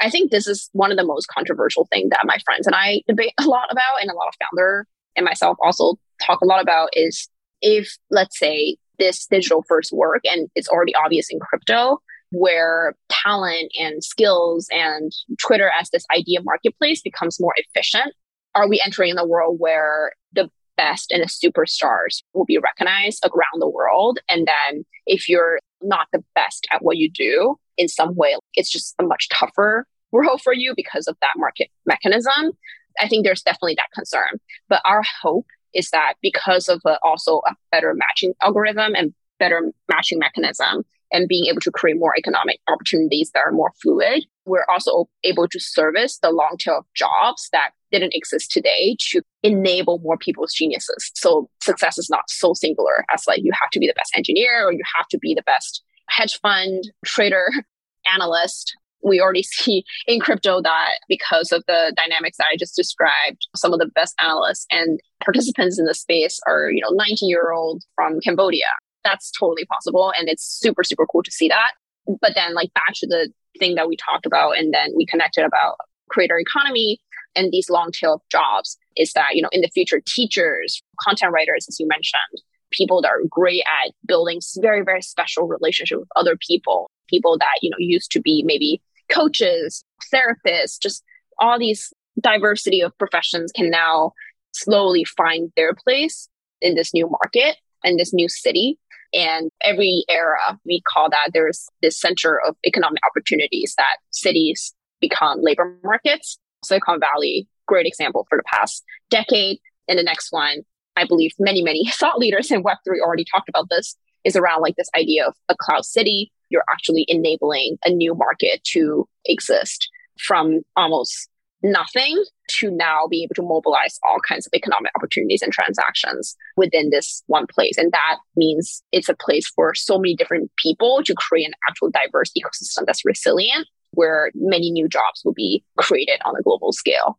I 0.00 0.10
think 0.10 0.30
this 0.30 0.48
is 0.48 0.68
one 0.72 0.90
of 0.90 0.96
the 0.96 1.06
most 1.06 1.28
controversial 1.28 1.86
things 1.92 2.10
that 2.10 2.20
my 2.24 2.38
friends 2.44 2.66
and 2.66 2.74
I 2.74 3.02
debate 3.06 3.34
a 3.38 3.44
lot 3.44 3.68
about 3.70 4.00
and 4.00 4.10
a 4.10 4.14
lot 4.14 4.28
of 4.28 4.34
founder 4.34 4.86
and 5.16 5.24
myself 5.24 5.56
also 5.62 5.94
talk 6.20 6.40
a 6.40 6.46
lot 6.46 6.62
about 6.62 6.90
is 6.92 7.28
if 7.60 7.96
let's 8.10 8.38
say 8.38 8.76
this 8.98 9.26
digital 9.26 9.64
first 9.68 9.92
work 9.92 10.20
and 10.24 10.48
it's 10.54 10.68
already 10.68 10.94
obvious 10.94 11.28
in 11.30 11.38
crypto 11.38 12.00
where 12.32 12.94
talent 13.10 13.70
and 13.78 14.02
skills 14.02 14.66
and 14.72 15.12
Twitter 15.38 15.70
as 15.78 15.90
this 15.90 16.04
idea 16.16 16.42
marketplace 16.42 17.02
becomes 17.02 17.40
more 17.40 17.54
efficient? 17.56 18.14
Are 18.54 18.68
we 18.68 18.82
entering 18.84 19.16
a 19.18 19.26
world 19.26 19.56
where 19.58 20.12
the 20.32 20.50
best 20.76 21.12
and 21.12 21.22
the 21.22 21.26
superstars 21.26 22.22
will 22.34 22.44
be 22.44 22.58
recognized 22.58 23.24
around 23.24 23.60
the 23.60 23.68
world? 23.68 24.18
And 24.28 24.46
then 24.46 24.84
if 25.06 25.28
you're 25.28 25.60
not 25.82 26.08
the 26.12 26.24
best 26.34 26.66
at 26.72 26.82
what 26.82 26.96
you 26.96 27.10
do 27.10 27.56
in 27.76 27.88
some 27.88 28.14
way, 28.14 28.36
it's 28.54 28.70
just 28.70 28.94
a 28.98 29.04
much 29.04 29.28
tougher 29.28 29.86
world 30.10 30.40
for 30.42 30.52
you 30.52 30.74
because 30.76 31.06
of 31.06 31.16
that 31.20 31.32
market 31.36 31.68
mechanism. 31.86 32.52
I 33.00 33.08
think 33.08 33.24
there's 33.24 33.42
definitely 33.42 33.76
that 33.76 33.90
concern. 33.94 34.38
But 34.68 34.82
our 34.84 35.02
hope 35.22 35.46
is 35.74 35.90
that 35.90 36.14
because 36.20 36.68
of 36.68 36.82
a, 36.86 36.98
also 37.02 37.40
a 37.46 37.54
better 37.70 37.94
matching 37.94 38.34
algorithm 38.42 38.94
and 38.94 39.14
better 39.38 39.72
matching 39.90 40.18
mechanism, 40.18 40.84
and 41.12 41.28
being 41.28 41.46
able 41.46 41.60
to 41.60 41.70
create 41.70 41.98
more 41.98 42.16
economic 42.16 42.58
opportunities 42.68 43.30
that 43.34 43.40
are 43.40 43.52
more 43.52 43.72
fluid. 43.82 44.24
We're 44.44 44.66
also 44.68 45.08
able 45.24 45.46
to 45.48 45.60
service 45.60 46.18
the 46.18 46.30
long 46.30 46.56
tail 46.58 46.78
of 46.78 46.86
jobs 46.94 47.48
that 47.52 47.70
didn't 47.92 48.14
exist 48.14 48.50
today 48.50 48.96
to 49.10 49.22
enable 49.42 49.98
more 49.98 50.16
people's 50.16 50.54
geniuses. 50.54 51.12
So 51.14 51.48
success 51.62 51.98
is 51.98 52.08
not 52.10 52.24
so 52.28 52.54
singular 52.54 53.04
as 53.12 53.24
like 53.28 53.40
you 53.42 53.52
have 53.60 53.70
to 53.70 53.78
be 53.78 53.86
the 53.86 53.94
best 53.94 54.12
engineer 54.16 54.66
or 54.66 54.72
you 54.72 54.82
have 54.96 55.06
to 55.08 55.18
be 55.18 55.34
the 55.34 55.42
best 55.42 55.82
hedge 56.08 56.40
fund 56.40 56.90
trader 57.04 57.46
analyst. 58.12 58.74
We 59.04 59.20
already 59.20 59.42
see 59.42 59.84
in 60.06 60.20
crypto 60.20 60.62
that 60.62 60.98
because 61.08 61.52
of 61.52 61.62
the 61.66 61.92
dynamics 61.96 62.38
that 62.38 62.48
I 62.50 62.56
just 62.56 62.74
described, 62.74 63.46
some 63.54 63.72
of 63.72 63.78
the 63.78 63.90
best 63.94 64.14
analysts 64.18 64.66
and 64.70 64.98
participants 65.22 65.78
in 65.78 65.84
the 65.84 65.94
space 65.94 66.40
are, 66.48 66.70
you 66.70 66.80
know, 66.80 66.90
19 66.90 67.28
year 67.28 67.52
old 67.52 67.82
from 67.94 68.20
Cambodia 68.20 68.66
that's 69.04 69.30
totally 69.38 69.64
possible. 69.66 70.12
And 70.16 70.28
it's 70.28 70.44
super, 70.44 70.82
super 70.84 71.06
cool 71.06 71.22
to 71.22 71.30
see 71.30 71.48
that. 71.48 71.72
But 72.20 72.32
then, 72.34 72.54
like, 72.54 72.72
back 72.74 72.92
to 72.94 73.06
the 73.06 73.30
thing 73.58 73.74
that 73.76 73.88
we 73.88 73.96
talked 73.96 74.26
about, 74.26 74.58
and 74.58 74.72
then 74.72 74.92
we 74.96 75.06
connected 75.06 75.44
about 75.44 75.76
creator 76.08 76.38
economy 76.38 77.00
and 77.34 77.50
these 77.50 77.70
long 77.70 77.90
tail 77.92 78.22
jobs 78.30 78.76
is 78.96 79.12
that, 79.14 79.34
you 79.34 79.42
know, 79.42 79.48
in 79.52 79.62
the 79.62 79.70
future, 79.72 80.02
teachers, 80.06 80.82
content 81.00 81.32
writers, 81.32 81.66
as 81.68 81.80
you 81.80 81.86
mentioned, 81.86 82.42
people 82.70 83.02
that 83.02 83.08
are 83.08 83.22
great 83.28 83.62
at 83.62 83.92
building 84.06 84.40
very, 84.60 84.82
very 84.82 85.02
special 85.02 85.46
relationship 85.46 85.98
with 85.98 86.08
other 86.16 86.36
people, 86.36 86.90
people 87.08 87.38
that, 87.38 87.58
you 87.62 87.70
know, 87.70 87.76
used 87.78 88.10
to 88.12 88.20
be 88.20 88.42
maybe 88.44 88.82
coaches, 89.10 89.84
therapists, 90.12 90.80
just 90.80 91.02
all 91.38 91.58
these 91.58 91.92
diversity 92.20 92.80
of 92.80 92.96
professions 92.98 93.52
can 93.52 93.70
now 93.70 94.12
slowly 94.52 95.04
find 95.04 95.50
their 95.56 95.74
place 95.74 96.28
in 96.60 96.74
this 96.74 96.92
new 96.92 97.08
market 97.08 97.56
and 97.84 97.98
this 97.98 98.12
new 98.12 98.28
city. 98.28 98.78
And 99.14 99.50
every 99.62 100.04
era, 100.08 100.58
we 100.64 100.82
call 100.92 101.10
that 101.10 101.30
there's 101.32 101.68
this 101.82 102.00
center 102.00 102.40
of 102.46 102.56
economic 102.66 103.00
opportunities 103.08 103.74
that 103.76 103.98
cities 104.10 104.74
become 105.00 105.40
labor 105.42 105.76
markets. 105.84 106.38
Silicon 106.64 107.00
Valley, 107.00 107.48
great 107.66 107.86
example 107.86 108.26
for 108.28 108.38
the 108.38 108.44
past 108.46 108.84
decade. 109.10 109.58
And 109.88 109.98
the 109.98 110.02
next 110.02 110.32
one, 110.32 110.62
I 110.96 111.06
believe 111.06 111.32
many, 111.38 111.62
many 111.62 111.84
thought 111.92 112.18
leaders 112.18 112.50
in 112.50 112.62
Web3 112.62 113.00
already 113.02 113.24
talked 113.30 113.48
about 113.48 113.68
this, 113.68 113.96
is 114.24 114.36
around 114.36 114.60
like 114.60 114.76
this 114.76 114.90
idea 114.96 115.26
of 115.26 115.34
a 115.48 115.56
cloud 115.58 115.84
city. 115.84 116.32
You're 116.48 116.64
actually 116.70 117.04
enabling 117.08 117.78
a 117.84 117.90
new 117.90 118.14
market 118.14 118.62
to 118.72 119.08
exist 119.24 119.88
from 120.26 120.60
almost 120.76 121.28
nothing 121.62 122.22
to 122.58 122.70
now 122.70 123.06
be 123.08 123.22
able 123.22 123.34
to 123.34 123.42
mobilize 123.42 123.98
all 124.06 124.18
kinds 124.26 124.46
of 124.46 124.52
economic 124.54 124.92
opportunities 124.96 125.42
and 125.42 125.52
transactions 125.52 126.36
within 126.56 126.90
this 126.90 127.22
one 127.26 127.46
place. 127.46 127.76
And 127.78 127.92
that 127.92 128.18
means 128.36 128.82
it's 128.92 129.08
a 129.08 129.16
place 129.16 129.48
for 129.48 129.74
so 129.74 129.98
many 129.98 130.14
different 130.14 130.50
people 130.56 131.02
to 131.04 131.14
create 131.14 131.46
an 131.46 131.54
actual 131.68 131.90
diverse 131.90 132.30
ecosystem 132.38 132.86
that's 132.86 133.04
resilient, 133.04 133.66
where 133.92 134.30
many 134.34 134.70
new 134.70 134.88
jobs 134.88 135.22
will 135.24 135.34
be 135.34 135.64
created 135.78 136.20
on 136.24 136.34
a 136.36 136.42
global 136.42 136.72
scale. 136.72 137.18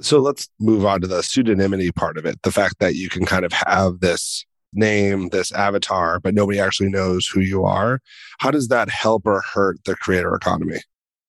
So 0.00 0.18
let's 0.18 0.48
move 0.58 0.84
on 0.86 1.00
to 1.02 1.06
the 1.06 1.20
pseudonymity 1.20 1.94
part 1.94 2.16
of 2.16 2.26
it. 2.26 2.42
The 2.42 2.50
fact 2.50 2.78
that 2.80 2.94
you 2.94 3.08
can 3.08 3.24
kind 3.24 3.44
of 3.44 3.52
have 3.52 4.00
this 4.00 4.44
name, 4.72 5.28
this 5.28 5.52
avatar, 5.52 6.18
but 6.18 6.34
nobody 6.34 6.58
actually 6.58 6.88
knows 6.88 7.26
who 7.26 7.40
you 7.40 7.64
are. 7.64 8.00
How 8.38 8.50
does 8.50 8.68
that 8.68 8.88
help 8.88 9.26
or 9.26 9.42
hurt 9.42 9.84
the 9.84 9.94
creator 9.94 10.34
economy? 10.34 10.80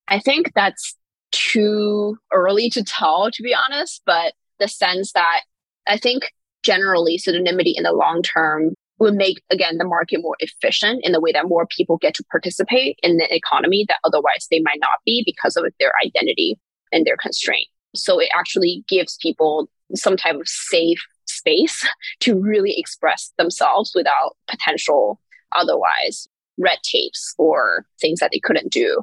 I 0.08 0.20
think 0.20 0.54
that's 0.56 0.96
too 1.34 2.18
early 2.32 2.70
to 2.70 2.84
tell, 2.84 3.30
to 3.32 3.44
be 3.44 3.54
honest, 3.54 4.02
but 4.06 4.34
the 4.60 4.70
sense 4.70 5.12
that 5.12 5.42
I 5.88 5.98
think 5.98 6.32
generally 6.64 7.18
pseudonymity 7.18 7.74
in 7.76 7.84
the 7.84 7.92
long 7.92 8.22
term 8.22 8.74
will 9.00 9.12
make, 9.12 9.42
again, 9.50 9.78
the 9.78 9.86
market 9.86 10.22
more 10.22 10.38
efficient 10.40 11.02
in 11.04 11.12
the 11.12 11.20
way 11.20 11.32
that 11.34 11.50
more 11.50 11.68
people 11.68 11.98
get 11.98 12.14
to 12.14 12.24
participate 12.32 12.98
in 13.04 13.18
the 13.18 13.36
economy 13.36 13.86
that 13.88 13.98
otherwise 14.06 14.48
they 14.50 14.62
might 14.62 14.80
not 14.80 15.00
be 15.06 15.24
because 15.26 15.58
of 15.58 15.66
their 15.80 15.92
identity 16.06 16.58
and 16.92 17.06
their 17.06 17.18
constraint. 17.18 17.68
So 17.96 18.20
it 18.20 18.30
actually 18.36 18.86
gives 18.88 19.18
people 19.22 19.68
some 19.96 20.16
type 20.16 20.36
of 20.36 20.48
safe 20.48 21.04
space 21.26 21.86
to 22.22 22.40
really 22.40 22.76
express 22.78 23.34
themselves 23.38 23.92
without 23.96 24.38
potential 24.48 25.20
otherwise 25.56 26.28
red 26.60 26.78
tapes 26.84 27.34
or 27.38 27.86
things 28.00 28.20
that 28.20 28.30
they 28.32 28.40
couldn't 28.40 28.72
do. 28.72 29.02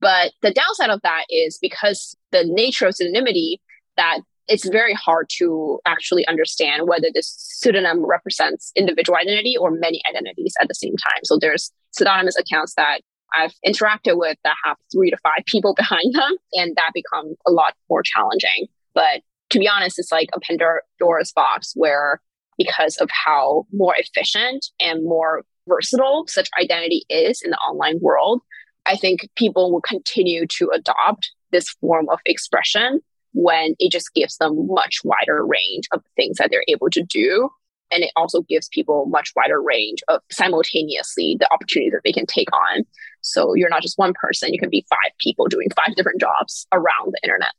But 0.00 0.32
the 0.42 0.52
downside 0.52 0.90
of 0.90 1.00
that 1.02 1.24
is 1.30 1.58
because 1.60 2.16
the 2.32 2.44
nature 2.44 2.86
of 2.86 2.94
pseudonymity 2.94 3.56
that 3.96 4.20
it's 4.48 4.68
very 4.68 4.94
hard 4.94 5.28
to 5.38 5.80
actually 5.86 6.26
understand 6.28 6.86
whether 6.86 7.08
this 7.12 7.34
pseudonym 7.36 8.04
represents 8.06 8.72
individual 8.76 9.16
identity 9.16 9.56
or 9.56 9.70
many 9.70 10.00
identities 10.08 10.54
at 10.60 10.68
the 10.68 10.74
same 10.74 10.94
time. 10.96 11.20
So 11.24 11.38
there's 11.40 11.72
pseudonymous 11.90 12.36
accounts 12.36 12.74
that 12.76 13.00
I've 13.34 13.54
interacted 13.66 14.16
with 14.18 14.38
that 14.44 14.54
have 14.64 14.76
three 14.92 15.10
to 15.10 15.16
five 15.18 15.44
people 15.46 15.74
behind 15.76 16.14
them, 16.14 16.36
and 16.52 16.76
that 16.76 16.92
becomes 16.94 17.36
a 17.46 17.50
lot 17.50 17.74
more 17.90 18.02
challenging. 18.02 18.66
But 18.94 19.22
to 19.50 19.58
be 19.58 19.68
honest, 19.68 19.98
it's 19.98 20.12
like 20.12 20.28
a 20.34 20.40
Pandora's 20.40 21.32
box 21.32 21.72
where 21.74 22.20
because 22.58 22.96
of 22.96 23.10
how 23.10 23.66
more 23.72 23.94
efficient 23.98 24.66
and 24.80 25.04
more 25.04 25.42
versatile 25.68 26.24
such 26.28 26.48
identity 26.60 27.04
is 27.10 27.42
in 27.42 27.50
the 27.50 27.58
online 27.58 27.98
world, 28.00 28.40
I 28.86 28.96
think 28.96 29.28
people 29.36 29.72
will 29.72 29.80
continue 29.80 30.46
to 30.46 30.70
adopt 30.74 31.32
this 31.50 31.70
form 31.80 32.08
of 32.08 32.20
expression 32.26 33.00
when 33.32 33.74
it 33.78 33.92
just 33.92 34.14
gives 34.14 34.38
them 34.38 34.66
much 34.66 34.98
wider 35.04 35.44
range 35.44 35.88
of 35.92 36.02
things 36.16 36.38
that 36.38 36.50
they're 36.50 36.64
able 36.68 36.88
to 36.90 37.02
do. 37.02 37.50
And 37.92 38.02
it 38.02 38.10
also 38.16 38.42
gives 38.42 38.68
people 38.68 39.06
much 39.06 39.32
wider 39.36 39.62
range 39.62 40.02
of 40.08 40.20
simultaneously 40.30 41.36
the 41.38 41.52
opportunity 41.52 41.90
that 41.90 42.00
they 42.04 42.12
can 42.12 42.26
take 42.26 42.52
on. 42.52 42.84
So 43.20 43.54
you're 43.54 43.68
not 43.68 43.82
just 43.82 43.98
one 43.98 44.12
person, 44.14 44.52
you 44.52 44.58
can 44.58 44.70
be 44.70 44.86
five 44.88 45.12
people 45.20 45.46
doing 45.46 45.68
five 45.76 45.94
different 45.94 46.20
jobs 46.20 46.66
around 46.72 47.12
the 47.12 47.20
internet. 47.22 47.52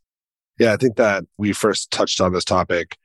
Yeah, 0.59 0.73
I 0.73 0.77
think 0.77 0.95
that 0.97 1.23
we 1.37 1.53
first 1.53 1.91
touched 1.91 2.19
on 2.19 2.33
this 2.33 2.43
topic. 2.43 2.97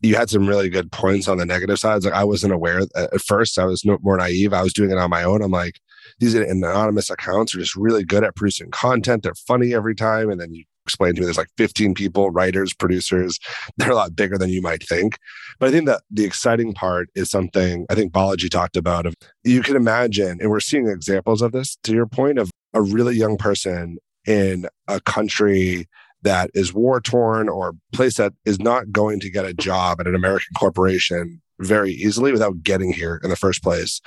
You 0.00 0.16
had 0.16 0.28
some 0.28 0.46
really 0.46 0.68
good 0.68 0.92
points 0.92 1.28
on 1.28 1.38
the 1.38 1.46
negative 1.46 1.78
sides. 1.78 2.04
Like 2.04 2.14
I 2.14 2.24
wasn't 2.24 2.52
aware 2.52 2.82
at 2.94 3.20
first. 3.22 3.58
I 3.58 3.64
was 3.64 3.84
more 3.84 4.16
naive. 4.16 4.52
I 4.52 4.62
was 4.62 4.72
doing 4.72 4.90
it 4.90 4.98
on 4.98 5.08
my 5.08 5.22
own. 5.22 5.42
I'm 5.42 5.50
like, 5.50 5.80
these 6.18 6.34
anonymous 6.34 7.10
accounts 7.10 7.54
are 7.54 7.58
just 7.58 7.76
really 7.76 8.04
good 8.04 8.24
at 8.24 8.36
producing 8.36 8.70
content. 8.70 9.22
They're 9.22 9.34
funny 9.34 9.74
every 9.74 9.94
time. 9.94 10.30
And 10.30 10.40
then 10.40 10.54
you 10.54 10.64
explain 10.86 11.14
to 11.14 11.20
me 11.20 11.26
there's 11.26 11.36
like 11.36 11.50
15 11.58 11.94
people, 11.94 12.30
writers, 12.30 12.72
producers. 12.72 13.38
They're 13.76 13.90
a 13.90 13.96
lot 13.96 14.16
bigger 14.16 14.38
than 14.38 14.50
you 14.50 14.62
might 14.62 14.82
think. 14.82 15.18
But 15.58 15.68
I 15.68 15.72
think 15.72 15.86
that 15.86 16.02
the 16.10 16.24
exciting 16.24 16.72
part 16.74 17.08
is 17.14 17.30
something 17.30 17.86
I 17.90 17.94
think 17.94 18.12
Balaji 18.12 18.50
talked 18.50 18.76
about 18.76 19.06
of 19.06 19.14
you 19.44 19.62
can 19.62 19.76
imagine, 19.76 20.38
and 20.40 20.50
we're 20.50 20.60
seeing 20.60 20.88
examples 20.88 21.42
of 21.42 21.52
this 21.52 21.76
to 21.82 21.92
your 21.92 22.06
point 22.06 22.38
of 22.38 22.50
a 22.72 22.82
really 22.82 23.16
young 23.16 23.36
person 23.36 23.98
in 24.26 24.68
a 24.88 25.00
country 25.00 25.88
that 26.22 26.50
is 26.54 26.72
war 26.74 27.00
torn 27.00 27.48
or 27.48 27.74
place 27.92 28.16
that 28.16 28.32
is 28.44 28.58
not 28.58 28.90
going 28.90 29.20
to 29.20 29.30
get 29.30 29.44
a 29.44 29.54
job 29.54 30.00
at 30.00 30.06
an 30.06 30.14
American 30.14 30.52
corporation 30.58 31.40
very 31.60 31.92
easily 31.92 32.32
without 32.32 32.62
getting 32.62 32.92
here 32.92 33.20
in 33.22 33.30
the 33.30 33.36
first 33.36 33.62
place, 33.62 34.00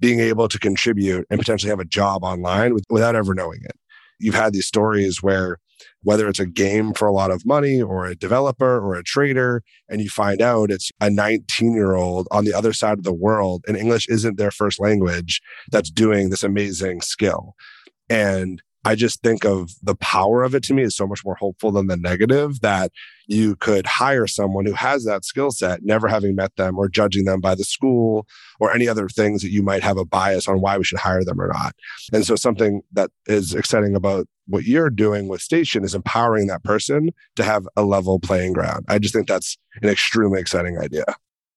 being 0.00 0.20
able 0.20 0.48
to 0.48 0.58
contribute 0.58 1.26
and 1.30 1.38
potentially 1.38 1.70
have 1.70 1.80
a 1.80 1.84
job 1.84 2.24
online 2.24 2.74
with, 2.74 2.84
without 2.90 3.14
ever 3.14 3.34
knowing 3.34 3.60
it. 3.64 3.76
You've 4.18 4.34
had 4.34 4.52
these 4.52 4.66
stories 4.66 5.22
where 5.22 5.58
whether 6.02 6.28
it's 6.28 6.38
a 6.38 6.46
game 6.46 6.92
for 6.92 7.08
a 7.08 7.12
lot 7.12 7.30
of 7.30 7.44
money 7.44 7.80
or 7.82 8.06
a 8.06 8.14
developer 8.14 8.78
or 8.78 8.94
a 8.94 9.02
trader, 9.02 9.62
and 9.88 10.00
you 10.00 10.08
find 10.08 10.40
out 10.40 10.70
it's 10.70 10.90
a 11.00 11.10
19 11.10 11.74
year 11.74 11.94
old 11.94 12.28
on 12.30 12.44
the 12.44 12.54
other 12.54 12.72
side 12.72 12.98
of 12.98 13.04
the 13.04 13.12
world 13.12 13.64
and 13.66 13.76
English 13.76 14.08
isn't 14.08 14.38
their 14.38 14.50
first 14.50 14.80
language 14.80 15.40
that's 15.70 15.90
doing 15.90 16.30
this 16.30 16.42
amazing 16.42 17.00
skill. 17.00 17.54
And 18.08 18.62
I 18.84 18.94
just 18.94 19.22
think 19.22 19.44
of 19.44 19.70
the 19.82 19.94
power 19.94 20.42
of 20.42 20.54
it 20.54 20.62
to 20.64 20.74
me 20.74 20.82
is 20.82 20.96
so 20.96 21.06
much 21.06 21.24
more 21.24 21.34
hopeful 21.34 21.72
than 21.72 21.86
the 21.86 21.96
negative 21.96 22.60
that 22.60 22.92
you 23.26 23.56
could 23.56 23.86
hire 23.86 24.26
someone 24.26 24.66
who 24.66 24.74
has 24.74 25.04
that 25.04 25.24
skill 25.24 25.50
set, 25.50 25.82
never 25.82 26.08
having 26.08 26.34
met 26.34 26.54
them 26.56 26.78
or 26.78 26.88
judging 26.88 27.24
them 27.24 27.40
by 27.40 27.54
the 27.54 27.64
school 27.64 28.26
or 28.60 28.72
any 28.72 28.86
other 28.86 29.08
things 29.08 29.42
that 29.42 29.50
you 29.50 29.62
might 29.62 29.82
have 29.82 29.96
a 29.96 30.04
bias 30.04 30.46
on 30.46 30.60
why 30.60 30.76
we 30.76 30.84
should 30.84 30.98
hire 30.98 31.24
them 31.24 31.40
or 31.40 31.48
not. 31.48 31.74
And 32.12 32.26
so 32.26 32.36
something 32.36 32.82
that 32.92 33.10
is 33.26 33.54
exciting 33.54 33.96
about 33.96 34.26
what 34.46 34.64
you're 34.64 34.90
doing 34.90 35.28
with 35.28 35.40
Station 35.40 35.84
is 35.84 35.94
empowering 35.94 36.46
that 36.48 36.62
person 36.64 37.10
to 37.36 37.44
have 37.44 37.66
a 37.76 37.82
level 37.82 38.20
playing 38.20 38.52
ground. 38.52 38.84
I 38.88 38.98
just 38.98 39.14
think 39.14 39.26
that's 39.26 39.56
an 39.82 39.88
extremely 39.88 40.40
exciting 40.40 40.78
idea. 40.78 41.04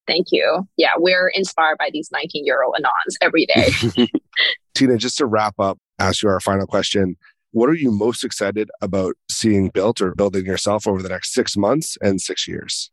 Thank 0.08 0.28
you. 0.32 0.66
Yeah, 0.78 0.92
we're 0.98 1.28
inspired 1.36 1.78
by 1.78 1.90
these 1.92 2.10
19 2.14 2.46
year 2.46 2.64
old 2.64 2.76
Anons 2.80 3.16
every 3.22 3.46
day. 3.46 4.08
Tina, 4.74 4.96
just 4.96 5.18
to 5.18 5.26
wrap 5.26 5.56
up, 5.60 5.78
ask 6.00 6.24
you 6.24 6.30
our 6.30 6.39
final 6.39 6.68
question. 6.68 7.18
What 7.52 7.70
are 7.70 7.76
you 7.76 7.91
most 7.91 8.24
excited 8.24 8.70
about 8.82 9.16
seeing 9.30 9.70
built 9.70 10.02
or 10.02 10.14
building 10.14 10.45
yourself 10.45 10.88
over 10.88 11.02
the 11.02 11.10
next 11.10 11.34
six 11.34 11.58
months 11.58 11.98
and 12.02 12.22
six 12.22 12.48
years? 12.48 12.91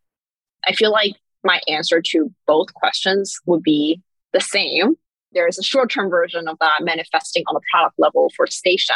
I 0.66 0.72
feel 0.72 0.90
like 0.90 1.12
my 1.42 1.60
answer 1.68 2.00
to 2.00 2.32
both 2.46 2.72
questions 2.74 3.38
would 3.46 3.62
be 3.62 4.00
the 4.32 4.40
same. 4.40 4.94
There's 5.32 5.58
a 5.58 5.62
short 5.62 5.90
term 5.90 6.08
version 6.08 6.48
of 6.48 6.58
that 6.60 6.82
manifesting 6.82 7.44
on 7.48 7.54
the 7.54 7.60
product 7.70 7.96
level 7.98 8.30
for 8.36 8.46
Station, 8.46 8.94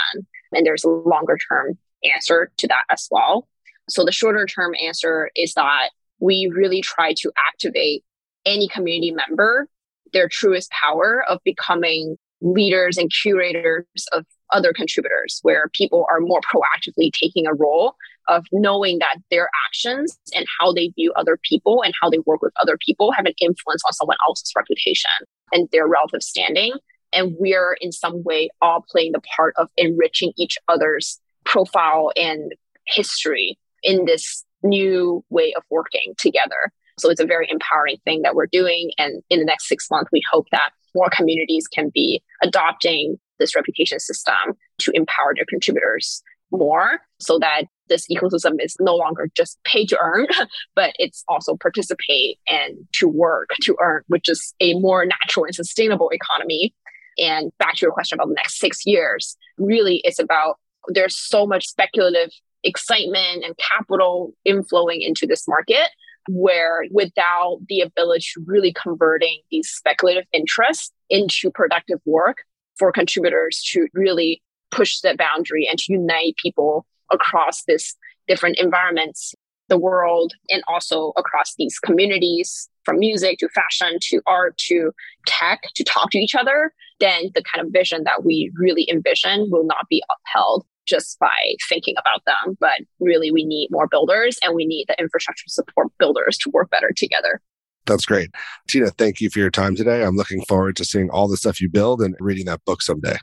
and 0.53 0.65
there's 0.65 0.85
a 0.85 0.89
longer 0.89 1.37
term 1.49 1.77
answer 2.05 2.51
to 2.59 2.69
that 2.69 2.85
as 2.91 3.09
well. 3.11 3.49
So, 3.89 4.05
the 4.05 4.13
shorter 4.13 4.47
term 4.47 4.75
answer 4.83 5.31
is 5.35 5.55
that 5.55 5.91
we 6.21 6.51
really 6.55 6.81
try 6.81 7.13
to 7.19 7.33
activate 7.49 8.05
any 8.47 8.69
community 8.69 9.11
member 9.11 9.69
their 10.13 10.29
truest 10.29 10.71
power 10.71 11.25
of 11.29 11.39
becoming 11.45 12.17
leaders 12.41 12.97
and 12.97 13.11
curators 13.23 13.85
of 14.13 14.25
other 14.53 14.73
contributors, 14.73 15.41
where 15.43 15.71
people 15.75 16.07
are 16.11 16.21
more 16.21 16.41
proactively 16.41 17.11
taking 17.13 17.47
a 17.47 17.55
role 17.55 17.95
of 18.29 18.45
knowing 18.53 18.99
that 18.99 19.17
their 19.31 19.49
actions 19.67 20.19
and 20.35 20.47
how 20.61 20.73
they 20.73 20.89
view 20.89 21.13
other 21.17 21.39
people 21.43 21.83
and 21.83 21.95
how 22.01 22.09
they 22.09 22.19
work 22.27 22.43
with 22.43 22.53
other 22.63 22.79
people 22.85 23.13
have 23.13 23.27
an 23.27 23.33
influence 23.41 23.83
on 23.87 23.93
someone 23.93 24.17
else's 24.29 24.53
reputation 24.57 25.11
and 25.53 25.69
their 25.73 25.87
relative 25.87 26.23
standing. 26.23 26.73
And 27.13 27.35
we're 27.39 27.77
in 27.81 27.91
some 27.91 28.23
way 28.23 28.51
all 28.61 28.85
playing 28.91 29.13
the 29.13 29.21
part 29.37 29.55
of 29.57 29.69
enriching 29.77 30.33
each 30.37 30.59
other's 30.69 31.19
profile 31.45 32.13
and 32.17 32.53
history 32.87 33.59
in 33.83 34.05
this 34.05 34.45
new 34.63 35.25
way 35.31 35.55
of 35.57 35.63
working 35.71 36.15
together. 36.19 36.71
So 36.99 37.11
it's 37.11 37.21
a 37.21 37.27
very 37.27 37.49
empowering 37.51 37.97
thing 38.05 38.23
that 38.23 38.35
we're 38.35 38.49
doing. 38.51 38.91
And 38.99 39.23
in 39.31 39.39
the 39.39 39.45
next 39.45 39.69
six 39.69 39.89
months, 39.91 40.11
we 40.13 40.21
hope 40.31 40.47
that 40.53 40.71
more 40.95 41.09
communities 41.11 41.67
can 41.69 41.91
be 41.95 42.23
adopting 42.43 43.17
this 43.39 43.55
reputation 43.55 44.01
system 44.01 44.35
to 44.79 44.91
empower 44.95 45.33
their 45.35 45.47
contributors 45.49 46.23
more 46.51 47.01
so 47.21 47.39
that 47.39 47.65
this 47.89 48.07
ecosystem 48.09 48.57
is 48.61 48.77
no 48.81 48.95
longer 48.95 49.29
just 49.35 49.59
pay 49.65 49.85
to 49.87 49.99
earn, 50.01 50.27
but 50.75 50.93
it's 50.99 51.25
also 51.29 51.57
participate 51.57 52.39
and 52.49 52.77
to 52.93 53.09
work 53.09 53.51
to 53.63 53.77
earn, 53.81 54.03
which 54.09 54.29
is 54.29 54.55
a 54.61 54.75
more 54.75 55.05
natural 55.05 55.45
and 55.45 55.55
sustainable 55.55 56.11
economy. 56.11 56.75
And 57.19 57.51
back 57.59 57.75
to 57.77 57.83
your 57.83 57.93
question 57.93 58.17
about 58.17 58.29
the 58.29 58.35
next 58.35 58.59
six 58.59 58.87
years, 58.87 59.37
really 59.59 60.01
it's 60.05 60.19
about 60.19 60.57
there's 60.89 61.19
so 61.19 61.47
much 61.47 61.67
speculative 61.67 62.31
excitement 62.65 63.45
and 63.45 63.55
capital 63.59 64.33
inflowing 64.47 64.99
into 65.01 65.27
this 65.27 65.47
market 65.47 65.91
where 66.29 66.85
without 66.91 67.59
the 67.69 67.81
ability 67.81 68.27
to 68.35 68.45
really 68.47 68.73
converting 68.73 69.41
these 69.51 69.69
speculative 69.69 70.25
interests 70.33 70.93
into 71.11 71.51
productive 71.51 71.99
work 72.07 72.39
for 72.79 72.93
contributors 72.93 73.63
to 73.73 73.89
really 73.95 74.43
push 74.71 75.01
the 75.01 75.17
boundary 75.17 75.67
and 75.69 75.79
to 75.79 75.93
unite 75.93 76.35
people 76.43 76.87
across 77.11 77.65
this 77.65 77.97
different 78.27 78.59
environments 78.59 79.35
the 79.69 79.79
world 79.79 80.33
and 80.49 80.63
also 80.67 81.13
across 81.17 81.55
these 81.59 81.79
communities 81.79 82.69
from 82.85 82.99
music 82.99 83.39
to 83.39 83.49
fashion 83.51 83.99
to 84.01 84.21
art 84.27 84.57
to 84.57 84.93
tech 85.27 85.61
to 85.75 85.85
talk 85.85 86.11
to 86.11 86.19
each 86.19 86.35
other 86.35 86.73
then 87.01 87.31
the 87.35 87.43
kind 87.43 87.65
of 87.65 87.73
vision 87.73 88.03
that 88.05 88.25
we 88.25 88.51
really 88.57 88.89
envision 88.91 89.49
will 89.51 89.65
not 89.65 89.87
be 89.89 90.03
upheld 90.11 90.65
just 90.89 91.19
by 91.19 91.55
thinking 91.69 91.95
about 91.99 92.25
them. 92.25 92.57
But 92.59 92.81
really, 93.01 93.31
we 93.31 93.45
need 93.45 93.69
more 93.71 93.87
builders 93.87 94.39
and 94.43 94.55
we 94.55 94.67
need 94.67 94.87
the 94.89 94.99
infrastructure 94.99 95.45
to 95.45 95.53
support 95.53 95.89
builders 95.99 96.39
to 96.39 96.51
work 96.51 96.71
better 96.71 96.91
together. 96.97 97.41
That's 97.87 98.05
great. 98.05 98.31
Tina, 98.67 98.91
thank 98.91 99.21
you 99.21 99.31
for 99.31 99.39
your 99.39 99.51
time 99.51 99.75
today. 99.75 100.03
I'm 100.05 100.17
looking 100.17 100.43
forward 100.43 100.77
to 100.77 100.85
seeing 100.85 101.11
all 101.11 101.29
the 101.29 101.37
stuff 101.37 101.61
you 101.61 101.71
build 101.71 102.03
and 102.03 102.15
reading 102.21 102.47
that 102.47 102.65
book 102.65 102.83
someday. 102.83 103.17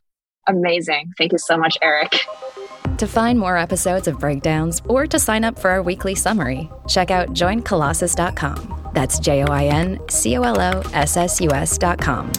Amazing. 0.47 1.11
Thank 1.17 1.31
you 1.31 1.37
so 1.37 1.57
much, 1.57 1.77
Eric. 1.81 2.25
To 2.97 3.07
find 3.07 3.37
more 3.37 3.57
episodes 3.57 4.07
of 4.07 4.19
Breakdowns 4.19 4.81
or 4.87 5.05
to 5.07 5.19
sign 5.19 5.43
up 5.43 5.59
for 5.59 5.69
our 5.69 5.81
weekly 5.81 6.15
summary, 6.15 6.69
check 6.87 7.11
out 7.11 7.33
joincolossus.com. 7.33 8.91
That's 8.93 9.19
J 9.19 9.43
O 9.43 9.47
I 9.47 9.65
N 9.65 9.99
C 10.07 10.37
O 10.37 10.43
L 10.43 10.59
O 10.59 10.81
S 10.93 11.17
S 11.17 11.41
U 11.41 11.51
S.com. 11.51 12.31